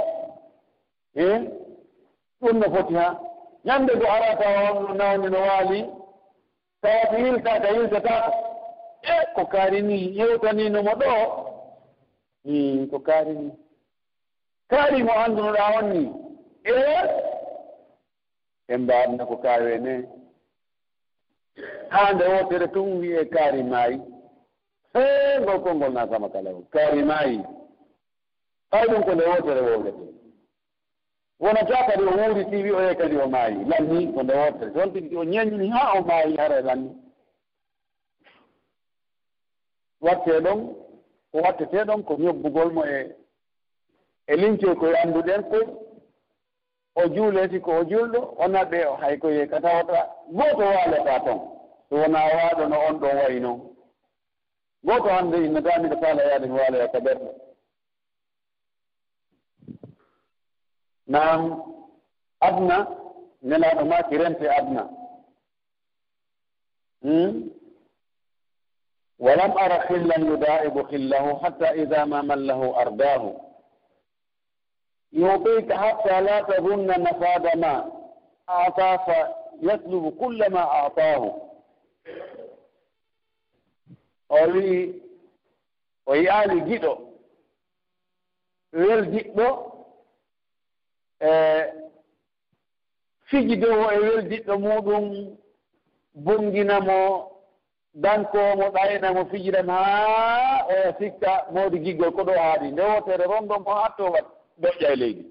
E 1.16 1.26
ɗum 2.42 2.58
no 2.60 2.68
foti 2.76 2.94
ha 2.96 3.08
ñannde 3.66 3.94
go 4.00 4.06
arata 4.16 4.46
on 4.72 4.98
nawni 4.98 5.30
no 5.30 5.40
waali. 5.48 5.80
Tawata 6.82 7.18
yiltaka 7.18 7.70
yiltataka 7.72 8.45
e 9.14 9.16
ko 9.36 9.46
kaari 9.46 9.82
ni 9.82 9.98
yewtaninomo 10.18 10.92
ɗo. 11.02 11.14
I 12.48 12.88
ko 12.92 13.00
kaarini 13.00 13.52
kaari 14.70 15.04
mo 15.04 15.12
anndunoɗa 15.24 15.64
on 15.80 15.86
ni. 15.94 16.04
E 16.64 16.74
en 18.68 18.82
mbaadna 18.82 19.26
ko 19.26 19.36
kaawene 19.38 19.94
haa 21.90 22.14
nde 22.14 22.26
wotere 22.34 22.68
tun 22.68 22.98
wiye 23.00 23.26
kaari 23.26 23.64
maayi. 23.64 23.98
E 24.94 25.40
ngol 25.42 25.60
konngol 25.64 25.92
naatama 25.94 26.30
kala 26.30 26.50
o. 26.52 26.62
Kaari 26.74 27.04
maayi. 27.04 27.40
Hay 28.72 28.86
ɗum 28.90 29.04
ko 29.06 29.12
nde 29.16 29.24
wotere 29.26 29.62
wowrete 29.62 30.04
wonata 31.40 31.78
kadi 31.88 32.04
o 32.04 32.12
wuuri 32.18 32.46
tiwi 32.46 32.72
o 32.72 32.82
yey 32.82 32.96
kadi 32.96 33.18
o 33.18 33.28
maayi. 33.28 33.58
Lanni 33.70 34.14
ko 34.14 34.24
nde 34.24 34.34
wotere 34.34 34.72
toon 34.74 34.94
tigi 34.94 35.16
o 35.18 35.24
ñañini 35.24 35.68
haa 35.70 35.98
o 36.00 36.02
maayi 36.04 36.38
hara 36.38 36.62
lanni. 36.62 36.90
watte 40.02 40.40
ɗon 40.46 40.60
ko 41.32 41.38
wattete 41.44 41.84
ɗon 41.88 42.04
ko 42.08 42.14
ñobbugol 42.24 42.70
mo 42.76 42.84
e 42.86 43.16
e 44.28 44.34
lincoy 44.42 44.76
koye 44.80 44.96
annduɗen 45.02 45.42
koy 45.52 45.66
o 46.96 47.08
juuleti 47.14 47.60
ko 47.66 47.72
o 47.80 47.84
julɗo 47.90 48.20
wona 48.40 48.62
ɓe 48.72 48.80
o 48.88 48.96
hay 49.02 49.16
ko 49.22 49.28
ka 49.52 49.58
tawata 49.64 50.00
gooto 50.38 50.64
waalata 50.76 51.14
toon 51.26 51.40
so 51.90 51.96
wona 52.02 52.20
waaɗo 52.36 52.64
no 52.70 52.78
on 52.88 53.00
ɗon 53.02 53.16
wayi 53.18 53.40
noon 53.40 53.60
gooto 54.86 55.10
hannde 55.16 55.38
innotami 55.46 55.88
ɗo 55.90 55.98
faala 56.02 56.22
yaade 56.30 56.48
mi 56.48 56.58
waaloya 56.60 56.88
ka 56.92 57.00
ɓerɗo 57.06 57.30
nam 61.08 61.42
adna 62.48 62.78
nelaɗo 63.42 63.86
maaki 63.86 64.18
rente 64.18 64.46
adna? 64.50 64.84
Hmm? 67.04 67.50
walam 69.19 69.53
ara 69.57 69.79
xillan 69.89 70.27
yudaibu 70.27 70.85
xillahu 70.91 71.37
hatta 71.43 71.75
ida 71.77 72.07
ma 72.07 72.23
mallahu 72.23 72.75
ardaahu 72.77 73.51
يعطيك 75.13 75.73
حتى 75.73 76.21
لا 76.21 76.41
تظن 76.43 77.01
مفاد 77.01 77.57
ما 77.57 77.91
أعطى 78.49 78.99
فيطلب 79.07 80.15
كل 80.21 80.51
ما 80.53 80.61
أعطاه 80.61 81.23
o 84.31 84.37
wii 84.53 85.03
o 86.07 86.15
yaali 86.15 86.61
giɗo 86.69 86.93
wel 88.73 89.03
jiɗɗo 89.13 89.47
e 91.21 91.31
fiji 93.29 93.57
dow 93.57 93.81
e 93.91 93.99
wel 93.99 94.21
jiɗɗo 94.31 94.55
danko 97.96 98.38
mo 98.58 98.70
ɗayna 98.76 99.14
mo 99.14 99.26
fijiran 99.26 99.70
haa 99.70 100.66
oya 100.70 100.96
sikka 101.00 101.46
mawdi 101.54 101.80
giggol 101.80 102.12
ko 102.12 102.22
ɗo 102.24 102.34
haaɗi 102.34 102.72
nde 102.72 102.82
wotere 102.84 103.24
ron 103.28 103.48
ɗon 103.48 103.64
on 103.66 103.84
atto 103.86 104.04
wat 104.12 104.26
doƴƴa 104.62 104.92
e 104.92 104.96
leydi. 104.96 105.26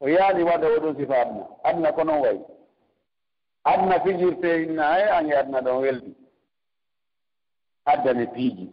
O 0.00 0.08
yaani 0.08 0.42
wadda 0.44 0.66
oɗon 0.68 0.96
sifa 0.96 1.14
adna 1.20 1.44
adna 1.64 1.92
ko 1.92 2.04
noon 2.04 2.20
wayi. 2.22 2.40
Adna 3.64 4.00
fijirte 4.00 4.62
inna 4.62 4.98
e 4.98 5.08
ange 5.10 5.34
adna 5.36 5.60
ɗon 5.60 5.80
weldi. 5.82 6.14
Addane 7.84 8.26
piiji 8.26 8.68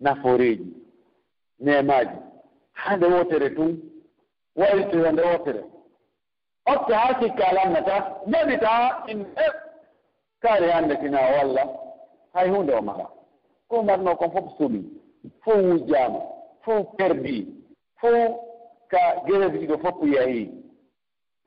naforeeji 0.00 0.72
nemaaji 1.60 2.18
haa 2.72 2.96
nde 2.96 3.06
wotere 3.06 3.50
tun 3.50 3.80
wayitoyo 4.56 5.12
nde 5.12 5.22
wotere. 5.22 5.64
Otta 6.66 6.98
haa 6.98 7.20
sikka 7.20 7.44
alannata 7.48 7.94
jaɓita 8.26 9.04
in 9.10 9.20
e 9.20 9.63
kaari 10.44 10.68
hannde 10.70 10.96
tina 11.00 11.20
walla 11.36 11.64
hay 12.34 12.48
hunde 12.52 12.72
o 12.74 12.82
mara 12.82 13.06
ko 13.68 13.82
marno 13.82 14.16
kon 14.20 14.30
fof 14.34 14.46
suɓi 14.58 14.80
fof 15.44 15.56
wujjaama 15.70 16.20
fof 16.64 16.86
perdi 16.98 17.36
fof 18.00 18.32
ka 18.92 19.00
gerebiɗo 19.26 19.76
fof 19.84 19.96
yahi 20.14 20.42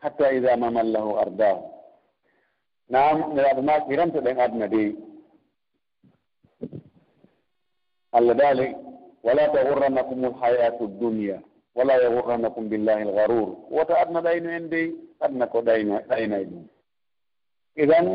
hatta 0.01 0.31
ida 0.33 0.57
mamallahu 0.57 1.17
ardahu. 1.23 1.61
Naam 2.89 3.17
niraaɗo 3.33 3.61
ma 3.61 3.79
ɓiramta 3.87 4.19
ɗen 4.25 4.39
aduna 4.39 4.67
de. 4.67 4.95
Allah 8.17 8.35
daali 8.35 8.67
wala 9.23 9.43
tagurrannakum 9.53 10.21
lhayatu 10.21 10.87
dunia 10.99 11.41
wala 11.75 11.93
yagurrannakum 12.03 12.69
billahi 12.69 13.03
lgarur 13.09 13.49
wota 13.69 13.93
aduna 14.01 14.21
ɗayno 14.21 14.49
en 14.57 14.69
dey 14.69 14.87
aduna 15.19 15.45
ko 15.47 15.61
ɗayna 15.61 15.95
ɗaynay 16.09 16.45
ɗum. 16.45 16.65
Idan 17.75 18.05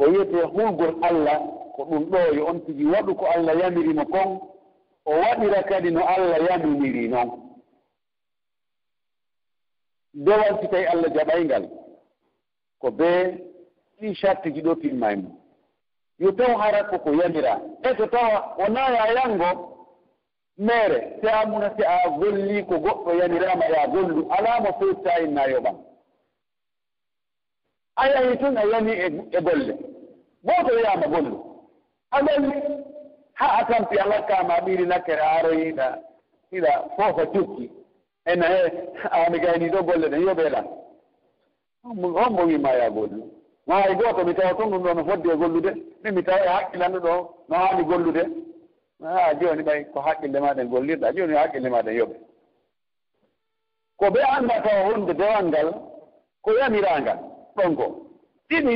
ko 0.00 0.06
wiyete 0.10 0.40
hulgol 0.52 0.94
allah 1.02 1.38
ko 1.76 1.84
ɗum 1.84 2.04
ɗo 2.10 2.18
yo 2.36 2.46
on 2.46 2.60
tigi 2.64 2.84
waɗu 2.84 3.14
ko 3.14 3.24
allah 3.26 3.54
yamirimo 3.60 4.04
kon 4.06 4.40
o 5.04 5.10
waɗira 5.12 5.62
kadi 5.68 5.90
no 5.90 6.00
allah 6.04 6.38
yaminiri 6.48 7.08
noon 7.08 7.30
dewal 10.14 10.58
si 10.60 10.68
tawi 10.68 10.86
allah 10.86 11.12
jaɓayngal 11.14 11.64
ko 12.80 12.90
bee 12.90 13.24
ɗi 14.00 14.14
charte 14.14 14.48
ji 14.54 14.62
ɗo 14.62 14.74
timmay 14.80 15.16
mum 15.16 15.36
yo 16.18 16.32
taw 16.32 16.56
hara 16.58 16.84
koko 16.84 17.10
yamira. 17.14 17.60
E 17.82 17.94
to 17.96 18.06
tawa 18.06 18.54
o 18.58 18.68
naya 18.72 19.12
yango? 19.14 19.50
Mere 20.58 21.16
si 21.20 21.26
a 21.28 21.46
muna 21.46 21.74
si 21.76 21.82
a 21.84 22.08
golli 22.18 22.64
ko 22.66 22.74
goɗɗo 22.78 23.14
yamirama 23.20 23.64
ya 23.66 23.86
gollu 23.88 24.26
alaa 24.32 24.60
mo 24.60 24.72
fewta 24.78 25.20
innayoɓan 25.20 25.76
a 27.96 28.08
yahi 28.08 28.38
tun 28.38 28.56
a 28.56 28.64
yami 28.66 28.92
e, 28.92 29.06
e 29.32 29.40
golle 29.40 29.89
goto 30.46 30.74
wiyama 30.76 31.06
gonɗo 31.12 31.36
aɗani 32.16 32.50
ha 33.32 33.46
a 33.58 33.64
tampi 33.68 33.98
ala 33.98 34.22
kama 34.26 34.60
ɓiri 34.64 34.86
nakkere 34.86 35.22
aro 35.36 35.50
hiɗa 36.50 36.72
foofa 36.96 37.26
cukki 37.32 37.70
ena 38.24 38.46
he 38.46 38.60
ani 39.10 39.38
gayni 39.38 39.68
ɗo 39.70 39.82
golle 39.82 40.08
ɗen 40.08 40.22
yoɓeɗa 40.26 40.60
hombo 41.82 42.08
mo 42.30 42.42
wima 42.46 42.70
ya 42.72 42.90
gollu 42.90 43.40
ma 43.66 43.82
hay 43.82 43.94
goto 43.94 44.24
mi 44.24 44.34
tawa 44.34 44.54
kon 44.54 44.70
ɗum 44.70 44.82
ɗo 44.82 44.94
no 44.94 45.04
foddi 45.04 45.28
e 45.30 45.36
gollude. 45.36 45.70
Min 46.02 46.14
mi 46.14 46.22
tawa 46.22 46.44
e 46.44 46.48
haqqillanɗo 46.48 46.98
ɗo 47.00 47.12
no 47.48 47.56
hani 47.56 47.82
gollude. 47.84 48.22
A 49.02 49.34
joni 49.40 49.62
ɓay 49.62 49.84
ko 49.92 50.00
haqqille 50.00 50.40
maɗen 50.40 50.68
gollirɗa 50.70 51.12
joni 51.16 51.34
haqqille 51.36 51.68
maɗen 51.70 51.94
yoɓe 51.98 52.16
ko 53.98 54.06
ɓe 54.10 54.20
anda 54.36 54.62
tawa 54.62 54.80
hunde 54.88 55.12
dewal 55.14 55.44
ngal 55.46 55.68
ko 56.42 56.50
yamirangal 56.58 57.18
ɗon 57.56 57.76
ko 57.76 57.86
ɗiɗi 58.48 58.74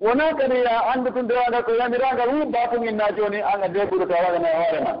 wona 0.00 0.34
kadi 0.38 0.56
ya 0.64 0.86
anndu 0.92 1.10
tun 1.12 1.26
dewaga 1.28 1.62
ko 1.62 1.70
yamiranga 1.74 2.24
hu 2.30 2.46
batuginna 2.52 3.12
joni 3.16 3.40
an 3.42 3.62
a 3.62 3.68
deɓɓuɗo 3.68 4.04
to 4.08 4.14
wagana 4.14 4.48
hoore 4.58 4.80
ma. 4.86 4.92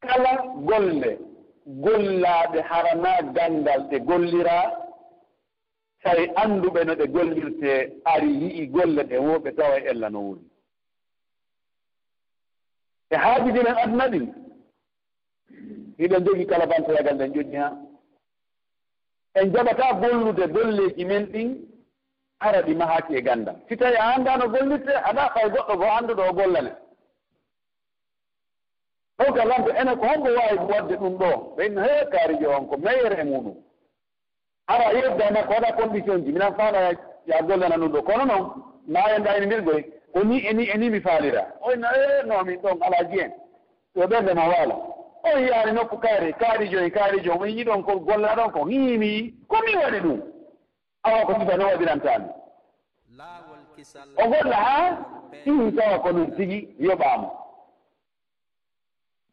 Kala 0.00 0.30
golle 0.68 1.18
gollaɓe 1.66 2.60
harana 2.70 3.12
ganndal 3.34 3.80
ɗe 3.90 3.98
gollira 4.08 4.56
tawi 6.02 6.24
annduɓe 6.42 6.84
no 6.84 6.94
ɗe 6.94 7.06
gollirte 7.14 7.72
ari 8.04 8.28
yi'i 8.40 8.66
golle 8.74 9.02
ɗe 9.10 9.16
wo 9.18 9.38
ɓe 9.38 9.50
tawa 9.56 9.76
e 9.80 9.84
ella 9.90 10.08
no 10.10 10.20
wuri. 10.20 10.40
E 13.10 13.16
haajiji 13.16 13.60
aduna 13.82 14.08
ɗin 14.12 14.26
hiɗen 15.98 16.24
jogi 16.24 16.46
kala 16.46 16.66
bantoyagal 16.66 17.16
ɗen 17.18 17.32
ƴoƴƴi 17.34 17.56
ha 17.56 17.68
en 19.34 19.52
jaɓata 19.52 19.92
gollude 20.00 20.46
golleeji 20.54 21.04
men 21.04 21.24
ɗin 21.32 21.75
ara 22.40 22.62
ɗi 22.62 22.74
mahaki 22.74 23.14
e 23.16 23.22
gandam 23.22 23.56
si 23.68 23.76
tawi 23.76 23.96
a 23.96 24.14
annda 24.14 24.36
no 24.36 24.48
gollirte 24.48 24.92
aɗa 25.08 25.32
ɓay 25.34 25.48
goɗɗo 25.50 25.76
bo 25.76 25.84
annduɗo 25.84 26.22
o 26.30 26.32
gollane. 26.32 26.72
Ɗo 29.18 29.32
gallanto 29.32 29.70
ene 29.80 29.96
ko 29.96 30.06
honko 30.06 30.28
waawi 30.36 30.58
wadde 30.72 30.96
ɗum 30.96 31.16
ɗo. 31.18 31.30
Ɓeyno 31.56 31.80
he 31.82 32.06
kaarijo 32.12 32.50
on 32.50 32.66
ko 32.68 32.76
meilleur 32.76 33.18
e 33.20 33.24
muɗum. 33.24 33.56
Ara 34.66 34.92
yeddana 34.92 35.30
makko 35.40 35.52
waɗa 35.54 35.76
condition 35.76 36.24
ji. 36.24 36.32
Minan 36.32 36.54
faala 36.54 36.92
ya 37.26 37.42
gollana 37.42 37.76
ɗum 37.76 37.92
ɗo. 37.92 38.02
Kono 38.02 38.24
noon 38.24 38.44
maayo 38.88 39.16
ene 39.36 39.46
ndirgoy 39.46 39.82
ko 40.12 40.22
ni 40.24 40.46
eni 40.46 40.68
eni 40.68 40.90
mi 40.90 41.00
faalira. 41.00 41.42
Oyno 41.62 41.88
e 41.88 42.26
no 42.26 42.44
min 42.44 42.60
ɗon 42.60 42.82
ala 42.82 43.04
jiyen 43.10 43.32
yo 43.94 44.06
ɓerdema 44.06 44.48
waala. 44.48 44.74
O 45.24 45.38
yiyaani 45.38 45.72
nokku 45.72 45.96
kaari 45.98 46.32
kaarijo 46.34 46.80
e 46.84 46.90
kaarijo 46.90 47.32
o 47.32 47.38
mo 47.38 47.46
yiɗon 47.46 47.82
ko 47.84 47.98
golla 48.00 48.36
ɗon 48.36 48.50
ko 48.52 48.64
hiimi 48.66 49.34
komi 49.48 49.76
waɗi 49.76 50.00
ɗum? 50.00 50.35
awa 51.06 51.26
ko 51.26 51.32
sifa 51.32 51.44
sifano 51.44 51.64
waɗirantani 51.66 52.28
o 54.16 54.28
golla 54.30 54.56
haa 54.56 54.98
ɗin 55.44 55.76
tawa 55.76 55.98
ko 55.98 56.08
ɗum 56.12 56.36
tigi 56.36 56.74
yoɓama 56.78 57.28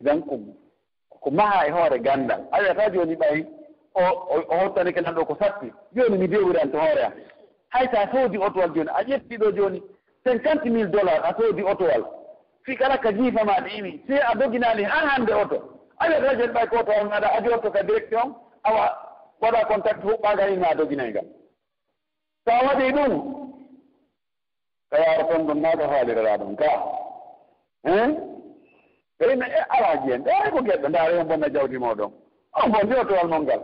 dan 0.02 0.22
ko 0.22 0.36
ko 1.24 1.32
maha 1.32 1.68
e 1.68 1.72
hoore 1.72 2.00
gandal. 2.00 2.42
A 2.52 2.60
wiyata 2.60 2.90
jooni 2.90 3.16
ɓay 3.16 3.46
o 3.96 4.02
o 4.50 4.56
hottani 4.60 4.94
kenan 4.94 5.16
ɗo 5.16 5.26
ko 5.26 5.36
satti 5.40 5.72
jooni 5.96 6.18
mi 6.18 6.28
dewirante 6.28 6.76
hoore 6.78 7.04
am. 7.06 7.14
Hay 7.70 7.88
so 7.92 7.98
a 7.98 8.08
soodi 8.12 8.38
otowal 8.38 8.74
jooni 8.76 8.90
a 8.90 9.04
ƴetti 9.04 9.38
ɗo 9.38 9.52
jooni 9.56 9.82
cinquante 10.26 10.66
mille 10.70 10.90
dollars 10.92 11.22
a 11.24 11.34
soodi 11.40 11.64
otowal. 11.64 12.04
Fi 12.66 12.76
kala 12.76 12.98
ka 12.98 13.12
jiifama 13.12 13.54
ɗe 13.64 13.70
iwi 13.78 14.04
se 14.08 14.18
a 14.20 14.36
doginani 14.36 14.84
han 14.84 15.08
hannde 15.10 15.34
oto. 15.34 15.58
A 16.00 16.08
wiyata 16.08 16.36
jooni 16.36 16.54
ɓay 16.54 16.68
ko 16.68 16.78
oto 16.80 16.92
on 17.02 17.12
aɗa 17.12 17.28
aji 17.38 17.50
otto 17.54 17.72
ka 17.72 17.84
direction 17.84 18.36
awa 18.64 18.98
waɗa 19.42 19.66
contact 19.68 20.04
huɓɓagal 20.04 20.78
doginay 20.78 21.12
ngal 21.12 21.26
so 22.46 22.52
a 22.52 22.66
waɗi 22.68 22.92
ɗum 22.92 23.14
ka 24.90 24.98
yaara 25.00 25.24
toon 25.28 25.48
ɗon 25.48 25.60
naata 25.62 25.78
ko 25.88 25.94
haaliralaa 25.94 26.38
ɗon 26.38 26.56
ka 26.56 26.70
hein? 27.84 28.12
Ɓeyna 29.20 29.46
e 29.48 29.62
alaaji 29.70 30.12
en 30.12 30.24
ɗe 30.24 30.52
ko 30.52 30.60
geɗɗo 30.62 30.88
ndaara 30.90 31.20
on 31.22 31.28
bonna 31.28 31.50
jawdi 31.50 31.78
mooɗon 31.78 32.12
on 32.54 32.70
bonndi 32.72 32.94
o 32.96 33.04
towal 33.06 33.28
mon 33.28 33.40
ngal. 33.44 33.62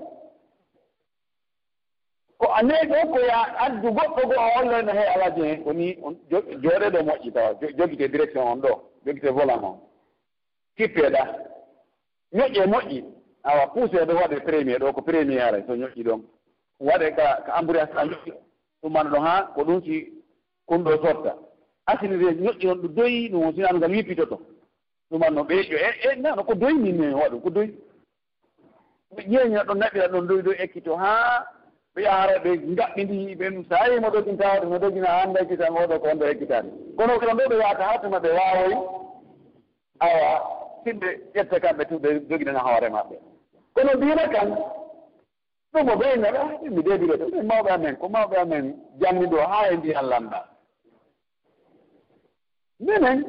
Ko 2.38 2.48
annee 2.54 2.86
ɗo 2.90 3.12
ko 3.14 3.20
ya 3.20 3.40
addu 3.66 3.92
goɗɗo 3.92 4.22
goo 4.28 4.40
o 4.40 4.50
holloyno 4.56 4.92
he 4.92 5.04
alaaji 5.14 5.42
hen 5.44 5.64
woni 5.66 5.98
jooɗe 6.30 6.90
ɗo 6.90 7.00
moƴƴi 7.04 7.32
tawa 7.34 7.54
jogite 7.78 8.08
direction 8.12 8.48
on 8.48 8.62
ɗo 8.62 8.82
jogite 9.06 9.30
volant 9.32 9.64
on 9.64 9.80
kippeeɗa 10.78 11.24
ñoƴƴe 12.34 12.66
moƴƴi. 12.68 13.04
Awa 13.44 13.68
puusee 13.68 14.06
ɗo 14.06 14.14
waɗe 14.16 14.40
premier 14.44 14.80
ɗo 14.80 14.94
ko 14.94 15.02
premier 15.02 15.42
aray 15.42 15.64
so 15.68 15.74
ñoƴƴi 15.76 16.04
ɗon. 16.04 16.22
Waɗe 16.80 17.16
ka 17.16 17.42
ka 17.46 17.60
embouriage 17.60 17.92
a 17.98 18.06
ñoƴƴi. 18.06 18.34
ɗumana 18.82 19.10
ɗon 19.10 19.22
ha 19.26 19.52
ko 19.56 19.64
ɗum 19.64 19.82
si 19.84 20.14
kon 20.66 20.84
ɗo 20.84 20.92
sotta 21.04 21.36
asinire 21.86 22.34
ñoƴƴi 22.34 22.66
noon 22.66 22.82
ɗo 22.82 22.88
doyi 22.88 23.30
ɗum 23.30 23.44
on 23.46 23.54
sinano 23.56 23.78
ngal 23.78 23.96
yippitoto 23.96 24.38
ɗuman 25.12 25.34
no 25.34 25.44
noon 25.44 25.52
e 25.52 26.10
e 26.12 26.16
nano 26.16 26.44
ko 26.44 26.54
doyi 26.56 26.74
min 26.74 26.98
min 26.98 27.14
waɗu 27.14 27.42
ko 27.44 27.50
doyi. 27.50 27.74
Ɓe 29.16 29.22
ƴeeñina 29.32 29.64
ɗon 29.64 29.78
naɓira 29.80 30.08
ɗon 30.08 30.28
doyi 30.28 30.42
ɗo 30.42 30.52
ekkito 30.64 30.96
haa 30.96 31.46
ɓe 31.96 32.02
yaharaɓe 32.04 32.50
gaɓɓindi 32.78 33.36
ɓen 33.40 33.66
so 33.70 33.76
ayi 33.76 34.00
mo 34.00 34.10
dogintawade 34.10 34.66
mo 34.68 34.78
dogina 34.80 35.10
annda 35.22 35.40
ekkitan 35.42 35.74
oɗo 35.74 36.00
ko 36.02 36.08
onɗo 36.12 36.26
ekkitade 36.32 36.70
kono 36.98 37.20
koɗon 37.20 37.38
ɗo 37.38 37.44
ɓe 37.50 37.56
yaata 37.62 37.84
haa 37.84 38.02
tuma 38.02 38.20
ɓe 38.20 38.30
waawoy 38.38 38.74
awa 40.00 40.30
sinɓe 40.84 41.08
ƴetta 41.36 41.60
kamɓe 41.60 41.84
tu 41.90 41.96
ɓe 42.00 42.10
joginana 42.30 42.60
hoore 42.60 42.90
maɓɓe. 42.90 43.16
Kono 43.74 43.92
mbima 43.98 44.28
kan 44.34 44.50
ɗum 45.74 45.90
o 45.90 45.96
ɓeynaɗa 46.00 46.42
mi 46.76 46.82
deebire 46.84 47.16
ɗo 47.18 47.26
ɗum 47.32 47.46
mawɓe 47.50 47.70
amen 47.72 47.96
ko 48.00 48.06
mawɓe 48.10 48.36
amen 48.44 48.66
janniɗo 49.02 49.38
haa 49.52 49.70
e 49.72 49.76
mbi 49.78 49.90
lamɗa 50.12 50.40
minen 52.80 53.20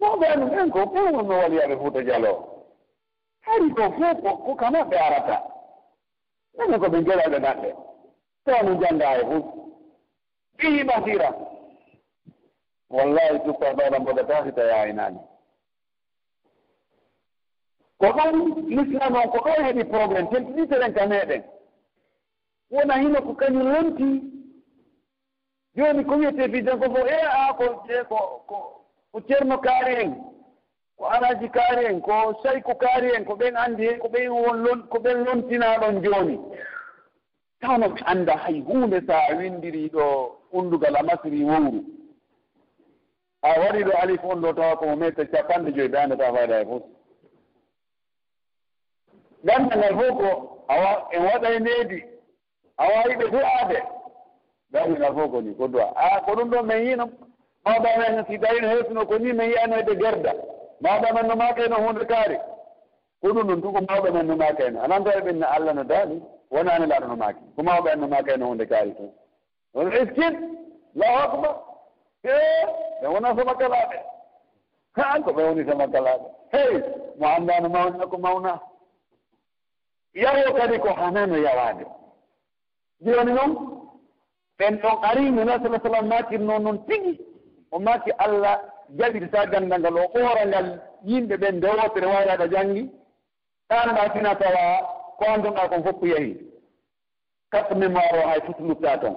mawɓe 0.00 0.26
amen 0.32 0.48
ɓen 0.54 0.70
ko 0.70 0.80
ɓen 0.92 1.14
wonno 1.14 1.34
waliyaɓe 1.40 1.74
fuuta 1.80 2.00
jalo. 2.08 2.32
Hari 3.46 3.70
ko 3.76 3.82
fof 3.98 4.18
ko 4.44 4.54
kama 4.60 4.80
ɓe 4.90 4.96
arata. 5.06 5.36
Minen 6.56 6.80
ko 6.80 6.86
ɓe 6.92 6.98
geɗaɓe 7.06 7.38
naɗɗe 7.44 7.68
tawno 8.44 8.72
jannga 8.80 9.08
e 9.20 9.22
fof. 9.30 9.44
Ɓiyi 10.58 10.82
ɓasira 10.88 11.28
wallahi 12.90 13.38
tuppa 13.44 13.74
baɗam 13.78 14.04
boga 14.04 14.24
taasita 14.28 14.62
yaaynaani 14.70 15.18
e 15.18 15.35
ko 18.00 18.06
ɗon 18.16 18.34
l'islam 18.68 19.14
on 19.16 19.30
ko 19.30 19.38
ɗon 19.44 19.64
heɓi 19.66 19.84
probléme 19.84 20.28
telɗiteren 20.30 20.92
ka 20.94 21.06
meɗen. 21.06 21.42
Wona 22.70 22.94
hino 23.00 23.22
ko 23.22 23.34
kañum 23.34 23.68
lonti 23.72 24.36
joni 25.76 26.04
ko 26.04 26.14
wiyete 26.16 26.48
biden 26.48 26.78
ko 26.80 26.86
fof 26.94 27.08
e 27.08 27.18
a 27.20 27.50
e, 27.50 28.04
ko 28.08 28.16
ko 28.48 28.58
ko 29.12 29.20
ceerno 29.28 29.58
kaari 29.58 29.94
en 30.02 30.14
ko 30.98 31.04
alaji 31.06 31.48
kaari 31.48 31.84
en 31.86 32.00
ko 32.00 32.40
sayko 32.42 32.74
kaari 32.74 33.14
en 33.16 33.24
ko 33.24 33.34
ɓen 33.36 33.56
anndi 33.56 33.86
hen 33.88 33.98
ko 33.98 34.08
ɓen 34.08 34.28
won 34.28 34.62
lon 34.64 34.82
ko 34.88 34.98
ɓen 34.98 35.24
lontinaɗon 35.24 36.02
joni 36.02 36.38
tawno 37.60 37.88
ɓe 37.88 38.00
annda 38.06 38.36
hay 38.36 38.60
hunde 38.60 39.00
so 39.06 39.12
a 39.12 39.36
windiri 39.36 39.88
ɗo 39.88 40.04
undugal 40.52 40.96
a 40.96 41.02
masiri 41.02 41.44
wowru 41.44 41.84
a 43.42 43.60
waɗi 43.60 43.84
ɗo 43.84 43.92
alif 44.02 44.24
on 44.24 44.40
ɗo 44.40 44.52
tawa 44.54 44.76
komo 44.76 44.96
mètre 44.96 45.24
capanɗe 45.30 45.72
joyi 45.72 45.88
ɓe 45.88 45.98
anndata 45.98 46.32
fayda 46.34 46.60
e 46.60 46.64
fof 46.64 46.82
gandal 49.46 49.94
fof 49.98 50.18
ko 50.18 50.30
awa 50.68 51.08
en 51.12 51.22
waɗay 51.24 51.58
needi 51.60 52.04
a 52.76 52.84
wawiɓe 52.84 53.30
du'aade 53.30 53.78
ngal 54.72 55.14
fof 55.14 55.30
ko 55.30 55.40
ni 55.40 55.54
ko 55.54 55.68
du'a. 55.68 55.86
A 55.94 56.20
ko 56.24 56.32
ɗum 56.36 56.50
ɗo 56.50 56.62
min 56.62 56.86
yino 56.86 57.04
maɗama 57.64 58.04
en 58.08 58.24
si 58.26 58.38
tawino 58.38 58.68
heesuno 58.68 59.06
ko 59.06 59.18
ni 59.18 59.32
min 59.32 59.50
yiyanede 59.50 59.96
gerda. 59.96 60.32
Maɗama 60.80 61.20
en 61.20 61.26
no 61.28 61.36
makayno 61.36 61.76
hunde 61.76 62.04
kaari. 62.06 62.36
Ko 63.20 63.28
ɗum 63.28 63.46
ɗum 63.48 63.60
tu 63.62 63.72
ko 63.72 63.80
mawɓe 63.88 64.10
men 64.12 64.26
no 64.26 64.36
makayno 64.36 64.80
anan 64.82 65.04
ɓen 65.04 65.38
no 65.38 65.46
allah 65.46 65.74
no 65.74 65.84
daali 65.84 66.22
wonani 66.50 66.86
laɗo 66.86 67.06
no 67.08 67.16
maaki. 67.16 67.40
Ko 67.56 67.62
mawɓe 67.62 67.92
en 67.92 68.00
no 68.00 68.06
makayno 68.08 68.46
hunde 68.46 68.66
kaari 68.66 68.94
tun 68.96 69.12
on 69.74 69.92
eskin 69.92 70.34
lahu 70.94 71.18
akbar. 71.24 71.56
E 72.24 72.32
ɓe 73.02 73.06
wona 73.08 73.36
soma 73.36 73.54
kalaɓe 73.54 73.96
han 74.96 75.22
ko 75.22 75.30
ɓe 75.32 75.42
woni 75.44 75.70
soma 75.70 75.86
kalaɓe 75.86 76.26
hey 76.52 76.82
mo 77.18 77.26
anndano 77.26 77.68
mawna 77.68 78.06
ko 78.06 78.18
mawna. 78.18 78.60
yawo 80.22 80.48
kadi 80.58 80.76
ko 80.84 80.88
hanano 80.98 81.36
yawade 81.46 81.84
joni 83.04 83.32
noon 83.32 83.52
ɓen 84.58 84.74
ɗon 84.82 84.96
ari 85.08 85.30
nuna 85.30 85.60
sala 85.62 85.78
sallam 85.82 86.06
makirno 86.08 86.58
noon 86.58 86.78
tigi 86.86 87.12
o 87.70 87.78
maki 87.78 88.10
allah 88.24 88.56
jaɓirta 88.98 89.46
gandal 89.50 89.80
ngal 89.80 89.96
o 89.96 90.08
ɓoora 90.14 90.42
ngal 90.50 90.66
yimɓe 91.08 91.34
ɓen 91.42 91.54
ndewotere 91.56 92.06
wayraɗa 92.06 92.46
jangi 92.52 92.82
ɗanɗa 93.68 94.10
fina 94.12 94.34
tawa 94.40 94.62
ko 95.18 95.24
andonɗa 95.34 95.68
kon 95.70 95.82
foppu 95.84 96.06
yahi 96.06 96.32
carte 97.50 97.74
mémoire 97.74 98.18
o 98.24 98.28
hay 98.28 98.40
futlutta 98.46 98.98
toon 99.00 99.16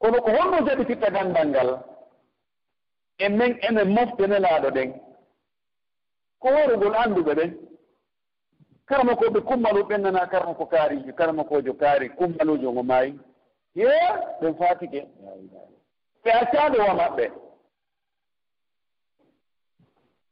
kono 0.00 0.16
ko 0.24 0.30
holno 0.36 0.66
jaɓititta 0.66 1.10
gandal 1.10 1.48
ngal 1.48 1.70
e 3.18 3.28
men 3.28 3.52
ene 3.68 3.82
moftenelaaɗo 3.84 4.68
ɗen. 4.76 4.90
Ko 6.40 6.48
worugol 6.54 6.94
annduɓe 7.02 7.32
ɓen 7.38 7.50
karma 8.88 9.12
koɓe 9.16 9.40
kummalu 9.48 9.80
ɓennana 9.88 10.26
karama 10.30 10.54
ko 10.58 10.64
kaarijo 10.66 11.12
karama 11.18 11.44
kojo 11.44 11.72
kaari 11.80 12.08
kummalujo 12.18 12.72
ngo 12.72 12.82
maayi. 12.82 13.12
Ye 13.74 13.86
ɓen 14.40 14.54
fatike 14.58 15.00
ɓe 16.22 16.30
accaade 16.40 16.78
wa 16.78 16.94
maɓɓe. 17.00 17.24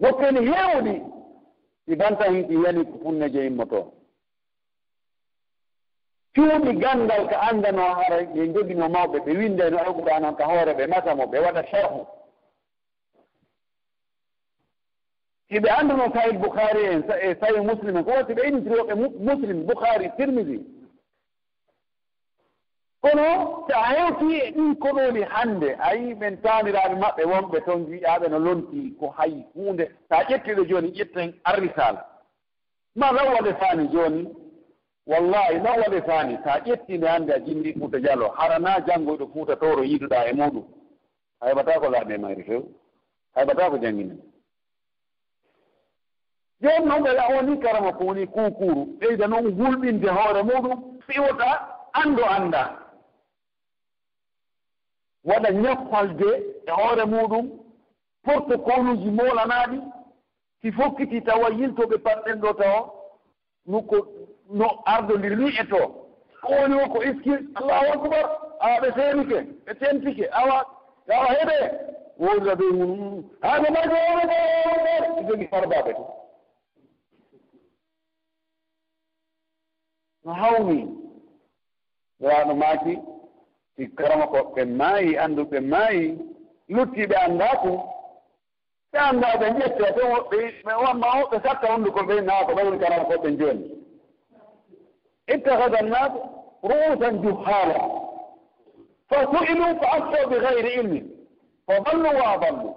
Nokkeni 0.00 0.40
heewɗi 0.50 0.94
ɗi 1.86 1.94
banta 1.96 2.24
hiɗi 2.34 2.54
yani 2.64 2.84
ko 2.84 2.96
punneje 3.02 3.46
immoto 3.46 3.80
cuuɗi 6.34 6.72
ganndal 6.82 7.28
ko 7.28 7.36
anndano 7.48 7.82
hara 7.94 8.22
ɓe 8.34 8.52
jogino 8.54 8.88
mawɓe 8.88 9.18
ɓe 9.24 9.32
windeno 9.38 9.78
alqouran 9.78 10.24
on 10.24 10.36
ka 10.36 10.44
hoore 10.44 10.72
ɓe 10.78 10.86
masamo 10.86 11.24
ɓe 11.26 11.38
waɗa 11.44 11.62
charhu 11.70 12.06
eɓe 15.50 15.68
annda 15.70 15.94
noon 15.94 16.12
sahih 16.12 16.38
boukhari 16.38 16.84
en 16.84 17.02
e 17.20 17.34
sahih 17.40 17.62
muslim 17.62 17.96
en 17.96 18.04
ko 18.04 18.10
kowati 18.10 18.34
ɓe 18.34 18.48
innitiriyoɓe 18.48 18.94
muslim 19.20 19.66
boukhari 19.66 20.10
tirmidi 20.16 20.60
kono 23.04 23.66
so 23.68 23.74
a 23.76 23.84
hewti 23.94 24.36
e 24.40 24.50
ɗin 24.50 24.74
koɗoli 24.76 25.22
hannde 25.22 25.76
a 25.78 25.94
yii 25.94 26.14
ɓen 26.14 26.40
taaniraaɓe 26.42 26.94
maɓɓe 27.02 27.22
wonɓe 27.32 27.60
toon 27.66 27.80
njiyaɓe 27.82 28.28
no 28.30 28.38
lonti 28.38 28.96
ko 28.98 29.06
hay 29.16 29.44
huunde. 29.54 29.84
So 30.08 30.14
a 30.16 30.24
ƴettiɗo 30.24 30.64
jooni 30.68 30.88
ƴetten 30.96 31.32
arrisal 31.44 31.96
ma 32.96 33.12
law 33.12 33.28
waɗe 33.34 33.52
faani 33.60 33.88
jooni? 33.92 34.28
Wallahi 35.06 35.58
law 35.58 35.76
waɗe 35.82 36.00
faani. 36.06 36.38
So 36.44 36.50
a 36.50 36.60
ƴettiinde 36.60 37.06
hannde 37.06 37.30
a 37.32 37.40
jinndi 37.40 37.74
fuuta 37.74 38.00
jalo 38.00 38.28
harana 38.38 38.80
janngoyɗo 38.86 39.26
fuuta 39.32 39.56
towro 39.56 39.82
yiiduɗaa 39.84 40.26
e 40.28 40.32
muɗum 40.32 40.64
a 41.40 41.48
heɓataa 41.48 41.80
ko 41.80 41.88
laaɓe 41.88 42.18
mayri 42.18 42.42
few 42.42 42.62
a 43.34 43.40
heɓataa 43.40 43.70
ko 43.70 43.78
jannginen 43.78 44.18
jooni 46.62 46.86
noon 46.86 47.02
ɓeɗa 47.04 47.24
o 47.38 47.42
ni 47.42 47.58
karama 47.62 47.92
ko 47.92 48.04
woni 48.04 48.26
kuukuru. 48.26 48.82
Ɓeyda 49.00 49.26
noon 49.28 49.46
hulɓinde 49.58 50.08
hoore 50.16 50.42
muɗum 50.42 50.78
fiwta 51.06 51.48
anndu 51.92 52.22
annda. 52.36 52.62
Waɗa 55.24 55.50
ñappalde 55.62 56.30
e 56.66 56.70
hoore 56.70 57.04
muɗum 57.12 57.46
porte 58.24 58.56
kownuji 58.66 59.10
molanaɗi 59.10 59.78
si 60.62 60.72
fokkiti 60.72 61.20
tawa 61.26 61.48
yiltoɓe 61.58 61.96
patɗen 62.04 62.40
ɗo 62.40 62.52
tawa 62.60 62.80
no 63.66 63.78
no 64.50 64.66
ardodir 64.86 65.36
ni 65.38 65.48
e 65.60 65.64
to. 65.70 65.80
Ko 66.42 66.52
woni 66.60 66.74
o 66.82 66.88
ko 66.92 66.98
iski 67.02 67.32
allahu 67.54 67.86
akbar 67.94 68.24
awa 68.60 68.80
ɓe 68.82 68.88
seenike 68.96 69.38
ɓe 69.66 69.72
tentike 69.80 70.24
awa 70.32 70.56
awa 71.14 71.26
heɓe. 71.38 71.56
Wodira 72.18 72.54
ɓe 72.54 72.64
mum 72.72 73.24
haade 73.42 73.68
majo 73.70 73.96
jogi 75.28 75.46
farbaɓe 75.50 75.92
to. 75.96 76.23
no 80.24 80.32
hawni. 80.32 80.78
Nelaɗo 82.20 82.54
maaki 82.54 82.94
si 83.76 83.82
karama 83.96 84.26
ko 84.32 84.38
ɓe 84.54 84.62
maayi 84.78 85.10
anndu 85.24 85.42
ɓe 85.50 85.58
maayi 85.72 86.04
luttiɓe 86.74 87.16
anndaako 87.26 87.70
ɓe 88.92 88.98
anndaa 89.08 89.36
ɓe 89.40 89.46
ƴetta 89.58 89.86
ton 89.96 90.08
woɓɓe 90.14 90.38
ɓe 90.64 90.72
wamma 90.84 91.06
woɓɓe 91.18 91.36
satta 91.44 91.66
hunnduko 91.72 92.00
ɓe 92.08 92.14
naa 92.28 92.44
ko 92.46 92.52
ɓanen 92.56 92.78
karama 92.80 93.04
ko 93.08 93.14
ɓe 93.22 93.28
jooni 93.38 93.66
ittahada 95.34 95.78
annaas 95.82 96.12
ru'usan 96.68 97.14
juhala 97.22 97.78
fa 99.08 99.16
su'ilu 99.30 99.66
fa 99.80 99.86
aftau 99.96 100.28
bi 100.30 100.36
gayri 100.44 100.70
ilmin 100.80 101.06
fa 101.66 101.74
ballu 101.84 102.08
wa 102.18 102.26
adallu 102.34 102.70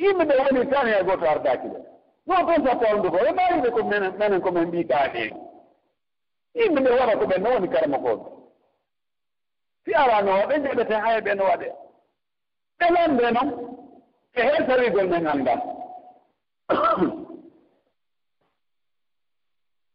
yimɓe 0.00 0.24
ɓe 0.28 0.34
woni 0.42 0.62
tan 0.70 0.86
e 0.88 1.04
goto 1.06 1.26
ardaaki 1.32 1.68
ɓe. 1.72 1.80
won 2.28 2.46
toon 2.46 2.64
fof 2.66 2.78
kolndu 2.82 3.08
ko 3.12 3.18
e 3.26 3.30
mbawiɓe 3.32 3.68
ko 3.74 3.80
menen 3.90 4.12
menen 4.18 4.40
komin 4.44 4.68
mbi 4.68 4.80
kaaneni 4.90 5.36
yimɓe 6.58 6.80
ɓe 6.84 6.90
waɗa 6.98 7.18
ko 7.20 7.24
ɓen 7.30 7.42
no 7.42 7.48
woni 7.54 7.68
karma 7.74 7.98
koɓe 8.04 8.24
si 9.84 9.90
arano 10.02 10.30
o 10.42 10.46
ɓe 10.48 10.54
njeɓete 10.58 10.94
haya 11.04 11.20
ɓe 11.26 11.32
no 11.34 11.44
waɗe 11.50 11.68
ɓe 12.78 12.86
lande 12.94 13.26
noon 13.34 13.48
e 14.38 14.40
heen 14.46 14.66
tawigol 14.68 15.08
men 15.12 15.26
annda 15.32 15.54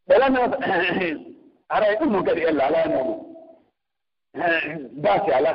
ɓe 0.08 0.14
lande 0.20 0.38
aray 1.74 1.94
ɗum 1.98 2.08
e 2.08 2.12
noon 2.12 2.24
kadi 2.26 2.42
ella 2.48 2.64
ala 2.66 2.82
noon 2.94 3.34
baasi 5.02 5.30
ala. 5.32 5.52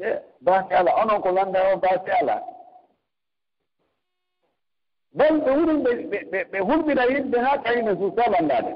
E 0.00 0.08
baasi 0.40 0.74
ala. 0.74 0.90
Onon 1.02 1.22
ko 1.22 1.30
landa 1.32 1.60
o 1.72 1.76
baasi 1.76 2.10
ala. 2.10 2.36
bon 5.18 5.34
ɓe 5.44 5.50
wuri 5.58 5.74
ɓe 6.30 6.38
ɓe 6.50 6.58
hulɓina 6.66 7.02
yimɓe 7.12 7.38
haa 7.44 7.62
kayne 7.64 7.92
suusa 7.98 8.22
wallade 8.32 8.72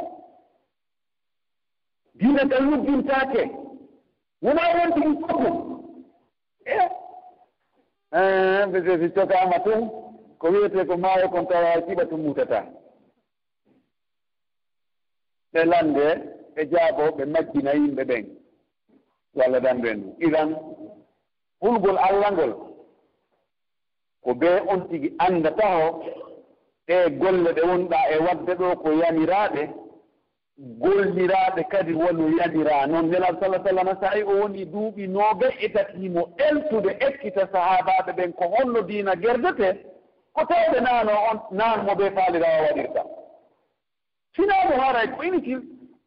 diina 2.18 2.42
kal 2.50 2.62
luddintaake 2.68 3.42
wonaa 4.44 4.70
wontigi 4.76 5.12
fofu 5.20 5.50
e? 6.64 6.76
Eh, 8.18 8.66
Mbese 8.68 8.92
si 9.00 9.08
cokaama 9.14 9.58
tun 9.64 9.80
ko 10.38 10.46
wiyetee 10.52 10.84
ko 10.88 10.94
maayo 11.02 11.26
kon 11.32 11.46
tawa 11.50 11.70
siɓa 11.86 12.04
tun 12.08 12.20
mutata 12.24 12.60
ɓe 15.52 15.60
lande 15.70 16.06
ɓe 16.54 16.62
jaabo 16.70 17.02
ɓe 17.16 17.24
majjina 17.32 17.70
yimɓe 17.80 18.02
ɓen. 18.10 18.24
Walla 19.34 19.58
danɓe 19.64 19.88
en. 19.92 20.00
Ɗum 20.00 20.14
iran 20.26 20.50
hulgol 21.60 21.98
allah 22.06 22.30
ngol. 22.32 22.52
ko 24.24 24.34
bee 24.34 24.60
on 24.72 24.88
tigi 24.88 25.08
anndataho 25.18 25.88
o 25.88 26.04
e 26.86 27.10
golle 27.20 27.52
ɗe 27.56 27.62
wonɗaa 27.70 28.06
e 28.14 28.18
waɗde 28.26 28.52
ɗo 28.60 28.76
ko 28.82 28.88
yamiraaɓe 29.00 29.62
golliraaɓe 30.58 31.62
kadi 31.72 31.92
wono 31.92 32.24
yamiraa 32.38 32.86
noon 32.86 33.06
nelal 33.10 33.36
sallah 33.40 33.62
sallam 33.64 33.88
so 34.00 34.06
o 34.30 34.40
woni 34.40 34.64
duuɓi 34.64 35.06
nooga 35.08 35.48
e 35.60 35.68
tatiimo 35.68 36.22
eltude 36.46 36.90
ekkita 37.06 37.48
sahaabaaɓe 37.52 38.12
ɓen 38.16 38.32
ko 38.38 38.44
holno 38.54 38.82
diina 38.82 39.14
gerdete 39.16 39.68
ko 40.34 40.44
tawde 40.46 40.80
naano 40.80 41.12
on 41.30 41.38
naanmo 41.58 41.92
ɓe 41.94 42.10
faaliraa 42.14 42.62
waɗirta. 42.62 43.02
Sinaaɓe 44.36 44.74
haray 44.82 45.04
e 45.04 45.08
ko 45.16 45.22
inutile 45.22 45.62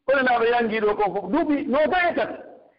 kolenaaɓe 0.05 0.45
yanngii 0.53 0.79
ɗo 0.85 0.95
kon 0.95 1.13
fof 1.13 1.25
duuɓi 1.31 1.55
nooga 1.67 1.97
e 2.09 2.13
tati. 2.15 2.37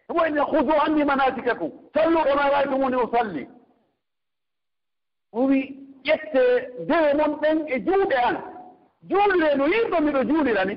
Ɗum 0.09 0.17
wayne 0.19 0.41
hudu 0.41 0.73
anndi 0.85 1.05
manatika 1.05 1.55
kum 1.55 1.71
sallu 1.95 2.19
ɗo 2.27 2.35
ma 2.37 2.51
waawi 2.53 2.69
ɗum 2.71 2.83
woni 2.83 2.97
o 2.97 3.09
salli. 3.13 3.47
owi 5.33 5.61
ƴette 6.05 6.43
dewe 6.89 7.15
mon 7.15 7.37
ɗen 7.41 7.59
e 7.69 7.81
juuɗe 7.85 8.17
an. 8.29 8.37
Juulire 9.09 9.57
no 9.57 9.67
yimɓe 9.67 10.01
miɗo 10.01 10.23
juulira 10.29 10.65
ni 10.65 10.75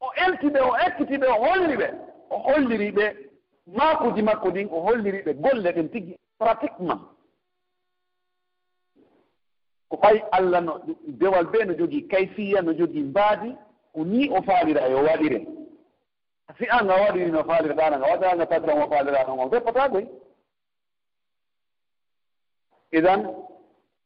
o 0.00 0.06
elti 0.24 0.46
ɓe 0.50 0.60
o 0.60 0.72
ekkiti 0.86 1.16
ɓe 1.18 1.26
o 1.26 1.44
holli 1.44 1.76
ɓe 1.76 1.88
o 2.30 2.36
holliri 2.38 2.90
ɓe 2.92 3.04
maakuji 3.76 4.22
makko 4.22 4.48
ɗin 4.50 4.68
o 4.70 4.80
holliri 4.80 5.22
ɓe 5.22 5.32
golle 5.34 5.72
ɗen 5.72 5.88
tigi 5.92 6.16
pratiquement 6.38 7.00
ko 9.88 9.96
ɓay 9.96 10.22
allah 10.32 10.60
no 10.60 10.80
dewal 11.06 11.46
ɓe 11.52 11.64
no 11.66 11.74
jogii 11.74 12.08
kayfiya 12.08 12.62
no 12.62 12.72
jogii 12.72 13.02
mbaadi 13.02 13.54
ko 13.92 14.04
ni 14.04 14.28
o 14.30 14.42
faalira 14.42 14.86
e 14.88 14.90
yo 14.92 15.02
waɗire. 15.02 15.46
Si 16.58 16.66
anga 16.68 16.94
waɗiri 16.94 17.30
no 17.30 17.44
faalirɗana 17.44 17.98
nga 17.98 18.06
waɗiranga 18.10 18.46
taddan 18.46 18.82
o 18.82 18.88
faalirano 18.88 19.32
on 19.42 19.50
reppata 19.50 19.88
goy 19.88 20.02
e. 20.02 20.08
idan 22.98 23.20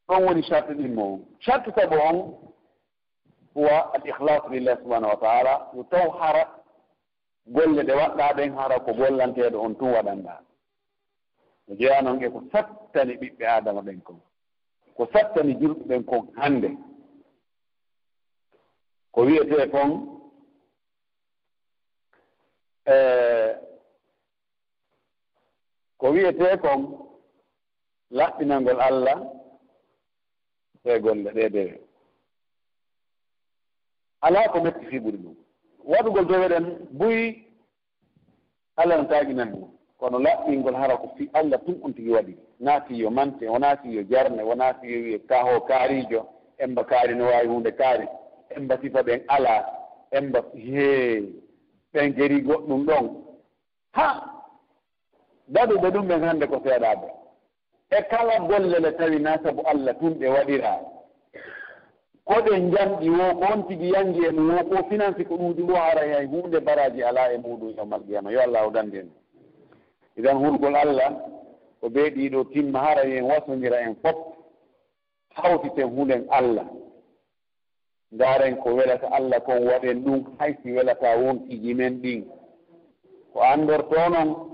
ɗon 0.08 0.24
woni 0.24 0.42
charte 0.42 0.72
ɗimmo 0.74 1.02
on 1.12 1.20
charte 1.40 1.70
sabu 1.74 1.96
on 2.08 2.18
huwa 3.54 3.94
al 3.94 4.02
ihlas 4.06 4.42
lillah 4.50 4.76
subahanahu 4.78 5.10
wa 5.10 5.16
taala. 5.20 5.70
Yo 5.74 5.82
taw 5.84 6.10
hara 6.18 6.44
golle 7.46 7.82
ɗe 7.82 7.92
waɗɗa 7.94 8.34
ɗen 8.36 8.54
hara 8.56 8.80
ko 8.80 8.92
gollanteɗo 8.92 9.58
on 9.60 9.74
tun 9.78 9.92
waɗanɗa. 9.94 10.40
No 11.68 11.74
jeeya 11.76 12.02
noon 12.02 12.22
e 12.22 12.28
ko 12.30 12.42
sattani 12.52 13.14
ɓiɓɓe 13.16 13.44
adama 13.46 13.80
ɓen 13.82 14.00
kon 14.02 14.20
ko 14.96 15.06
sattani 15.12 15.54
julɓe 15.60 15.84
ɓen 15.88 16.04
kon 16.04 16.26
hannde. 16.36 16.68
Ko 19.12 19.20
wiyetee 19.22 19.70
kon 19.70 19.90
e, 22.86 22.94
ko 25.98 26.06
wiyetee 26.10 26.56
kon 26.58 26.80
laɓɓinalngol 28.10 28.80
allah 28.80 29.18
ɗe 30.84 30.98
gonɗe 31.00 31.30
ɗe 31.36 31.48
dewe 31.54 31.80
alaa 34.20 34.48
ko 34.52 34.60
metti 34.60 34.86
fii 34.86 34.98
ɓuri 35.00 35.18
ɗum. 35.18 35.34
Waɗugol 35.84 36.26
doweɗen 36.28 36.64
buyi 36.98 37.44
allah 38.76 38.96
no 38.98 39.04
taaginan 39.08 39.50
ɗum 39.52 39.68
kono 39.98 40.18
laɓɓingol 40.18 40.74
hara 40.76 40.96
ko 40.96 41.08
fi 41.16 41.28
allah 41.32 41.58
tum 41.64 41.76
on 41.82 41.92
tigi 41.94 42.10
waɗi. 42.10 42.36
Naati 42.60 42.98
yo 42.98 43.10
mante 43.10 43.44
wonaa 43.48 43.76
tigi 43.76 43.96
yo 43.96 44.02
jarne 44.02 44.42
wonaa 44.42 44.72
yo 44.82 44.98
wiye 45.02 45.18
kaho 45.18 45.60
kaarijo 45.68 46.26
emba 46.58 46.84
kaari 46.84 47.14
no 47.14 47.24
waawi 47.26 47.48
hunde 47.48 47.70
kaari. 47.72 48.06
Emba 48.56 48.78
sifa 48.80 49.02
ɓen 49.02 49.20
alaa 49.28 49.64
emba 50.10 50.40
hee 50.54 51.32
ɓen 51.92 52.14
geri 52.16 52.40
goɗɗum 52.42 52.84
ɗon. 52.86 53.04
Ha! 53.92 54.06
Daɗuɓe 55.48 55.90
ɗum 55.90 56.06
ɓen 56.08 56.22
hannde 56.24 56.46
ko 56.46 56.60
seeɗaaɓe 56.64 57.08
e 57.98 58.02
kala 58.10 58.38
golle 58.48 58.78
le 58.80 58.92
tawi 58.96 59.18
na 59.20 59.38
sabu 59.42 59.62
allah 59.66 59.94
tun 59.98 60.14
ɓe 60.18 60.26
waɗiraa 60.28 60.80
koɗe 62.24 62.50
janɗi 62.72 63.08
wo 63.10 63.34
ko 63.38 63.44
on 63.52 63.62
tigi 63.68 63.90
yangi 63.92 64.26
en 64.26 64.38
wo 64.48 64.56
ko 64.70 64.88
finance 64.88 65.24
ko 65.28 65.34
ɗuuɗi 65.36 65.62
wo 65.62 65.74
haray 65.74 66.10
hay 66.12 66.26
hunde 66.26 66.58
baraji 66.60 67.02
ala 67.02 67.32
e 67.32 67.38
muɗum 67.38 67.74
yomal 67.76 68.00
qiyama. 68.06 68.32
Yo 68.32 68.40
allah 68.40 68.64
hudande 68.66 68.94
en 68.98 69.08
idan 70.16 70.38
hurgol 70.38 70.74
allah 70.76 71.12
ko 71.80 71.88
ɓe 71.88 72.10
ɗiɗo 72.14 72.44
timma 72.52 72.78
hara 72.80 73.02
en 73.04 73.24
wasodira 73.24 73.78
en 73.80 73.94
fof 74.02 74.16
hawtiten 75.34 75.88
hunden 75.96 76.24
allah. 76.30 76.64
Ndaren 78.12 78.56
ko 78.56 78.74
welata 78.74 79.06
allah 79.12 79.40
kon 79.40 79.66
waɗen 79.68 80.04
ɗum 80.04 80.24
haysi 80.38 80.72
welata 80.72 81.16
wonkiji 81.18 81.74
men 81.74 82.00
ɗin. 82.02 82.24
Ko 83.32 83.40
andorto 83.42 83.96
noon 84.08 84.53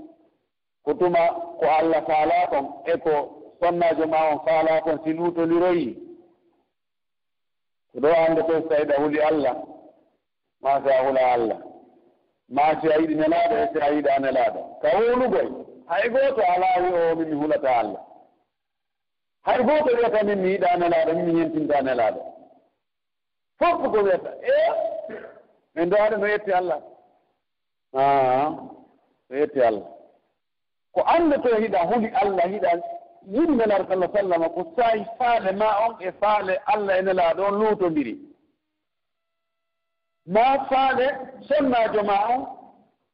ko 0.85 0.93
tuma 0.99 1.19
ko 1.59 1.65
allah 1.79 2.01
faala 2.07 2.47
kon 2.51 2.65
e 2.85 2.97
ko 3.03 3.13
sonnajo 3.59 4.05
ma 4.07 4.19
on 4.31 4.39
faala 4.45 4.81
kon 4.85 4.97
si 5.03 5.13
luutoliroyi 5.13 5.87
ko 7.91 7.97
ɗo 8.03 8.09
annde 8.23 8.41
to 8.47 8.53
so 8.61 8.67
tawiɗa 8.69 8.95
huli 9.01 9.19
allah 9.29 9.55
ma 10.61 10.81
si 10.83 10.89
a 10.89 11.03
hula 11.05 11.21
allah. 11.33 11.59
Ma 12.49 12.63
si 12.81 12.87
a 12.93 12.95
yiɗi 13.01 13.15
nelaaɗo 13.15 13.55
e 13.63 13.67
si 13.73 13.79
a 13.79 13.87
yiɗa 13.95 14.13
nelaaɗo. 14.19 14.61
Ka 14.81 14.87
hulugoy 14.97 15.47
hay 15.89 16.09
gooto 16.13 16.41
alaa 16.53 16.81
wi 16.83 16.89
o 17.11 17.15
min 17.15 17.29
mi 17.29 17.35
hulata 17.41 17.69
allah. 17.79 18.01
Hay 19.45 19.57
gooto 19.67 19.89
wiyata 19.97 20.23
min 20.27 20.39
mi 20.41 20.49
yiɗa 20.53 20.69
nelaaɗo 20.79 21.11
min 21.15 21.25
mi 21.33 21.39
hentinta 21.41 21.81
nelaaɗo. 21.81 22.21
Fof 23.59 23.81
ko 23.91 23.97
wiyata 24.05 24.31
e? 24.55 24.57
Min 25.75 25.89
do 25.89 25.95
haɗa 25.97 26.17
no 26.17 26.27
yetti 26.27 26.51
allah. 26.59 26.79
A 27.93 28.03
no 29.29 29.35
yetti 29.41 29.61
allah. 29.61 29.87
ko 30.93 31.01
anndoto 31.05 31.55
hiɗa 31.55 31.79
huli 31.89 32.07
allah 32.21 32.45
hiɗa 32.53 32.69
yiɗi 33.27 33.55
nar 33.67 33.85
sallah 33.87 34.09
sallama 34.13 34.49
ko 34.49 34.73
sayi 34.75 35.05
faale 35.17 35.51
ma 35.51 35.69
on 35.87 35.95
e 35.99 36.11
faale 36.19 36.53
allah 36.73 36.97
e 36.97 37.01
nelaaɗo 37.01 37.43
on 37.45 37.59
luutondiri. 37.59 38.15
Ma 40.25 40.65
faale 40.69 41.07
sonnaajo 41.47 42.03
ma 42.03 42.17
on 42.35 42.41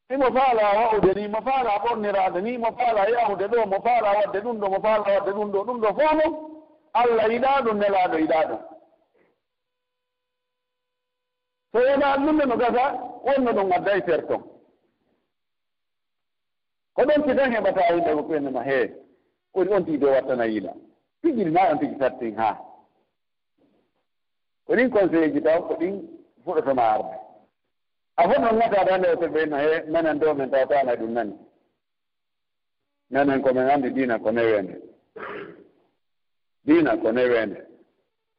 e 0.10 0.14
imo 0.14 0.26
faala 0.32 0.64
wa'ude 0.78 1.14
ni 1.16 1.28
mo 1.28 1.42
faala 1.42 1.78
ɓorniraade 1.84 2.42
ni 2.42 2.58
mo 2.58 2.72
faala 2.78 3.10
yahude 3.10 3.48
ɗo 3.48 3.66
mo 3.66 3.82
faala 3.86 4.10
waɗde 4.18 4.40
ɗum 4.44 4.58
ɗo 4.60 4.70
mo 4.70 4.80
faala 4.82 5.04
waɗde 5.14 5.32
ɗum 5.32 5.52
ɗo 5.52 5.64
ɗum 5.66 5.80
ɗo 5.82 5.88
fof 5.98 6.14
mon 6.20 6.34
allah 6.94 7.28
yiɗaa 7.32 7.62
ɗum 7.66 7.78
nelaaɗo 7.78 8.18
yiɗaa 8.18 8.46
ɗum. 8.50 8.60
So 11.72 11.80
yonaa 11.88 12.18
ɗum 12.18 12.38
no 12.50 12.56
gasa 12.58 12.84
wonno 13.26 13.52
ɗum 13.54 13.72
addayi 13.72 14.02
ter 14.06 14.22
ton 14.28 14.57
koɗon 16.98 17.22
titan 17.28 17.52
heɓata 17.54 17.82
e 17.90 17.94
yimɓe 17.96 18.12
ko 18.16 18.22
ɓennema 18.30 18.62
hee 18.70 18.86
woni 19.54 19.74
on 19.74 19.86
tigi 19.86 19.98
de 19.98 20.06
wattana 20.06 20.46
yila 20.46 20.72
piƴiri 21.22 21.52
ma 21.52 21.62
on 21.72 21.80
tigi 21.80 21.96
sattin 22.00 22.36
haa 22.36 22.56
ko 24.66 24.74
ɗin 24.76 24.90
conseil 24.90 25.32
ji 25.34 25.42
taw 25.42 25.62
ko 25.68 25.74
ɗin 25.80 25.96
fuɗotoma 26.44 26.84
arde 26.94 27.16
a 28.18 28.24
fo 28.30 28.42
noon 28.42 28.60
gataɗa 28.60 28.92
hande 28.92 29.08
oto 29.14 29.28
ɓeyno 29.28 29.58
he 29.58 29.92
menen 29.92 30.20
do 30.20 30.34
men 30.34 30.50
tawataana 30.52 30.96
ɗum 30.96 31.12
nani. 31.14 31.36
Nanen 33.10 33.42
komin 33.44 33.70
anndi 33.70 33.90
diina 33.90 34.20
ko 34.20 34.32
neweende 34.32 34.76
diina 36.66 36.98
ko 37.02 37.12
neweende 37.12 37.60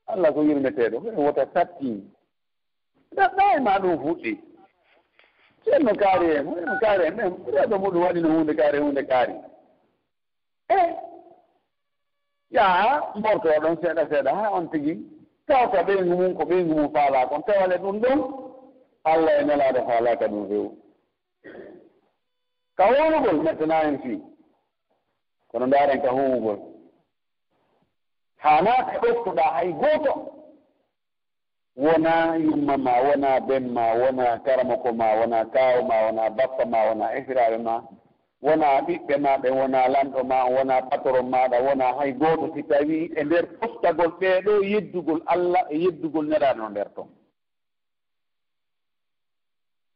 allah 0.06 0.32
ko 0.34 0.40
yurmeteeɗo 0.42 1.00
ko 1.02 1.08
en 1.08 1.16
wota 1.24 1.46
sattin. 1.54 2.10
Ɗaɗɗa 3.16 3.56
e 3.56 3.60
ma 3.60 3.78
ɗum 3.78 3.98
fuɗɗi. 4.02 4.47
henno 5.72 5.92
kaari 6.02 6.26
en 6.36 6.46
hono 6.46 6.74
kaari 6.82 7.04
en 7.08 7.16
ɓen 7.16 7.30
ɓurɗo 7.44 7.76
muɗum 7.82 8.02
waɗi 8.04 8.20
no 8.20 8.28
hunde 8.28 8.52
kaari 8.60 8.78
hunde 8.78 9.02
kaari. 9.10 9.34
E 10.68 10.78
yaha 12.50 12.90
mborto 13.18 13.48
ɗon 13.62 13.76
seeɗa 13.82 14.02
seeɗa 14.10 14.30
ha 14.38 14.50
on 14.56 14.68
tigi. 14.70 14.94
Tawta 15.46 15.82
ɓeygu 15.86 16.14
mum 16.16 16.34
ko 16.36 16.42
ɓeygu 16.44 16.74
mum 16.74 16.92
faalaa 16.94 17.26
kon 17.28 17.42
tawale 17.42 17.76
ɗum 17.78 18.00
ɗon 18.02 18.18
allah 19.04 19.32
e 19.40 19.44
nelaade 19.44 19.80
faalaaka 19.88 20.26
ɗum 20.28 20.48
rewu 20.50 20.70
ka 22.76 22.84
wonugol 22.86 23.42
maintenant 23.42 23.84
en 23.88 23.98
fii. 24.02 24.20
Kono 25.50 25.66
ndaaren 25.66 26.02
ka 26.02 26.10
howugol 26.10 26.58
haanaa 28.36 28.84
ka 28.88 28.98
ɗoftuɗaa 29.02 29.52
hay 29.56 29.72
gooto. 29.72 30.37
wona 31.78 32.36
yumma 32.36 32.76
ma 32.76 32.94
wona 33.00 33.40
ben 33.40 33.70
ma 33.72 33.92
wona 33.94 34.38
karamoko 34.44 34.92
ma 34.92 35.08
wona 35.18 35.44
kaawo 35.44 35.82
ma 35.88 35.96
wona 36.04 36.30
bappa 36.36 36.64
ma 36.72 36.80
wona 36.88 37.06
efiraɓe 37.18 37.58
ma 37.66 37.74
wona 38.42 38.68
ɓiɓɓe 38.86 39.14
ma 39.24 39.32
ɓe 39.42 39.48
wona 39.58 39.80
lanɗo 39.94 40.20
ma 40.30 40.38
wona 40.54 40.74
patron 40.90 41.26
maɗa 41.32 41.58
wona 41.66 41.86
hay 41.98 42.12
gooto 42.20 42.46
si 42.54 42.62
tawi 42.70 42.98
e 43.16 43.24
nder 43.24 43.44
postagol 43.60 44.10
ɓeeɗo 44.20 44.52
yeddugol 44.72 45.20
allah 45.32 45.62
e 45.70 45.76
yeddugol 45.82 46.26
neɗaɗo 46.30 46.58
no 46.58 46.68
nder 46.68 46.88
toon 46.94 47.08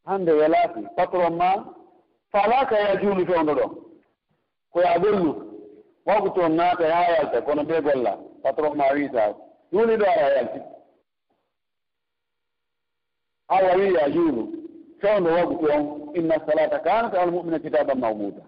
hannde 0.07 0.33
welaaki 0.33 0.81
patron 0.97 1.35
ma 1.41 1.51
falaka 2.33 2.77
ya 2.85 2.97
juuli 3.01 3.27
fewndo 3.27 3.53
ɗon 3.59 3.71
ko 4.73 4.81
ya 4.81 4.99
gollu 5.03 5.31
wagu 6.07 6.29
toon 6.35 6.53
naata 6.57 6.95
haa 6.95 7.11
yalta 7.15 7.43
kono 7.43 7.63
ɓe 7.63 7.77
golla 7.83 8.13
patron 8.43 8.77
ma 8.77 8.87
wiita 8.95 9.35
juuli 9.73 9.97
ɗo 9.97 10.07
ara 10.07 10.29
yalti. 10.37 10.61
allah 13.55 13.75
wii 13.79 13.95
ya 13.95 14.11
juulu 14.11 14.43
fewndo 15.01 15.31
wagutu 15.37 15.67
on 15.77 15.85
inna 16.15 16.37
salata 16.47 16.79
kanat 16.79 17.15
almumina 17.15 17.59
kitaban 17.59 17.99
mawmuda 17.99 18.43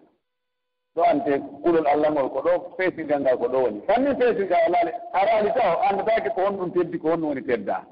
ɗo 0.97 1.03
ante 1.11 1.39
kulol 1.63 1.87
allah 1.87 2.11
ngol 2.13 2.29
ko 2.31 2.41
ɗo 2.47 2.53
feesirgal 2.77 3.21
ngal 3.21 3.39
ko 3.39 3.47
ɗo 3.53 3.59
woni 3.65 3.81
fanni 3.87 4.11
feesirgal 4.21 4.61
alaali 4.67 4.93
araali 5.13 5.51
taw 5.59 5.73
anndataake 5.89 6.31
ko 6.35 6.41
honɗum 6.47 6.71
teddi 6.75 6.99
ko 6.99 7.09
honɗum 7.11 7.29
woni 7.29 7.43
teddaa 7.43 7.83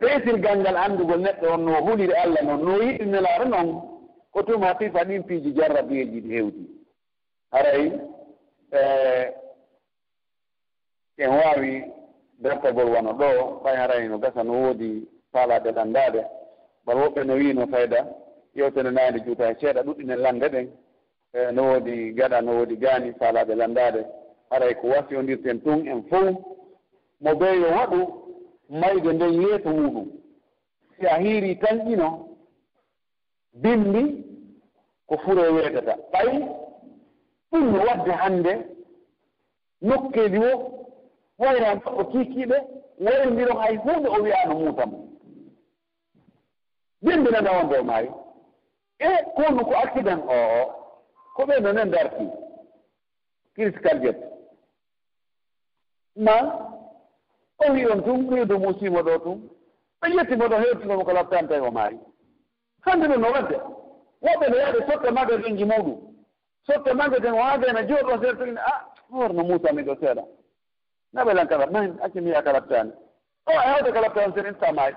feesirgal 0.00 0.58
ngal 0.60 0.76
anndugol 0.76 1.20
neɗɗo 1.20 1.46
on 1.54 1.62
no 1.64 1.72
huliri 1.86 2.14
allah 2.22 2.42
noon 2.44 2.60
no 2.64 2.72
yiɗi 2.82 3.04
nelaare 3.06 3.44
noon 3.48 3.68
ko 4.32 4.42
tum 4.42 4.62
haqiqa 4.62 5.04
ɗin 5.08 5.22
piiji 5.28 5.52
jarrabiyeji 5.56 6.20
ɗi 6.20 6.30
heewti 6.34 6.64
haray 7.52 7.92
en 11.18 11.30
waawi 11.30 11.84
dartagol 12.38 12.88
wano 12.94 13.12
ɗo 13.12 13.28
ɓay 13.64 13.76
haray 13.76 14.08
no 14.08 14.18
gasa 14.18 14.42
no 14.44 14.52
woodi 14.52 15.08
faalaade 15.36 15.70
landade 15.72 16.22
bar 16.86 16.96
woɓɓe 16.96 17.20
no 17.24 17.34
wiino 17.34 17.66
fayda. 17.72 18.00
Yewtere 18.54 18.90
naande 18.90 19.18
juuta 19.24 19.44
e 19.50 19.54
ceeɗa 19.60 19.80
ɗuɗɗinen 19.86 20.20
lande 20.24 20.46
ɗen. 20.54 20.66
E 21.38 21.52
no 21.52 21.62
woodi 21.70 21.94
gaɗa 22.18 22.40
no 22.40 22.52
woodi 22.58 22.76
gaani 22.76 23.12
faalaade 23.18 23.54
lanndaade 23.54 24.00
haray 24.50 24.74
ko 24.80 24.86
wasiyondirten 24.88 25.60
tun 25.64 25.86
en 25.92 26.02
fof 26.10 26.34
mo 27.20 27.34
bey 27.40 27.58
waɗu 27.76 28.00
mayde 28.80 29.12
nden 29.12 29.42
yeeso 29.42 29.70
muɗum. 29.70 30.06
Si 30.98 31.06
a 31.06 31.16
hiiri 31.20 31.58
tan 31.58 31.86
ino 31.92 32.08
bimbi 33.62 34.02
ko 35.08 35.16
furo 35.18 35.42
weetata. 35.54 35.94
Ɓay 36.12 36.28
ɗum 37.50 37.64
no 37.72 37.78
wadde 37.88 38.10
hannde 38.22 38.52
nokkeeli 39.82 40.38
wo 40.38 40.52
wayran 41.38 41.78
o 42.00 42.04
kiikiiɓe 42.10 42.56
woyondiro 43.04 43.54
hay 43.58 43.76
huunde 43.76 44.08
o 44.08 44.22
wiyaano 44.22 44.54
muuta 44.54 44.86
mum 44.86 45.15
bimbinana 47.06 47.50
on 47.60 47.68
dow 47.70 47.82
maayi. 47.84 48.10
E 48.98 49.08
konu 49.36 49.64
ko 49.64 49.74
accident 49.84 50.22
o 50.28 50.34
o 50.60 50.62
ko 51.36 51.42
ɓe 51.48 51.60
nonen 51.60 51.90
darti. 51.90 52.24
Critical 53.54 54.00
jet 54.02 54.18
ma 56.16 56.36
o 57.64 57.72
wi 57.72 57.86
on 57.92 58.02
tum 58.04 58.28
reedu 58.34 58.58
musimo 58.58 59.00
ɗo 59.02 59.18
tum. 59.24 59.38
Ɓe 60.00 60.06
yettimo 60.16 60.44
ɗo 60.48 60.56
hewtinomo 60.62 61.04
ko 61.04 61.12
labtanta 61.12 61.62
o 61.62 61.70
maayi. 61.70 61.98
Hannde 62.84 63.06
ɗum 63.08 63.20
no 63.20 63.30
wadde. 63.32 63.56
Woɓɓe 64.22 64.50
no 64.50 64.56
yaade 64.56 64.78
sotta 64.88 65.10
magasin 65.12 65.56
ji 65.56 65.64
muɗum. 65.64 65.98
Sotta 66.66 66.94
magasin 66.94 67.32
o 67.32 67.42
haadena 67.42 67.82
jooɗo 67.88 68.20
seeɗa 68.22 68.60
a 68.60 68.70
ah, 68.72 68.80
horno 69.10 69.42
muusami 69.44 69.82
ɗo 69.82 69.94
seeɗa. 70.00 70.22
Naɓelan 71.14 71.48
kala 71.48 71.66
mani 71.66 71.94
accimiya 72.02 72.42
ka 72.42 72.52
laftani 72.52 72.92
o 73.46 73.52
a 73.58 73.62
hewde 73.72 73.92
ka 73.92 74.00
laftani 74.00 74.34
sen 74.34 74.46
insta 74.46 74.72
maayi. 74.72 74.96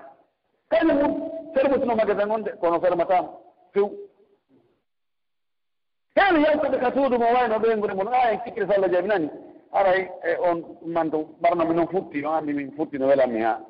Kañum 0.70 1.29
fermutino 1.54 1.94
magasin 1.96 2.30
on 2.30 2.42
de 2.42 2.50
kono 2.60 2.80
fermatama 2.80 3.28
few 3.72 3.88
hen 6.16 6.42
yaltude 6.44 6.78
ka 6.78 6.92
suudu 6.92 7.18
mo 7.18 7.26
wayno 7.34 7.58
ɓeygude 7.58 7.94
mon 7.94 8.08
a 8.12 8.30
en 8.32 8.40
sikkiri 8.44 8.66
sallah 8.66 8.90
jabinani 8.92 9.28
aray 9.72 10.10
e 10.24 10.36
on 10.48 10.58
manto 10.84 11.18
ɓarnami 11.42 11.74
noon 11.74 11.88
futti 11.88 12.24
o 12.24 12.30
anndi 12.32 12.52
min 12.52 12.72
futti 12.76 12.98
no 12.98 13.06
welanmi 13.06 13.42
ha 13.42 13.60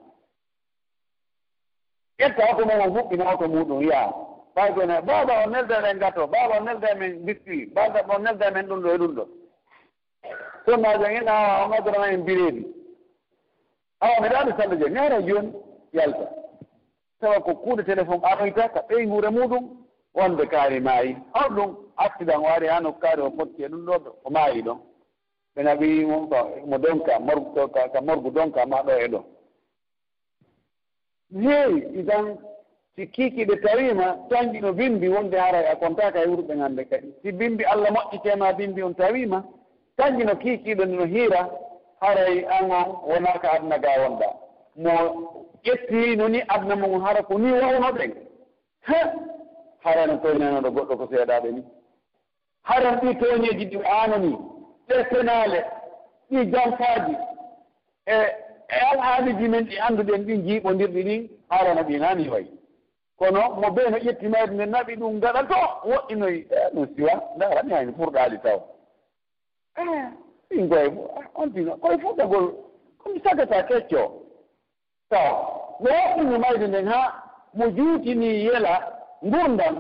ƴetta 2.18 2.42
oto 2.52 2.66
mum 2.66 2.80
on 2.80 2.94
fuɗɗina 2.94 3.32
oto 3.34 3.48
muɗum 3.48 3.82
yaa 3.90 4.12
ɓay 4.54 4.74
kone 4.74 5.00
baba 5.02 5.44
o 5.44 5.50
nelde 5.50 5.76
men 5.82 5.98
gato 5.98 6.26
baba 6.26 6.56
o 6.58 6.64
nelde 6.64 6.94
men 6.98 7.24
biscuit 7.24 7.72
baba 7.74 8.00
o 8.14 8.18
nelde 8.18 8.50
men 8.54 8.66
ɗum 8.66 8.80
ɗo 8.82 8.88
e 8.94 8.98
ɗum 8.98 9.14
ɗo? 9.14 9.24
Sonnajo 10.66 11.04
en 11.04 11.28
awa 11.28 11.64
on 11.66 11.72
adorana 11.72 12.12
en 12.12 12.24
bireedi. 12.24 12.66
Awa 14.00 14.20
mbiɗa 14.20 14.38
waɗi 14.38 14.52
sallah 14.58 14.78
joni 14.80 14.92
mi 14.94 14.98
ara 14.98 15.22
joni 15.22 15.52
yalta. 15.92 16.26
tawa 17.20 17.40
ko 17.40 17.54
kuuɗe 17.54 17.82
téléphone 17.84 18.20
aroyta 18.24 18.68
ka 18.72 18.80
ɓey 18.88 19.06
nguure 19.06 19.30
muɗum 19.30 19.64
wonde 20.14 20.46
kaari 20.46 20.80
maayi. 20.80 21.16
Hawɗum 21.34 21.76
accident 21.96 22.42
waari 22.44 22.66
ha 22.68 22.80
nokkaari 22.80 23.22
o 23.22 23.30
fotti 23.36 23.62
e 23.64 23.68
ɗum 23.68 23.84
ɗo 23.86 23.94
o 24.24 24.30
maayi 24.30 24.62
ɗon. 24.62 24.78
Ɓe 25.54 25.62
naɓi 25.62 25.88
mo 26.68 26.78
donka 26.78 27.18
morgu 27.20 27.68
ka 27.92 28.00
morgu 28.00 28.30
donka 28.30 28.66
ma 28.66 28.82
ɗo 28.82 28.92
e 29.04 29.08
ɗo. 29.08 29.20
Heewi 31.42 31.80
idan 32.00 32.38
si 32.96 33.06
kiikiɓe 33.06 33.54
tawima 33.62 34.06
tanɗi 34.30 34.60
no 34.60 34.72
bimbi 34.72 35.08
wonde 35.08 35.34
haray 35.38 35.66
a 35.66 35.76
kontaka 35.76 36.22
e 36.22 36.26
wurɓe 36.26 36.54
ɓe 36.76 36.84
kadi. 36.90 37.14
Si 37.22 37.32
bimbi 37.32 37.64
allah 37.64 37.90
moƴƴitema 37.92 38.52
bimbi 38.56 38.82
on 38.82 38.94
tawima 38.94 39.44
tanɗi 39.96 40.24
no 40.24 40.34
kiikiiɗo 40.36 40.84
no 40.86 41.04
hiira 41.06 41.50
haray 42.00 42.44
an 42.44 42.70
on 42.70 42.96
wonaka 43.08 43.48
aduna 43.52 43.78
ga 43.78 43.90
wonɗa 44.02 44.49
mo 44.80 44.96
ƴettino 45.64 46.28
ni 46.28 46.40
adna 46.48 46.76
mo 46.76 46.98
hara 47.00 47.22
ko 47.22 47.38
ni 47.38 47.52
wawno 47.52 47.92
ɓen. 47.92 48.12
He! 48.88 48.98
Harano 49.84 50.16
toynanoɗo 50.22 50.70
goɗɗo 50.74 50.96
ko 50.98 51.06
seeɗaɓe 51.10 51.48
ni. 51.52 51.62
Haran 52.62 53.00
ɗi 53.00 53.14
toñeji 53.20 53.64
ɗi 53.70 53.78
anani 53.84 54.38
ɗe 54.88 55.04
penale 55.10 55.64
ɗi 56.30 56.50
janfaji 56.52 57.14
e 58.06 58.14
e 58.68 58.76
alhaaliji 58.90 59.48
men 59.48 59.64
ɗi 59.68 59.76
annduɗen 59.86 60.24
ɗi 60.26 60.34
jiiɓondirɗi 60.44 61.02
ɗin 61.04 61.28
harano 61.50 61.82
ɗi 61.82 61.98
nani 61.98 62.28
way. 62.28 62.46
Kono 63.18 63.40
mo 63.60 63.68
ɓe 63.70 63.90
no 63.90 63.98
ƴettimade 63.98 64.52
nde 64.54 64.66
naɓi 64.66 64.96
ɗum 64.96 65.20
gaɗa 65.20 65.42
to 65.48 65.56
woɗɗinoyi 65.90 66.46
e 66.50 66.58
ɗum 66.74 66.86
siwa 66.96 67.12
ndara 67.36 67.62
mi 67.62 67.72
hayno 67.72 67.92
furɗali 67.92 68.38
taw. 68.42 68.58
E, 69.76 69.82
ɗin 70.50 70.68
goye 70.68 70.88
on 71.34 71.52
tino 71.52 71.76
koye 71.76 71.98
fuɗɗagol 71.98 72.46
komi 72.98 73.20
sagata 73.20 73.62
kecco. 73.68 74.29
taw 75.10 75.32
no 75.80 75.90
woɗɗini 75.90 76.38
mayde 76.38 76.66
nden 76.68 76.86
haa 76.88 77.12
mo 77.54 77.64
juutini 77.76 78.44
yela 78.44 78.74
ngurdam 79.24 79.76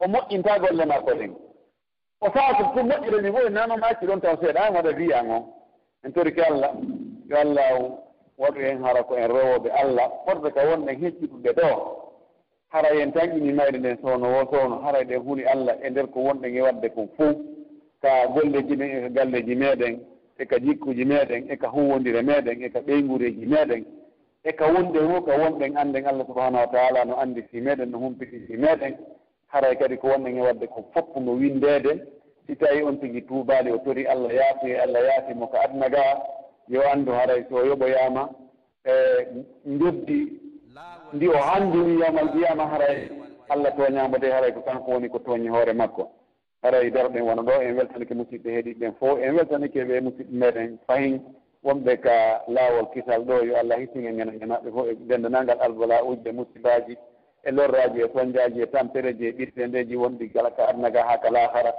o 0.00 0.04
moƴƴinta 0.08 0.58
golle 0.58 0.84
makko 0.84 1.10
ɗen 1.18 1.32
o 2.20 2.30
faako 2.30 2.64
pour 2.72 2.84
moƴƴire 2.84 3.22
ni 3.22 3.32
fof 3.32 3.46
e 3.46 3.50
nano 3.50 3.76
maacci 3.76 4.06
ɗon 4.06 4.20
taw 4.20 4.36
seeɗa 4.40 4.70
waɗa 4.74 4.90
wiyan 4.96 5.30
on 5.30 5.42
en 6.04 6.12
torike 6.12 6.42
allah 6.42 6.72
yo 7.28 7.36
allah 7.36 7.98
waɗu 8.38 8.60
en 8.60 8.82
hara 8.84 9.02
ko 9.02 9.14
en 9.16 9.28
rewoɓe 9.28 9.70
allah 9.70 10.10
forde 10.24 10.50
ka 10.54 10.60
wonɗen 10.64 11.00
hecciɗuɓe 11.00 11.52
ɗo. 11.52 11.94
Hara 12.68 12.88
en 13.02 13.12
tan 13.12 13.36
ini 13.36 13.52
mayde 13.52 13.78
nden 13.78 13.98
sowno 14.02 14.28
wo 14.28 14.44
sowno 14.50 14.78
hara 14.82 15.02
ɗen 15.04 15.22
huuni 15.22 15.44
allah 15.44 15.74
e 15.82 15.90
nder 15.90 16.06
ko 16.10 16.20
wonɗen 16.20 16.56
e 16.56 16.60
wadde 16.62 16.88
kon 16.94 17.08
fof 17.16 17.36
ka 18.02 18.26
golleji 18.34 18.76
ɗen 18.76 18.90
e 18.96 19.00
ka 19.02 19.08
galleji 19.08 19.54
meɗen 19.54 20.00
e 20.38 20.44
ka 20.46 20.58
jikkuji 20.58 21.04
meɗen 21.04 21.50
e 21.50 21.56
ka 21.56 21.68
huwodire 21.68 22.22
meɗen 22.22 22.62
e 22.62 22.68
ka 22.70 22.80
ɓeygureji 22.80 23.46
meɗen 23.46 23.84
eka 24.48 24.64
wonde 24.66 24.98
fof 24.98 25.24
ka 25.26 25.34
wonɗen 25.42 25.76
annden 25.76 26.06
allah 26.06 26.26
subahanahu 26.26 26.64
wa 26.64 26.70
taala 26.72 27.04
no 27.04 27.14
anndi 27.20 27.42
si 27.50 27.60
meɗen 27.60 27.90
no 27.90 27.98
humpititi 27.98 28.56
meɗen. 28.56 28.94
Haray 29.52 29.76
kadi 29.76 29.96
ko 29.98 30.08
wonɗen 30.08 30.36
e 30.38 30.40
wadde 30.40 30.66
ko 30.68 30.84
fopp 30.94 31.16
no 31.20 31.32
windede 31.32 31.92
si 32.46 32.56
tawi 32.56 32.82
on 32.82 32.96
tigi 33.00 33.22
tuubaali 33.28 33.70
o 33.72 33.78
tori 33.84 34.06
allah 34.06 34.32
yaati 34.32 34.74
allah 34.74 35.00
yaatimo 35.08 35.46
ko 35.50 35.56
adna 35.64 35.88
ga. 35.88 36.02
Yo 36.68 36.80
anndu 36.92 37.12
haray 37.12 37.44
so 37.48 37.64
yoɓoyama 37.64 38.28
e 38.84 38.92
joddi 39.78 40.40
ndi 41.12 41.28
o 41.28 41.36
hanndini 41.36 42.00
yamal 42.00 42.28
mbiyama 42.28 42.66
haray 42.66 43.08
allah 43.48 43.70
tooñaama 43.76 44.18
de 44.18 44.30
haray 44.32 44.52
ko 44.52 44.60
kanko 44.60 44.90
woni 44.90 45.08
ko 45.08 45.18
tooñi 45.18 45.48
hoore 45.48 45.72
makko. 45.72 46.10
Haray 46.62 46.90
darɗen 46.90 47.22
wona 47.22 47.42
ɗo 47.42 47.52
en 47.62 47.76
weltanike 47.76 48.14
musidɓe 48.14 48.48
heeɗiɓe 48.50 48.78
ɓen 48.80 48.92
fof 49.00 49.18
en 49.20 49.34
weltanike 49.36 49.84
ɓe 49.84 50.00
musidɓe 50.00 50.32
meɗen 50.32 50.78
fayin 50.86 51.20
wonɓe 51.64 51.96
ka 52.00 52.42
laawol 52.48 52.86
kisal 52.94 53.22
ɗo 53.24 53.44
yo 53.44 53.56
allah 53.56 53.78
hittinen 53.80 54.16
ñanande 54.16 54.46
maɓɓe 54.46 54.70
fof 54.72 54.86
e 54.88 54.94
denndanangal 55.08 55.60
albala 55.60 56.04
uji 56.04 56.28
e 56.28 56.32
musibaji 56.32 56.96
e 57.44 57.50
lorraji 57.50 58.00
e 58.02 58.08
sonjaji 58.14 58.60
e 58.62 58.66
tampereji 58.66 59.24
e 59.26 59.32
ɓirtendeji 59.32 59.96
wonɗi 59.96 60.26
gala 60.34 60.50
ka 60.50 60.66
adnaga 60.68 61.02
haa 61.02 61.18
ka 61.22 61.30
laahara. 61.30 61.72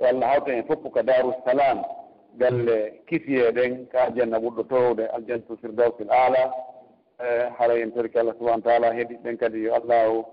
Yo 0.00 0.06
allah 0.06 0.28
hawta 0.28 0.52
hen 0.52 0.64
fof 0.66 0.82
ko 0.92 1.02
darussalam 1.02 1.82
galle 2.38 2.92
kisiyeɗen 3.06 3.86
ka 3.88 3.98
aljanna 4.04 4.38
ɓurɗo 4.38 4.62
torowde 4.68 5.04
aljannatu 5.16 5.56
firdawsil 5.56 6.10
ala 6.10 6.52
e 7.18 7.48
haray 7.58 7.82
en 7.82 7.92
tori 7.92 8.08
ko 8.10 8.18
allah 8.20 8.34
subahana 8.38 8.62
taala 8.62 8.92
heeɗiɓen 8.94 9.36
kadi 9.38 9.62
yo 9.64 9.74
allahu 9.74 10.24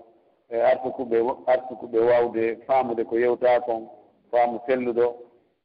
e 0.50 0.56
arsukuɓe 0.60 1.16
arsukuɓe 1.46 1.98
wawde 2.00 2.56
faamude 2.66 3.04
ko 3.04 3.16
yewta 3.18 3.60
kon 3.60 3.88
faamu 4.30 4.60
selluɗo 4.66 5.06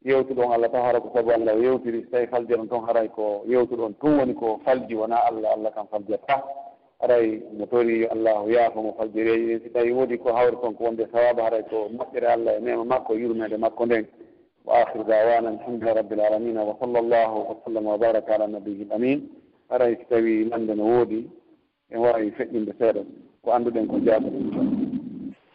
yewtuɗon 0.05 0.51
allah 0.53 0.71
tan 0.71 0.81
hara 0.81 1.01
ko 1.01 1.11
sabu 1.13 1.31
allah 1.31 1.53
o 1.55 1.59
yewtiri 1.61 2.03
so 2.03 2.09
tawi 2.11 2.27
falde 2.27 2.53
on 2.55 2.67
toon 2.69 2.85
haray 2.87 3.07
ko 3.09 3.43
yewtuɗon 3.47 3.93
tun 3.99 4.17
woni 4.19 4.33
ko 4.33 4.59
falji 4.65 4.95
wona 4.95 5.15
allah 5.27 5.51
allah 5.53 5.71
kam 5.75 5.87
faljata 5.91 6.43
haray 7.01 7.41
mo 7.57 7.65
tori 7.65 8.05
allah 8.07 8.43
o 8.43 8.47
yaafa 8.49 8.81
mo 8.81 8.95
faljireji 8.97 9.59
so 9.63 9.69
tawi 9.73 9.91
woodi 9.91 10.17
ko 10.17 10.31
hawri 10.33 10.55
toon 10.61 10.75
ko 10.75 10.83
wonde 10.83 11.07
sawaba 11.11 11.43
haray 11.43 11.63
ko 11.69 11.89
moƴƴere 11.91 12.27
allah 12.31 12.53
e 12.57 12.59
nema 12.61 12.83
makko 12.85 13.13
yurmede 13.13 13.57
makko 13.57 13.85
nden. 13.85 14.05
Wa 14.65 14.85
ahiru 14.87 15.03
dawana 15.03 15.49
alhamdulillahi 15.49 15.95
rabbil 15.95 16.19
alamina 16.21 16.63
wa 16.63 16.75
sall 16.79 16.93
llahu 17.09 17.37
wa 17.49 17.55
sallama 17.65 17.89
wa 17.91 17.97
baraka 17.97 18.35
ala 18.35 18.47
nabihi 18.47 18.83
l 18.87 18.93
amin 18.95 19.29
haray 19.69 19.95
so 19.95 20.03
tawi 20.15 20.45
lande 20.45 20.75
no 20.75 20.83
woodi 20.85 21.27
en 21.91 21.99
wawi 21.99 22.31
feƴƴinde 22.31 22.71
seeɗa 22.79 23.03
ko 23.43 23.51
annduɗen 23.51 23.87
ko 23.87 23.99
jaabaɗen 23.99 24.88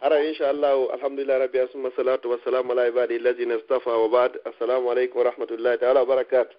ara 0.05 0.21
inchallahu 0.21 0.93
alhamdulillah 0.93 1.39
rabbi 1.39 1.59
asuma 1.65 1.89
salatu 1.97 2.29
wassalamu 2.29 2.71
ala 2.77 2.87
ibadi 2.87 3.17
llazina 3.19 3.57
stafa 3.65 3.89
wa 3.89 4.07
bad. 4.09 4.37
Assalamu 4.45 4.91
aleykum 4.93 5.17
wa 5.17 5.31
rahmatullahi 5.31 5.77
taala 5.81 5.99
wa 5.99 6.05
barakatu 6.05 6.53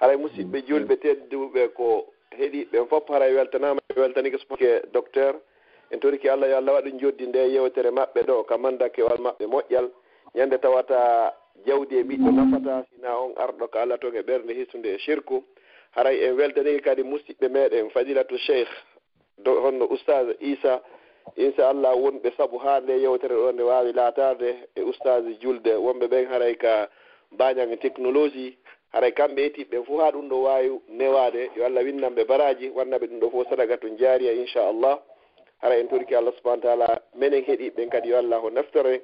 haray 0.00 0.16
musidɓe 0.16 0.62
julɓe 0.64 0.96
tedduɓe 0.96 1.68
ko 1.76 2.06
heeɗi 2.32 2.64
ɓen 2.72 2.88
fof 2.88 3.04
haray 3.08 3.32
e 3.32 3.36
weltanama 3.36 3.80
e 3.96 4.00
weltanike 4.00 4.38
soke 4.48 4.80
docteur. 4.96 5.34
En 5.90 6.00
toriki 6.00 6.28
allah 6.28 6.48
yo 6.48 6.56
allah 6.56 6.72
waɗu 6.80 6.98
joddi 7.00 7.26
nde 7.26 7.52
yewtere 7.52 7.90
maɓɓe 7.92 8.20
ɗo 8.26 8.44
kamanda 8.48 8.88
kewal 8.88 9.18
maɓɓe 9.20 9.44
moƴƴal. 9.46 9.90
Ñande 10.34 10.56
tawata 10.58 11.34
jawdi 11.66 11.96
e 12.00 12.02
ɓiɗɗo 12.02 12.30
nafata 12.32 12.84
sina 12.90 13.12
on 13.18 13.34
arɗo 13.36 13.68
ka 13.70 13.82
allah 13.82 13.98
toon 13.98 14.16
e 14.16 14.22
ɓernde 14.22 14.54
hissude 14.56 14.86
e 14.88 14.98
shirku. 14.98 15.44
Haray 15.92 16.24
en 16.24 16.32
weltaniki 16.32 16.80
kadi 16.80 17.02
musidɓe 17.02 17.48
meɗen 17.48 17.90
fadilatu 17.90 18.38
cheikh 18.38 18.68
honno 19.44 19.84
oustage 19.84 20.36
isa 20.40 20.80
inchallah 21.36 21.96
wonɓe 21.96 22.30
sabu 22.36 22.58
ha 22.58 22.80
nde 22.80 23.02
yewtere 23.02 23.34
ɗo 23.34 23.52
nde 23.52 23.62
wawi 23.62 23.92
laatade 23.92 24.54
e 24.74 24.82
ustaji 24.82 25.38
julde 25.40 25.72
wonɓe 25.74 26.06
ɓen 26.08 26.26
haray 26.26 26.54
ka 26.54 26.88
mbañan 27.32 27.76
technologie 27.78 28.56
haray 28.92 29.12
kamɓe 29.12 29.40
etiɓe 29.46 29.84
fof 29.86 30.00
ha 30.00 30.10
ɗum 30.10 30.28
ɗo 30.28 30.42
wawi 30.42 30.80
newade 30.88 31.50
yo 31.56 31.64
allah 31.64 31.84
winnanɓe 31.84 32.24
baraji 32.24 32.70
wannaɓe 32.70 33.06
ɗum 33.06 33.20
ɗo 33.20 33.30
fof 33.30 33.48
sadaga 33.48 33.76
to 33.76 33.88
jaariya 33.96 34.32
inchallah 34.32 34.98
hara 35.58 35.76
en 35.78 35.88
torki 35.88 36.14
allah 36.14 36.32
subahana 36.36 36.62
taala 36.62 37.00
minen 37.14 37.44
heeɗiɓen 37.44 37.88
kadi 37.90 38.08
yo 38.08 38.18
allah 38.18 38.44
o 38.44 38.50
naftore 38.50 39.02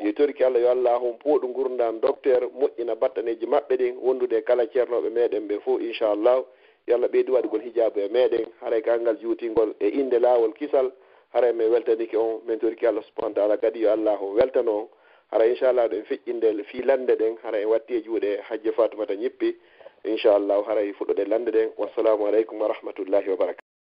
yo 0.00 0.12
torki 0.12 0.44
allah 0.44 0.60
yo 0.60 0.70
allah 0.70 0.98
hon 1.00 1.18
pooɗu 1.18 1.52
gurdam 1.52 2.00
docteur 2.00 2.48
moƴƴina 2.60 2.94
battaneji 2.94 3.46
maɓɓe 3.46 3.76
ɗin 3.76 3.94
wondude 4.02 4.42
kala 4.44 4.66
ceernoɓe 4.66 5.10
meɗen 5.10 5.48
ɓe 5.48 5.60
fof 5.60 5.80
inchallah 5.80 6.44
yo 6.86 6.94
allah 6.94 7.08
ɓeydi 7.08 7.30
waɗugol 7.32 7.60
hijabu 7.62 8.00
e 8.00 8.08
meɗen 8.08 8.46
haray 8.60 8.82
kangal 8.82 9.16
juutingol 9.20 9.74
e 9.80 9.88
inde 9.88 10.18
laawol 10.18 10.52
kisal. 10.54 10.92
hara 11.34 11.48
e 11.48 11.52
min 11.52 11.68
weltaniki 11.70 12.16
on 12.16 12.40
min 12.46 12.58
torki 12.58 12.86
allah 12.86 13.02
subahana 13.02 13.34
taala 13.34 13.56
kadi 13.58 13.80
yo 13.80 13.90
allah 13.92 14.16
o 14.22 14.34
weltano 14.34 14.72
on. 14.80 14.88
Hara 15.30 15.46
inchallah 15.46 15.88
ɗo 15.88 15.96
en 15.96 16.04
feƴƴinde 16.04 16.64
fi 16.64 16.82
lande 16.82 17.14
ɗen 17.16 17.36
hara 17.42 17.58
en 17.60 17.68
watti 17.68 17.94
e 17.96 18.02
juuɗe 18.04 18.28
e 18.38 18.40
hajje 18.48 18.72
fatumata 18.72 19.14
ñippi. 19.16 19.56
Inchallahu 20.04 20.62
haray 20.68 20.88
e 20.90 20.92
fuɗɗode 20.92 21.24
lande 21.28 21.50
ɗen. 21.50 21.68
Wassalamu 21.76 22.26
aleykum 22.26 22.60
wa 22.60 22.68
rahmatullahi 22.68 23.28
wa 23.30 23.36
barakatu 23.36 23.73